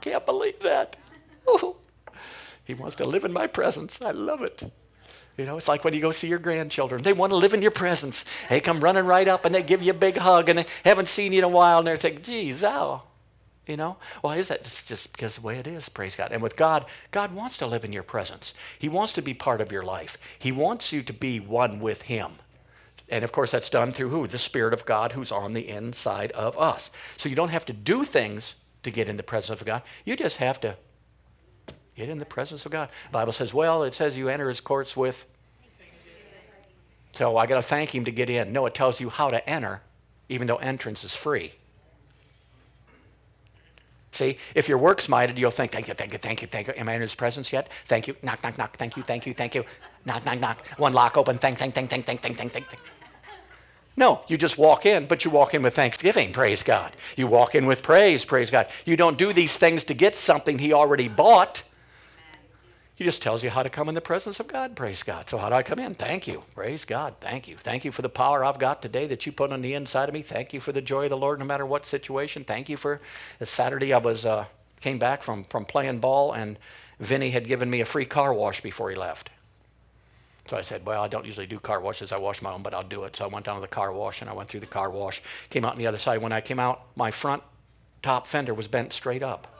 Can't 0.00 0.26
believe 0.26 0.58
that. 0.60 0.96
He 2.64 2.74
wants 2.74 2.96
to 2.96 3.04
live 3.04 3.24
in 3.24 3.32
my 3.32 3.46
presence. 3.46 4.00
I 4.02 4.10
love 4.10 4.42
it. 4.42 4.64
You 5.36 5.44
know, 5.44 5.56
it's 5.56 5.68
like 5.68 5.84
when 5.84 5.92
you 5.92 6.00
go 6.00 6.12
see 6.12 6.28
your 6.28 6.38
grandchildren. 6.38 7.02
They 7.02 7.12
want 7.12 7.30
to 7.30 7.36
live 7.36 7.52
in 7.52 7.60
your 7.60 7.70
presence. 7.70 8.24
They 8.48 8.60
come 8.60 8.80
running 8.80 9.04
right 9.04 9.28
up 9.28 9.44
and 9.44 9.54
they 9.54 9.62
give 9.62 9.82
you 9.82 9.90
a 9.90 9.94
big 9.94 10.16
hug 10.16 10.48
and 10.48 10.58
they 10.58 10.66
haven't 10.84 11.08
seen 11.08 11.32
you 11.32 11.38
in 11.38 11.44
a 11.44 11.48
while 11.48 11.78
and 11.78 11.86
they're 11.86 11.98
thinking, 11.98 12.24
geez, 12.24 12.64
oh, 12.64 13.02
you 13.66 13.76
know, 13.76 13.96
why 14.20 14.36
is 14.36 14.48
that? 14.48 14.60
It's 14.60 14.82
just 14.82 15.12
because 15.12 15.36
the 15.36 15.40
way 15.42 15.58
it 15.58 15.66
is, 15.66 15.88
praise 15.88 16.16
God. 16.16 16.32
And 16.32 16.40
with 16.40 16.56
God, 16.56 16.86
God 17.10 17.34
wants 17.34 17.56
to 17.58 17.66
live 17.66 17.84
in 17.84 17.92
your 17.92 18.04
presence. 18.04 18.54
He 18.78 18.88
wants 18.88 19.12
to 19.14 19.22
be 19.22 19.34
part 19.34 19.60
of 19.60 19.72
your 19.72 19.82
life. 19.82 20.16
He 20.38 20.52
wants 20.52 20.92
you 20.92 21.02
to 21.02 21.12
be 21.12 21.40
one 21.40 21.80
with 21.80 22.02
Him. 22.02 22.32
And 23.08 23.24
of 23.24 23.32
course, 23.32 23.50
that's 23.50 23.68
done 23.68 23.92
through 23.92 24.10
who? 24.10 24.26
The 24.26 24.38
Spirit 24.38 24.72
of 24.72 24.86
God 24.86 25.12
who's 25.12 25.32
on 25.32 25.52
the 25.52 25.68
inside 25.68 26.32
of 26.32 26.56
us. 26.58 26.90
So 27.16 27.28
you 27.28 27.36
don't 27.36 27.50
have 27.50 27.66
to 27.66 27.72
do 27.72 28.04
things 28.04 28.54
to 28.84 28.90
get 28.90 29.08
in 29.08 29.16
the 29.16 29.22
presence 29.22 29.60
of 29.60 29.66
God. 29.66 29.82
You 30.04 30.16
just 30.16 30.36
have 30.38 30.60
to 30.60 30.76
get 31.96 32.08
in 32.08 32.18
the 32.18 32.24
presence 32.24 32.66
of 32.66 32.72
God. 32.72 32.88
The 33.06 33.12
Bible 33.12 33.32
says, 33.32 33.52
well, 33.52 33.82
it 33.82 33.94
says 33.94 34.16
you 34.16 34.28
enter 34.28 34.48
His 34.48 34.60
courts 34.60 34.96
with. 34.96 35.24
So 37.12 37.36
I 37.36 37.46
got 37.46 37.56
to 37.56 37.62
thank 37.62 37.94
Him 37.94 38.04
to 38.04 38.12
get 38.12 38.28
in. 38.28 38.52
No, 38.52 38.66
it 38.66 38.74
tells 38.74 39.00
you 39.00 39.08
how 39.08 39.30
to 39.30 39.48
enter, 39.48 39.80
even 40.28 40.46
though 40.46 40.56
entrance 40.56 41.02
is 41.02 41.16
free. 41.16 41.52
See, 44.12 44.38
if 44.54 44.68
you're 44.68 44.78
works 44.78 45.08
minded, 45.08 45.38
you'll 45.38 45.50
think, 45.50 45.72
thank 45.72 45.88
you, 45.88 45.94
thank 45.94 46.12
you, 46.12 46.18
thank 46.18 46.40
you, 46.40 46.48
thank 46.48 46.68
you. 46.68 46.74
Am 46.76 46.88
I 46.88 46.94
in 46.94 47.02
his 47.02 47.14
presence 47.14 47.52
yet? 47.52 47.68
Thank 47.86 48.08
you. 48.08 48.16
Knock, 48.22 48.42
knock, 48.42 48.56
knock. 48.56 48.76
Thank 48.78 48.96
you, 48.96 49.02
thank 49.02 49.26
you, 49.26 49.34
thank 49.34 49.54
you. 49.54 49.64
Knock, 50.06 50.24
knock, 50.24 50.40
knock. 50.40 50.66
One 50.78 50.94
lock 50.94 51.18
open. 51.18 51.36
Thank, 51.36 51.58
thank, 51.58 51.74
thank, 51.74 51.90
thank, 51.90 52.06
thank, 52.06 52.22
thank, 52.22 52.38
thank, 52.38 52.52
thank. 52.52 52.68
No, 53.96 54.20
you 54.28 54.36
just 54.36 54.58
walk 54.58 54.84
in, 54.84 55.06
but 55.06 55.24
you 55.24 55.30
walk 55.30 55.54
in 55.54 55.62
with 55.62 55.74
thanksgiving, 55.74 56.32
praise 56.32 56.62
God. 56.62 56.94
You 57.16 57.26
walk 57.26 57.54
in 57.54 57.66
with 57.66 57.82
praise, 57.82 58.24
praise 58.26 58.50
God. 58.50 58.68
You 58.84 58.96
don't 58.96 59.16
do 59.16 59.32
these 59.32 59.56
things 59.56 59.84
to 59.84 59.94
get 59.94 60.14
something 60.14 60.58
he 60.58 60.74
already 60.74 61.08
bought. 61.08 61.62
He 62.96 63.04
just 63.04 63.20
tells 63.20 63.44
you 63.44 63.50
how 63.50 63.62
to 63.62 63.68
come 63.68 63.90
in 63.90 63.94
the 63.94 64.00
presence 64.00 64.40
of 64.40 64.48
God. 64.48 64.74
Praise 64.74 65.02
God. 65.02 65.28
So, 65.28 65.36
how 65.36 65.50
do 65.50 65.54
I 65.54 65.62
come 65.62 65.78
in? 65.78 65.94
Thank 65.94 66.26
you. 66.26 66.42
Praise 66.54 66.86
God. 66.86 67.14
Thank 67.20 67.46
you. 67.46 67.58
Thank 67.58 67.84
you 67.84 67.92
for 67.92 68.00
the 68.00 68.08
power 68.08 68.42
I've 68.42 68.58
got 68.58 68.80
today 68.80 69.06
that 69.08 69.26
you 69.26 69.32
put 69.32 69.52
on 69.52 69.60
the 69.60 69.74
inside 69.74 70.08
of 70.08 70.14
me. 70.14 70.22
Thank 70.22 70.54
you 70.54 70.60
for 70.60 70.72
the 70.72 70.80
joy 70.80 71.04
of 71.04 71.10
the 71.10 71.16
Lord 71.16 71.38
no 71.38 71.44
matter 71.44 71.66
what 71.66 71.84
situation. 71.84 72.42
Thank 72.42 72.70
you 72.70 72.78
for 72.78 73.02
Saturday 73.42 73.92
I 73.92 73.98
was 73.98 74.24
uh, 74.24 74.46
came 74.80 74.98
back 74.98 75.22
from, 75.22 75.44
from 75.44 75.66
playing 75.66 75.98
ball 75.98 76.32
and 76.32 76.58
Vinny 76.98 77.30
had 77.30 77.46
given 77.46 77.68
me 77.68 77.82
a 77.82 77.84
free 77.84 78.06
car 78.06 78.32
wash 78.32 78.62
before 78.62 78.88
he 78.88 78.96
left. 78.96 79.28
So 80.48 80.56
I 80.56 80.62
said, 80.62 80.86
Well, 80.86 81.02
I 81.02 81.08
don't 81.08 81.26
usually 81.26 81.46
do 81.46 81.58
car 81.58 81.80
washes. 81.80 82.12
I 82.12 82.18
wash 82.18 82.40
my 82.40 82.52
own, 82.52 82.62
but 82.62 82.72
I'll 82.72 82.82
do 82.82 83.04
it. 83.04 83.14
So 83.14 83.26
I 83.26 83.28
went 83.28 83.44
down 83.44 83.56
to 83.56 83.60
the 83.60 83.68
car 83.68 83.92
wash 83.92 84.22
and 84.22 84.30
I 84.30 84.32
went 84.32 84.48
through 84.48 84.60
the 84.60 84.66
car 84.66 84.88
wash, 84.88 85.22
came 85.50 85.66
out 85.66 85.72
on 85.72 85.78
the 85.78 85.86
other 85.86 85.98
side. 85.98 86.22
When 86.22 86.32
I 86.32 86.40
came 86.40 86.58
out, 86.58 86.86
my 86.94 87.10
front 87.10 87.42
top 88.02 88.26
fender 88.26 88.54
was 88.54 88.68
bent 88.68 88.94
straight 88.94 89.22
up. 89.22 89.55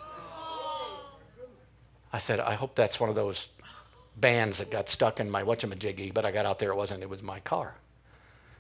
I 2.17 2.19
said, 2.19 2.41
I 2.41 2.55
hope 2.55 2.75
that's 2.75 2.99
one 2.99 3.11
of 3.11 3.15
those 3.15 3.51
bands 4.17 4.57
that 4.57 4.71
got 4.71 4.89
stuck 4.89 5.21
in 5.21 5.31
my 5.31 5.43
whatchamajiggy, 5.43 6.15
but 6.15 6.25
I 6.25 6.31
got 6.31 6.47
out 6.47 6.59
there, 6.59 6.71
it 6.71 6.75
wasn't, 6.75 7.03
it 7.03 7.11
was 7.11 7.23
my 7.23 7.41
car. 7.41 7.75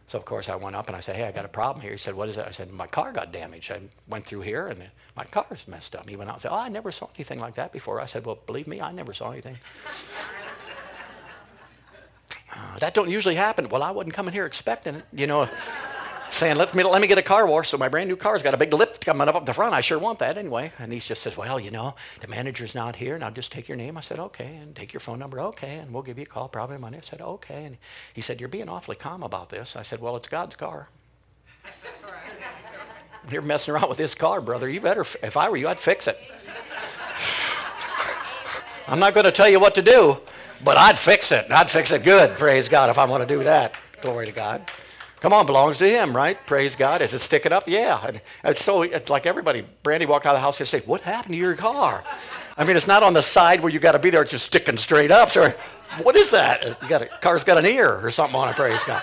So, 0.08 0.18
of 0.18 0.26
course, 0.26 0.50
I 0.50 0.56
went 0.56 0.76
up 0.76 0.88
and 0.88 0.96
I 0.96 1.00
said, 1.00 1.16
Hey, 1.16 1.24
I 1.24 1.32
got 1.32 1.46
a 1.46 1.48
problem 1.48 1.80
here. 1.80 1.92
He 1.92 1.96
said, 1.96 2.14
What 2.14 2.28
is 2.28 2.36
it? 2.36 2.44
I 2.46 2.50
said, 2.50 2.70
My 2.70 2.86
car 2.86 3.12
got 3.12 3.32
damaged. 3.32 3.72
I 3.72 3.80
went 4.08 4.26
through 4.26 4.42
here 4.42 4.66
and 4.66 4.84
my 5.16 5.24
car's 5.24 5.66
messed 5.66 5.96
up. 5.96 6.06
He 6.06 6.16
went 6.16 6.28
out 6.28 6.34
and 6.34 6.42
said, 6.42 6.50
Oh, 6.52 6.58
I 6.58 6.68
never 6.68 6.92
saw 6.92 7.08
anything 7.16 7.40
like 7.40 7.54
that 7.54 7.72
before. 7.72 7.98
I 7.98 8.04
said, 8.04 8.26
Well, 8.26 8.38
believe 8.44 8.66
me, 8.66 8.82
I 8.82 8.92
never 8.92 9.14
saw 9.14 9.30
anything. 9.30 9.56
uh, 12.54 12.78
that 12.78 12.92
don't 12.92 13.08
usually 13.08 13.36
happen. 13.36 13.70
Well, 13.70 13.82
I 13.82 13.90
wasn't 13.90 14.12
coming 14.12 14.34
here 14.34 14.44
expecting 14.44 14.96
it. 14.96 15.06
You 15.14 15.26
know, 15.26 15.48
saying, 16.30 16.56
let 16.56 16.74
me, 16.74 16.84
let 16.84 17.00
me 17.00 17.06
get 17.06 17.18
a 17.18 17.22
car 17.22 17.46
wash. 17.46 17.68
So 17.68 17.78
my 17.78 17.88
brand 17.88 18.08
new 18.08 18.16
car's 18.16 18.42
got 18.42 18.54
a 18.54 18.56
big 18.56 18.72
lip 18.72 19.04
coming 19.04 19.28
up 19.28 19.34
up 19.34 19.46
the 19.46 19.52
front. 19.52 19.74
I 19.74 19.80
sure 19.80 19.98
want 19.98 20.18
that 20.18 20.38
anyway. 20.38 20.72
And 20.78 20.92
he 20.92 20.98
just 20.98 21.22
says, 21.22 21.36
well, 21.36 21.60
you 21.60 21.70
know, 21.70 21.94
the 22.20 22.28
manager's 22.28 22.74
not 22.74 22.96
here. 22.96 23.18
Now 23.18 23.30
just 23.30 23.52
take 23.52 23.68
your 23.68 23.76
name. 23.76 23.96
I 23.96 24.00
said, 24.00 24.18
okay. 24.18 24.56
And 24.56 24.74
take 24.74 24.92
your 24.92 25.00
phone 25.00 25.18
number. 25.18 25.40
Okay. 25.40 25.76
And 25.76 25.92
we'll 25.92 26.02
give 26.02 26.18
you 26.18 26.24
a 26.24 26.26
call 26.26 26.48
probably 26.48 26.78
Monday. 26.78 26.98
I 26.98 27.02
said, 27.02 27.20
okay. 27.20 27.64
And 27.64 27.76
he 28.14 28.20
said, 28.20 28.40
you're 28.40 28.48
being 28.48 28.68
awfully 28.68 28.96
calm 28.96 29.22
about 29.22 29.48
this. 29.48 29.76
I 29.76 29.82
said, 29.82 30.00
well, 30.00 30.16
it's 30.16 30.28
God's 30.28 30.56
car. 30.56 30.88
You're 33.30 33.42
messing 33.42 33.74
around 33.74 33.88
with 33.88 33.98
this 33.98 34.14
car, 34.14 34.40
brother. 34.40 34.68
You 34.68 34.80
better, 34.80 35.04
if 35.22 35.36
I 35.36 35.48
were 35.48 35.56
you, 35.56 35.66
I'd 35.66 35.80
fix 35.80 36.06
it. 36.06 36.16
I'm 38.88 39.00
not 39.00 39.14
going 39.14 39.24
to 39.24 39.32
tell 39.32 39.48
you 39.48 39.58
what 39.58 39.74
to 39.74 39.82
do, 39.82 40.18
but 40.62 40.78
I'd 40.78 40.96
fix 40.96 41.32
it. 41.32 41.50
I'd 41.50 41.68
fix 41.68 41.90
it 41.90 42.04
good, 42.04 42.36
praise 42.36 42.68
God, 42.68 42.88
if 42.88 42.98
I 42.98 43.04
want 43.04 43.26
to 43.26 43.34
do 43.34 43.42
that. 43.42 43.74
Glory 44.00 44.26
to 44.26 44.32
God. 44.32 44.70
Come 45.20 45.32
on, 45.32 45.46
belongs 45.46 45.78
to 45.78 45.88
him, 45.88 46.14
right? 46.14 46.38
Praise 46.46 46.76
God. 46.76 47.00
Is 47.00 47.14
it 47.14 47.20
sticking 47.20 47.52
up? 47.52 47.66
Yeah. 47.66 48.06
And 48.06 48.20
it's 48.44 48.62
so, 48.62 48.78
like 49.08 49.26
everybody, 49.26 49.66
Brandy 49.82 50.06
walked 50.06 50.26
out 50.26 50.34
of 50.34 50.36
the 50.36 50.42
house 50.42 50.60
and 50.60 50.68
said, 50.68 50.86
What 50.86 51.00
happened 51.00 51.34
to 51.34 51.38
your 51.38 51.54
car? 51.54 52.04
I 52.58 52.64
mean, 52.64 52.76
it's 52.76 52.86
not 52.86 53.02
on 53.02 53.12
the 53.12 53.22
side 53.22 53.60
where 53.60 53.70
you 53.72 53.78
got 53.78 53.92
to 53.92 53.98
be 53.98 54.10
there, 54.10 54.22
it's 54.22 54.30
just 54.30 54.46
sticking 54.46 54.76
straight 54.76 55.10
up. 55.10 55.30
So, 55.30 55.52
what 56.02 56.16
is 56.16 56.30
that? 56.30 56.64
You 56.82 56.88
got 56.88 57.02
a 57.02 57.06
car's 57.06 57.44
got 57.44 57.58
an 57.58 57.66
ear 57.66 58.00
or 58.02 58.10
something 58.10 58.36
on 58.36 58.48
it, 58.48 58.56
praise 58.56 58.82
God. 58.84 59.02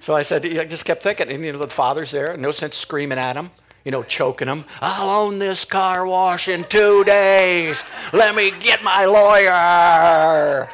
So 0.00 0.16
I 0.16 0.22
said, 0.22 0.44
I 0.44 0.64
just 0.64 0.84
kept 0.84 1.04
thinking, 1.04 1.28
and 1.28 1.44
you 1.44 1.52
know, 1.52 1.60
the 1.60 1.68
father's 1.68 2.10
there, 2.10 2.36
no 2.36 2.50
sense 2.50 2.76
screaming 2.76 3.18
at 3.18 3.36
him, 3.36 3.52
you 3.84 3.92
know, 3.92 4.02
choking 4.02 4.48
him. 4.48 4.64
I'll 4.80 5.08
own 5.08 5.38
this 5.38 5.64
car 5.64 6.04
wash 6.04 6.48
in 6.48 6.64
two 6.64 7.04
days. 7.04 7.84
Let 8.12 8.34
me 8.34 8.50
get 8.50 8.82
my 8.82 9.04
lawyer. 9.04 10.68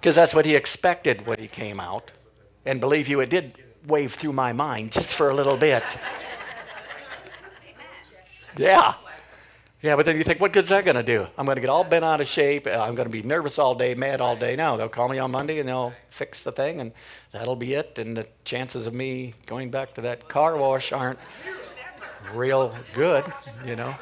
Because 0.00 0.14
that's 0.14 0.34
what 0.34 0.46
he 0.46 0.54
expected 0.54 1.26
when 1.26 1.40
he 1.40 1.48
came 1.48 1.80
out. 1.80 2.12
And 2.66 2.80
believe 2.80 3.08
you, 3.08 3.20
it 3.20 3.30
did 3.30 3.62
wave 3.86 4.14
through 4.14 4.32
my 4.32 4.52
mind 4.52 4.92
just 4.92 5.14
for 5.14 5.30
a 5.30 5.34
little 5.34 5.56
bit. 5.56 5.82
Yeah. 8.56 8.94
Yeah, 9.82 9.96
but 9.96 10.06
then 10.06 10.16
you 10.16 10.24
think, 10.24 10.40
what 10.40 10.54
good's 10.54 10.70
that 10.70 10.86
going 10.86 10.96
to 10.96 11.02
do? 11.02 11.26
I'm 11.36 11.44
going 11.44 11.56
to 11.56 11.60
get 11.60 11.68
all 11.68 11.84
bent 11.84 12.06
out 12.06 12.22
of 12.22 12.26
shape. 12.26 12.66
Uh, 12.66 12.70
I'm 12.70 12.94
going 12.94 13.04
to 13.04 13.12
be 13.12 13.20
nervous 13.20 13.58
all 13.58 13.74
day, 13.74 13.94
mad 13.94 14.22
all 14.22 14.34
day. 14.34 14.56
No, 14.56 14.78
they'll 14.78 14.88
call 14.88 15.10
me 15.10 15.18
on 15.18 15.30
Monday 15.30 15.58
and 15.58 15.68
they'll 15.68 15.92
fix 16.08 16.42
the 16.42 16.52
thing, 16.52 16.80
and 16.80 16.90
that'll 17.32 17.54
be 17.54 17.74
it. 17.74 17.98
And 17.98 18.16
the 18.16 18.26
chances 18.46 18.86
of 18.86 18.94
me 18.94 19.34
going 19.44 19.70
back 19.70 19.92
to 19.96 20.00
that 20.00 20.26
car 20.26 20.56
wash 20.56 20.90
aren't 20.90 21.18
real 22.32 22.74
good, 22.94 23.30
you 23.66 23.76
know. 23.76 23.94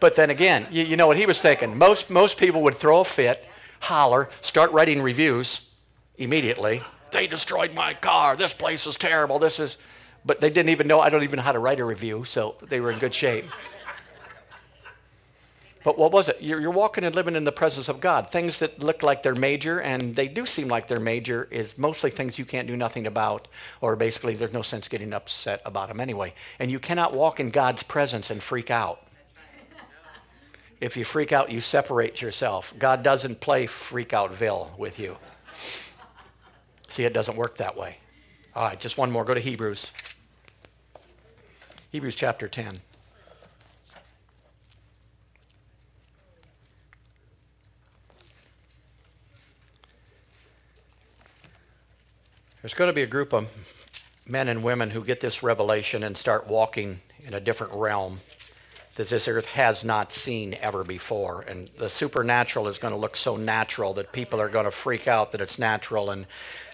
But 0.00 0.16
then 0.16 0.30
again, 0.30 0.66
you, 0.68 0.82
you 0.82 0.96
know 0.96 1.06
what 1.06 1.16
he 1.16 1.26
was 1.26 1.40
thinking? 1.40 1.78
Most, 1.78 2.10
most 2.10 2.36
people 2.36 2.60
would 2.62 2.74
throw 2.74 3.02
a 3.02 3.04
fit, 3.04 3.46
holler, 3.78 4.30
start 4.40 4.72
writing 4.72 5.00
reviews 5.00 5.60
immediately, 6.18 6.82
they 7.14 7.26
destroyed 7.26 7.72
my 7.72 7.94
car. 7.94 8.36
This 8.36 8.52
place 8.52 8.86
is 8.86 8.96
terrible. 8.96 9.38
This 9.38 9.58
is, 9.58 9.78
but 10.26 10.42
they 10.42 10.50
didn't 10.50 10.68
even 10.68 10.86
know, 10.86 11.00
I 11.00 11.08
don't 11.08 11.22
even 11.22 11.38
know 11.38 11.42
how 11.42 11.52
to 11.52 11.58
write 11.58 11.80
a 11.80 11.84
review, 11.84 12.24
so 12.24 12.56
they 12.68 12.80
were 12.80 12.90
in 12.90 12.98
good 12.98 13.14
shape. 13.14 13.46
But 15.84 15.98
what 15.98 16.12
was 16.12 16.28
it? 16.28 16.38
You're, 16.40 16.60
you're, 16.60 16.70
walking 16.70 17.04
and 17.04 17.14
living 17.14 17.36
in 17.36 17.44
the 17.44 17.52
presence 17.52 17.90
of 17.90 18.00
God. 18.00 18.30
Things 18.30 18.58
that 18.60 18.82
look 18.82 19.02
like 19.02 19.22
they're 19.22 19.34
major, 19.34 19.80
and 19.80 20.16
they 20.16 20.28
do 20.28 20.46
seem 20.46 20.66
like 20.66 20.88
they're 20.88 20.98
major, 20.98 21.46
is 21.50 21.76
mostly 21.76 22.10
things 22.10 22.38
you 22.38 22.46
can't 22.46 22.66
do 22.66 22.74
nothing 22.74 23.06
about, 23.06 23.48
or 23.82 23.94
basically 23.94 24.34
there's 24.34 24.54
no 24.54 24.62
sense 24.62 24.88
getting 24.88 25.12
upset 25.12 25.60
about 25.66 25.88
them 25.88 26.00
anyway. 26.00 26.32
And 26.58 26.70
you 26.70 26.78
cannot 26.78 27.14
walk 27.14 27.38
in 27.38 27.50
God's 27.50 27.82
presence 27.82 28.30
and 28.30 28.42
freak 28.42 28.70
out. 28.70 29.06
If 30.80 30.96
you 30.96 31.04
freak 31.04 31.32
out, 31.32 31.52
you 31.52 31.60
separate 31.60 32.22
yourself. 32.22 32.72
God 32.78 33.02
doesn't 33.02 33.40
play 33.40 33.66
freak 33.66 34.14
outville 34.14 34.70
with 34.78 34.98
you. 34.98 35.18
See, 36.94 37.02
it 37.02 37.12
doesn't 37.12 37.36
work 37.36 37.56
that 37.56 37.76
way. 37.76 37.96
All 38.54 38.62
right, 38.62 38.78
just 38.78 38.96
one 38.98 39.10
more. 39.10 39.24
Go 39.24 39.34
to 39.34 39.40
Hebrews. 39.40 39.90
Hebrews 41.90 42.14
chapter 42.14 42.46
10. 42.46 42.80
There's 52.62 52.74
going 52.74 52.88
to 52.88 52.94
be 52.94 53.02
a 53.02 53.08
group 53.08 53.32
of 53.32 53.48
men 54.24 54.46
and 54.46 54.62
women 54.62 54.90
who 54.90 55.02
get 55.02 55.20
this 55.20 55.42
revelation 55.42 56.04
and 56.04 56.16
start 56.16 56.46
walking 56.46 57.00
in 57.24 57.34
a 57.34 57.40
different 57.40 57.72
realm 57.72 58.20
that 58.96 59.08
this 59.08 59.26
earth 59.26 59.46
has 59.46 59.84
not 59.84 60.12
seen 60.12 60.56
ever 60.60 60.84
before. 60.84 61.42
And 61.42 61.70
the 61.78 61.88
supernatural 61.88 62.68
is 62.68 62.78
going 62.78 62.94
to 62.94 63.00
look 63.00 63.16
so 63.16 63.36
natural 63.36 63.94
that 63.94 64.12
people 64.12 64.40
are 64.40 64.48
going 64.48 64.66
to 64.66 64.70
freak 64.70 65.08
out 65.08 65.32
that 65.32 65.40
it's 65.40 65.58
natural 65.58 66.10
and 66.10 66.26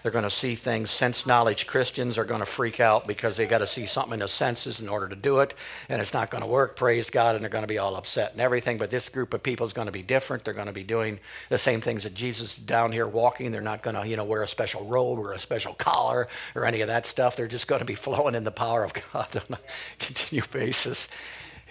they're 0.03 0.11
going 0.11 0.23
to 0.23 0.29
see 0.29 0.55
things. 0.55 0.89
Sense 0.89 1.25
knowledge 1.25 1.67
Christians 1.67 2.17
are 2.17 2.25
going 2.25 2.39
to 2.39 2.45
freak 2.45 2.79
out 2.79 3.05
because 3.05 3.37
they 3.37 3.45
got 3.45 3.59
to 3.59 3.67
see 3.67 3.85
something 3.85 4.13
in 4.13 4.19
the 4.19 4.27
senses 4.27 4.79
in 4.79 4.89
order 4.89 5.07
to 5.07 5.15
do 5.15 5.39
it, 5.39 5.53
and 5.89 6.01
it's 6.01 6.13
not 6.13 6.31
going 6.31 6.41
to 6.41 6.47
work, 6.47 6.75
praise 6.75 7.09
God, 7.09 7.35
and 7.35 7.43
they're 7.43 7.49
going 7.49 7.63
to 7.63 7.67
be 7.67 7.77
all 7.77 7.95
upset 7.95 8.31
and 8.31 8.41
everything. 8.41 8.77
But 8.77 8.89
this 8.89 9.09
group 9.09 9.33
of 9.33 9.43
people 9.43 9.65
is 9.65 9.73
going 9.73 9.85
to 9.85 9.91
be 9.91 10.01
different. 10.01 10.43
They're 10.43 10.53
going 10.53 10.67
to 10.67 10.73
be 10.73 10.83
doing 10.83 11.19
the 11.49 11.57
same 11.57 11.81
things 11.81 12.03
that 12.03 12.13
Jesus 12.13 12.55
down 12.55 12.91
here 12.91 13.07
walking. 13.07 13.51
They're 13.51 13.61
not 13.61 13.83
going 13.83 13.95
to, 13.95 14.07
you 14.07 14.17
know, 14.17 14.23
wear 14.23 14.41
a 14.41 14.47
special 14.47 14.85
robe 14.85 15.19
or 15.19 15.33
a 15.33 15.39
special 15.39 15.73
collar 15.75 16.27
or 16.55 16.65
any 16.65 16.81
of 16.81 16.87
that 16.87 17.05
stuff. 17.05 17.35
They're 17.35 17.47
just 17.47 17.67
going 17.67 17.79
to 17.79 17.85
be 17.85 17.95
flowing 18.01 18.35
in 18.35 18.43
the 18.43 18.51
power 18.51 18.83
of 18.83 18.93
God 18.93 19.35
on 19.35 19.57
a 19.57 19.59
continual 19.99 20.47
basis 20.51 21.07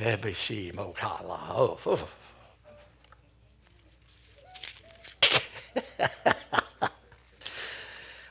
Ebishi 0.01 0.73
Mokala. 0.73 1.39
Oh, 1.51 1.79
oh. 1.85 2.09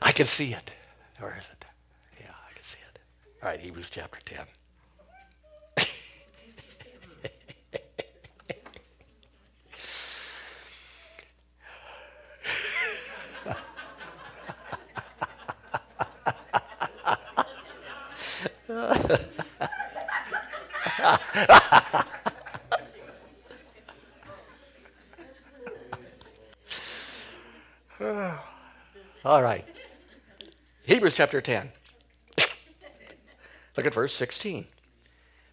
I 0.02 0.10
can 0.10 0.26
see 0.26 0.52
it. 0.52 0.72
Where 1.20 1.36
is 1.38 1.44
it? 1.46 1.64
Yeah, 2.20 2.32
I 2.48 2.52
can 2.54 2.64
see 2.64 2.78
it. 2.92 2.98
All 3.40 3.50
right, 3.50 3.60
Hebrews 3.60 3.88
chapter 3.88 4.18
10. 4.24 4.46
All 29.24 29.42
right. 29.42 29.64
Hebrews 30.84 31.09
chapter 31.20 31.42
10. 31.42 31.70
Look 33.76 33.84
at 33.84 33.92
verse 33.92 34.14
16. 34.14 34.64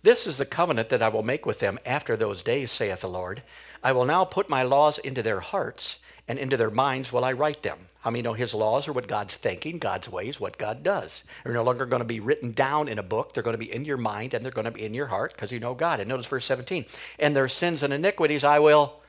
This 0.01 0.25
is 0.25 0.37
the 0.37 0.45
covenant 0.45 0.87
that 0.87 1.01
I 1.01 1.09
will 1.09 1.23
make 1.23 1.45
with 1.45 1.59
them 1.59 1.77
after 1.85 2.15
those 2.15 2.41
days, 2.41 2.71
saith 2.71 3.01
the 3.01 3.09
Lord. 3.09 3.43
I 3.83 3.91
will 3.91 4.05
now 4.05 4.23
put 4.23 4.49
my 4.49 4.63
laws 4.63 4.97
into 4.97 5.21
their 5.21 5.41
hearts, 5.41 5.99
and 6.29 6.39
into 6.39 6.55
their 6.55 6.71
minds 6.71 7.11
will 7.11 7.25
I 7.25 7.33
write 7.33 7.63
them. 7.63 7.79
How 7.99 8.11
many 8.11 8.21
know 8.21 8.31
his 8.31 8.53
laws 8.53 8.87
are 8.87 8.93
what 8.93 9.09
God's 9.09 9.35
thinking, 9.35 9.77
God's 9.77 10.07
ways, 10.07 10.39
what 10.39 10.57
God 10.57 10.83
does? 10.83 11.23
They're 11.43 11.51
no 11.51 11.65
longer 11.65 11.85
going 11.85 11.99
to 11.99 12.05
be 12.05 12.21
written 12.21 12.53
down 12.53 12.87
in 12.87 12.97
a 12.97 13.03
book. 13.03 13.33
They're 13.33 13.43
going 13.43 13.53
to 13.53 13.57
be 13.57 13.73
in 13.73 13.83
your 13.83 13.97
mind 13.97 14.33
and 14.33 14.45
they're 14.45 14.53
going 14.53 14.63
to 14.63 14.71
be 14.71 14.85
in 14.85 14.93
your 14.93 15.07
heart 15.07 15.33
because 15.33 15.51
you 15.51 15.59
know 15.59 15.73
God. 15.73 15.99
And 15.99 16.07
notice 16.07 16.27
verse 16.27 16.45
17. 16.45 16.85
And 17.19 17.35
their 17.35 17.49
sins 17.49 17.83
and 17.83 17.91
iniquities 17.91 18.45
I 18.45 18.59
will 18.59 19.01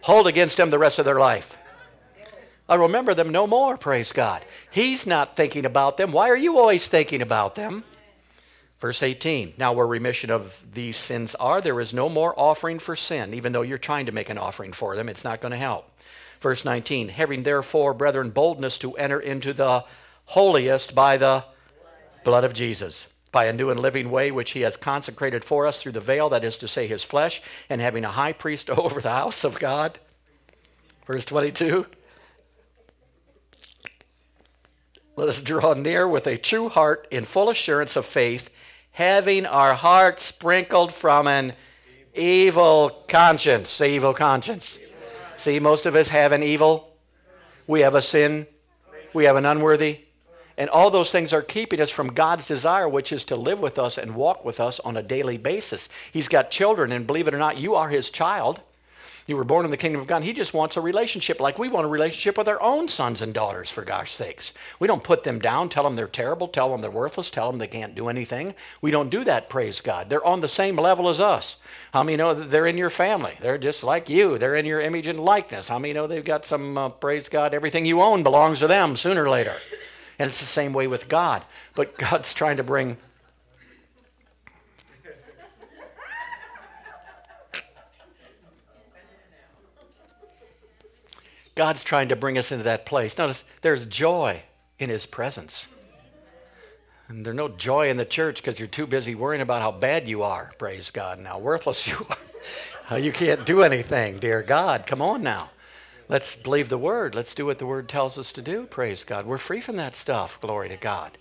hold 0.00 0.26
against 0.26 0.56
them 0.56 0.70
the 0.70 0.78
rest 0.80 0.98
of 0.98 1.04
their 1.04 1.20
life. 1.20 1.56
I 2.70 2.76
remember 2.76 3.14
them 3.14 3.30
no 3.30 3.48
more, 3.48 3.76
praise 3.76 4.12
God. 4.12 4.44
He's 4.70 5.04
not 5.04 5.34
thinking 5.34 5.64
about 5.64 5.96
them. 5.96 6.12
Why 6.12 6.30
are 6.30 6.36
you 6.36 6.56
always 6.56 6.86
thinking 6.86 7.20
about 7.20 7.56
them? 7.56 7.82
Verse 8.80 9.02
18 9.02 9.54
Now, 9.58 9.72
where 9.72 9.88
remission 9.88 10.30
of 10.30 10.62
these 10.72 10.96
sins 10.96 11.34
are, 11.34 11.60
there 11.60 11.80
is 11.80 11.92
no 11.92 12.08
more 12.08 12.32
offering 12.38 12.78
for 12.78 12.94
sin, 12.94 13.34
even 13.34 13.52
though 13.52 13.62
you're 13.62 13.76
trying 13.76 14.06
to 14.06 14.12
make 14.12 14.30
an 14.30 14.38
offering 14.38 14.72
for 14.72 14.94
them. 14.94 15.08
It's 15.08 15.24
not 15.24 15.40
going 15.40 15.50
to 15.50 15.58
help. 15.58 15.90
Verse 16.40 16.64
19 16.64 17.08
Having 17.08 17.42
therefore, 17.42 17.92
brethren, 17.92 18.30
boldness 18.30 18.78
to 18.78 18.92
enter 18.92 19.18
into 19.18 19.52
the 19.52 19.84
holiest 20.26 20.94
by 20.94 21.16
the 21.16 21.44
blood 22.22 22.44
of 22.44 22.54
Jesus, 22.54 23.08
by 23.32 23.46
a 23.46 23.52
new 23.52 23.70
and 23.70 23.80
living 23.80 24.12
way 24.12 24.30
which 24.30 24.52
he 24.52 24.60
has 24.60 24.76
consecrated 24.76 25.44
for 25.44 25.66
us 25.66 25.82
through 25.82 25.92
the 25.92 26.00
veil, 26.00 26.28
that 26.28 26.44
is 26.44 26.56
to 26.58 26.68
say, 26.68 26.86
his 26.86 27.02
flesh, 27.02 27.42
and 27.68 27.80
having 27.80 28.04
a 28.04 28.12
high 28.12 28.32
priest 28.32 28.70
over 28.70 29.00
the 29.00 29.10
house 29.10 29.42
of 29.42 29.58
God. 29.58 29.98
Verse 31.04 31.24
22 31.24 31.84
Let 35.20 35.28
us 35.28 35.42
draw 35.42 35.74
near 35.74 36.08
with 36.08 36.26
a 36.26 36.38
true 36.38 36.70
heart 36.70 37.06
in 37.10 37.26
full 37.26 37.50
assurance 37.50 37.94
of 37.94 38.06
faith, 38.06 38.48
having 38.92 39.44
our 39.44 39.74
hearts 39.74 40.22
sprinkled 40.22 40.94
from 40.94 41.28
an 41.28 41.52
evil 42.14 43.04
conscience. 43.06 43.68
Say 43.68 43.96
evil 43.96 44.14
conscience. 44.14 44.78
See, 45.36 45.60
most 45.60 45.84
of 45.84 45.94
us 45.94 46.08
have 46.08 46.32
an 46.32 46.42
evil. 46.42 46.96
We 47.66 47.82
have 47.82 47.94
a 47.96 48.00
sin. 48.00 48.46
We 49.12 49.26
have 49.26 49.36
an 49.36 49.44
unworthy. 49.44 50.06
And 50.56 50.70
all 50.70 50.90
those 50.90 51.10
things 51.10 51.34
are 51.34 51.42
keeping 51.42 51.82
us 51.82 51.90
from 51.90 52.14
God's 52.14 52.48
desire, 52.48 52.88
which 52.88 53.12
is 53.12 53.24
to 53.24 53.36
live 53.36 53.60
with 53.60 53.78
us 53.78 53.98
and 53.98 54.14
walk 54.14 54.42
with 54.42 54.58
us 54.58 54.80
on 54.80 54.96
a 54.96 55.02
daily 55.02 55.36
basis. 55.36 55.90
He's 56.10 56.28
got 56.28 56.50
children, 56.50 56.92
and 56.92 57.06
believe 57.06 57.28
it 57.28 57.34
or 57.34 57.38
not, 57.38 57.58
you 57.58 57.74
are 57.74 57.90
his 57.90 58.08
child. 58.08 58.62
You 59.30 59.36
were 59.36 59.44
born 59.44 59.64
in 59.64 59.70
the 59.70 59.76
kingdom 59.76 60.00
of 60.00 60.08
God. 60.08 60.24
He 60.24 60.32
just 60.32 60.54
wants 60.54 60.76
a 60.76 60.80
relationship 60.80 61.38
like 61.38 61.56
we 61.56 61.68
want 61.68 61.86
a 61.86 61.88
relationship 61.88 62.36
with 62.36 62.48
our 62.48 62.60
own 62.60 62.88
sons 62.88 63.22
and 63.22 63.32
daughters, 63.32 63.70
for 63.70 63.84
gosh 63.84 64.12
sakes. 64.12 64.52
We 64.80 64.88
don't 64.88 65.04
put 65.04 65.22
them 65.22 65.38
down, 65.38 65.68
tell 65.68 65.84
them 65.84 65.94
they're 65.94 66.08
terrible, 66.08 66.48
tell 66.48 66.68
them 66.68 66.80
they're 66.80 66.90
worthless, 66.90 67.30
tell 67.30 67.48
them 67.48 67.60
they 67.60 67.68
can't 67.68 67.94
do 67.94 68.08
anything. 68.08 68.56
We 68.82 68.90
don't 68.90 69.08
do 69.08 69.22
that, 69.22 69.48
praise 69.48 69.80
God. 69.80 70.10
They're 70.10 70.26
on 70.26 70.40
the 70.40 70.48
same 70.48 70.74
level 70.74 71.08
as 71.08 71.20
us. 71.20 71.54
How 71.92 72.02
many 72.02 72.16
know 72.16 72.34
they're 72.34 72.66
in 72.66 72.76
your 72.76 72.90
family? 72.90 73.34
They're 73.40 73.56
just 73.56 73.84
like 73.84 74.08
you. 74.08 74.36
They're 74.36 74.56
in 74.56 74.66
your 74.66 74.80
image 74.80 75.06
and 75.06 75.20
likeness. 75.20 75.68
How 75.68 75.78
many 75.78 75.94
know 75.94 76.08
they've 76.08 76.24
got 76.24 76.44
some, 76.44 76.76
uh, 76.76 76.88
praise 76.88 77.28
God, 77.28 77.54
everything 77.54 77.86
you 77.86 78.02
own 78.02 78.24
belongs 78.24 78.58
to 78.58 78.66
them 78.66 78.96
sooner 78.96 79.22
or 79.22 79.30
later? 79.30 79.54
And 80.18 80.28
it's 80.28 80.40
the 80.40 80.44
same 80.44 80.72
way 80.72 80.88
with 80.88 81.08
God. 81.08 81.44
But 81.76 81.96
God's 81.96 82.34
trying 82.34 82.56
to 82.56 82.64
bring 82.64 82.96
God's 91.54 91.84
trying 91.84 92.08
to 92.08 92.16
bring 92.16 92.38
us 92.38 92.52
into 92.52 92.64
that 92.64 92.86
place. 92.86 93.18
Notice 93.18 93.44
there's 93.60 93.86
joy 93.86 94.42
in 94.78 94.90
His 94.90 95.06
presence. 95.06 95.66
And 97.08 97.26
there's 97.26 97.36
no 97.36 97.48
joy 97.48 97.90
in 97.90 97.96
the 97.96 98.04
church 98.04 98.36
because 98.36 98.58
you're 98.58 98.68
too 98.68 98.86
busy 98.86 99.16
worrying 99.16 99.42
about 99.42 99.62
how 99.62 99.72
bad 99.72 100.06
you 100.06 100.22
are, 100.22 100.52
praise 100.58 100.90
God, 100.90 101.18
and 101.18 101.26
how 101.26 101.38
worthless 101.38 101.86
you 101.88 102.06
are. 102.88 102.98
you 102.98 103.10
can't 103.10 103.44
do 103.44 103.62
anything, 103.62 104.18
dear 104.20 104.42
God. 104.42 104.86
Come 104.86 105.02
on 105.02 105.22
now. 105.22 105.50
Let's 106.08 106.36
believe 106.36 106.68
the 106.68 106.78
word. 106.78 107.14
Let's 107.14 107.34
do 107.34 107.46
what 107.46 107.58
the 107.58 107.66
word 107.66 107.88
tells 107.88 108.18
us 108.18 108.32
to 108.32 108.42
do, 108.42 108.64
praise 108.66 109.04
God. 109.04 109.26
We're 109.26 109.38
free 109.38 109.60
from 109.60 109.76
that 109.76 109.96
stuff, 109.96 110.40
glory 110.40 110.68
to 110.68 110.76
God. 110.76 111.18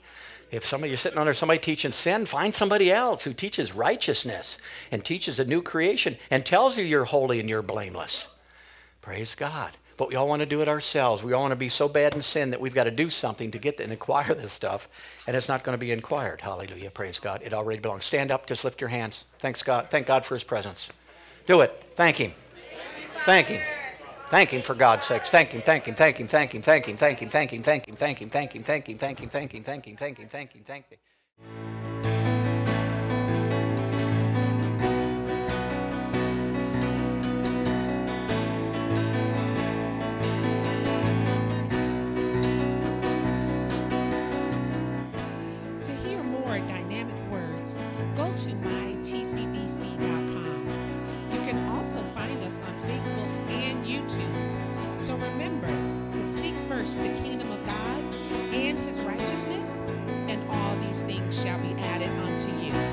If 0.51 0.65
somebody 0.65 0.89
you're 0.89 0.97
sitting 0.97 1.19
under 1.19 1.33
somebody 1.33 1.59
teaching 1.59 1.91
sin, 1.91 2.25
find 2.25 2.55
somebody 2.55 2.91
else 2.91 3.23
who 3.23 3.33
teaches 3.33 3.73
righteousness 3.73 4.57
and 4.91 5.05
teaches 5.05 5.39
a 5.39 5.45
new 5.45 5.61
creation 5.61 6.17
and 6.31 6.43
tells 6.43 6.77
you 6.77 6.83
you're 6.83 7.05
holy 7.05 7.39
and 7.39 7.47
you're 7.47 7.61
blameless. 7.61 8.27
Praise 9.01 9.35
God. 9.35 9.71
But 9.99 10.07
we 10.07 10.15
all 10.15 10.29
want 10.29 10.39
to 10.39 10.45
do 10.45 10.61
it 10.61 10.69
ourselves. 10.69 11.23
We 11.23 11.33
all 11.33 11.41
want 11.41 11.51
to 11.51 11.57
be 11.57 11.67
so 11.67 11.89
bad 11.89 12.13
in 12.13 12.21
sin 12.21 12.51
that 12.51 12.61
we've 12.61 12.73
got 12.73 12.85
to 12.85 12.91
do 12.91 13.09
something 13.09 13.51
to 13.51 13.57
get 13.57 13.81
and 13.81 13.91
acquire 13.91 14.33
this 14.33 14.53
stuff, 14.53 14.87
and 15.27 15.35
it's 15.35 15.49
not 15.49 15.61
going 15.65 15.73
to 15.73 15.77
be 15.77 15.91
inquired. 15.91 16.39
Hallelujah. 16.39 16.89
Praise 16.89 17.19
God. 17.19 17.41
It 17.43 17.53
already 17.53 17.81
belongs. 17.81 18.05
Stand 18.05 18.31
up, 18.31 18.45
just 18.45 18.63
lift 18.63 18.79
your 18.79 18.89
hands. 18.89 19.25
Thanks 19.39 19.61
God. 19.61 19.87
Thank 19.91 20.07
God 20.07 20.25
for 20.25 20.35
his 20.35 20.43
presence. 20.45 20.87
Do 21.47 21.59
it. 21.59 21.83
Thank 21.97 22.15
him. 22.15 22.31
Thank 23.25 23.47
him. 23.47 23.61
Thank 24.29 24.51
him 24.51 24.61
for 24.61 24.73
God's 24.73 25.05
sakes. 25.05 25.31
Thank 25.31 25.49
him, 25.49 25.61
thank 25.63 25.83
him, 25.83 25.95
thank 25.95 26.17
him, 26.17 26.27
thank 26.27 26.53
him, 26.53 26.61
thank 26.61 26.87
him, 26.87 26.95
thank 26.95 27.19
him, 27.19 27.27
thank 27.29 27.51
him, 27.85 27.93
thank 27.97 28.21
him, 28.21 28.29
thank 28.29 28.53
him, 28.55 28.63
thank 28.63 28.93
him, 28.93 28.97
thank 28.97 29.19
him, 29.19 29.29
thank 29.29 29.51
him, 29.51 29.51
thank 29.53 29.53
him, 29.53 29.63
thank 29.63 29.87
him, 29.87 29.97
thank 29.97 30.17
him, 30.17 30.29
thank 30.29 30.53
him, 30.53 30.63
thank 30.63 30.89
him. 30.89 31.68
first 56.89 57.01
the 57.03 57.21
kingdom 57.21 57.51
of 57.51 57.63
God 57.67 58.03
and 58.51 58.79
his 58.79 58.99
righteousness, 59.01 59.79
and 60.27 60.41
all 60.49 60.75
these 60.77 61.03
things 61.03 61.39
shall 61.39 61.59
be 61.59 61.73
added 61.73 62.09
unto 62.09 62.51
you. 62.65 62.88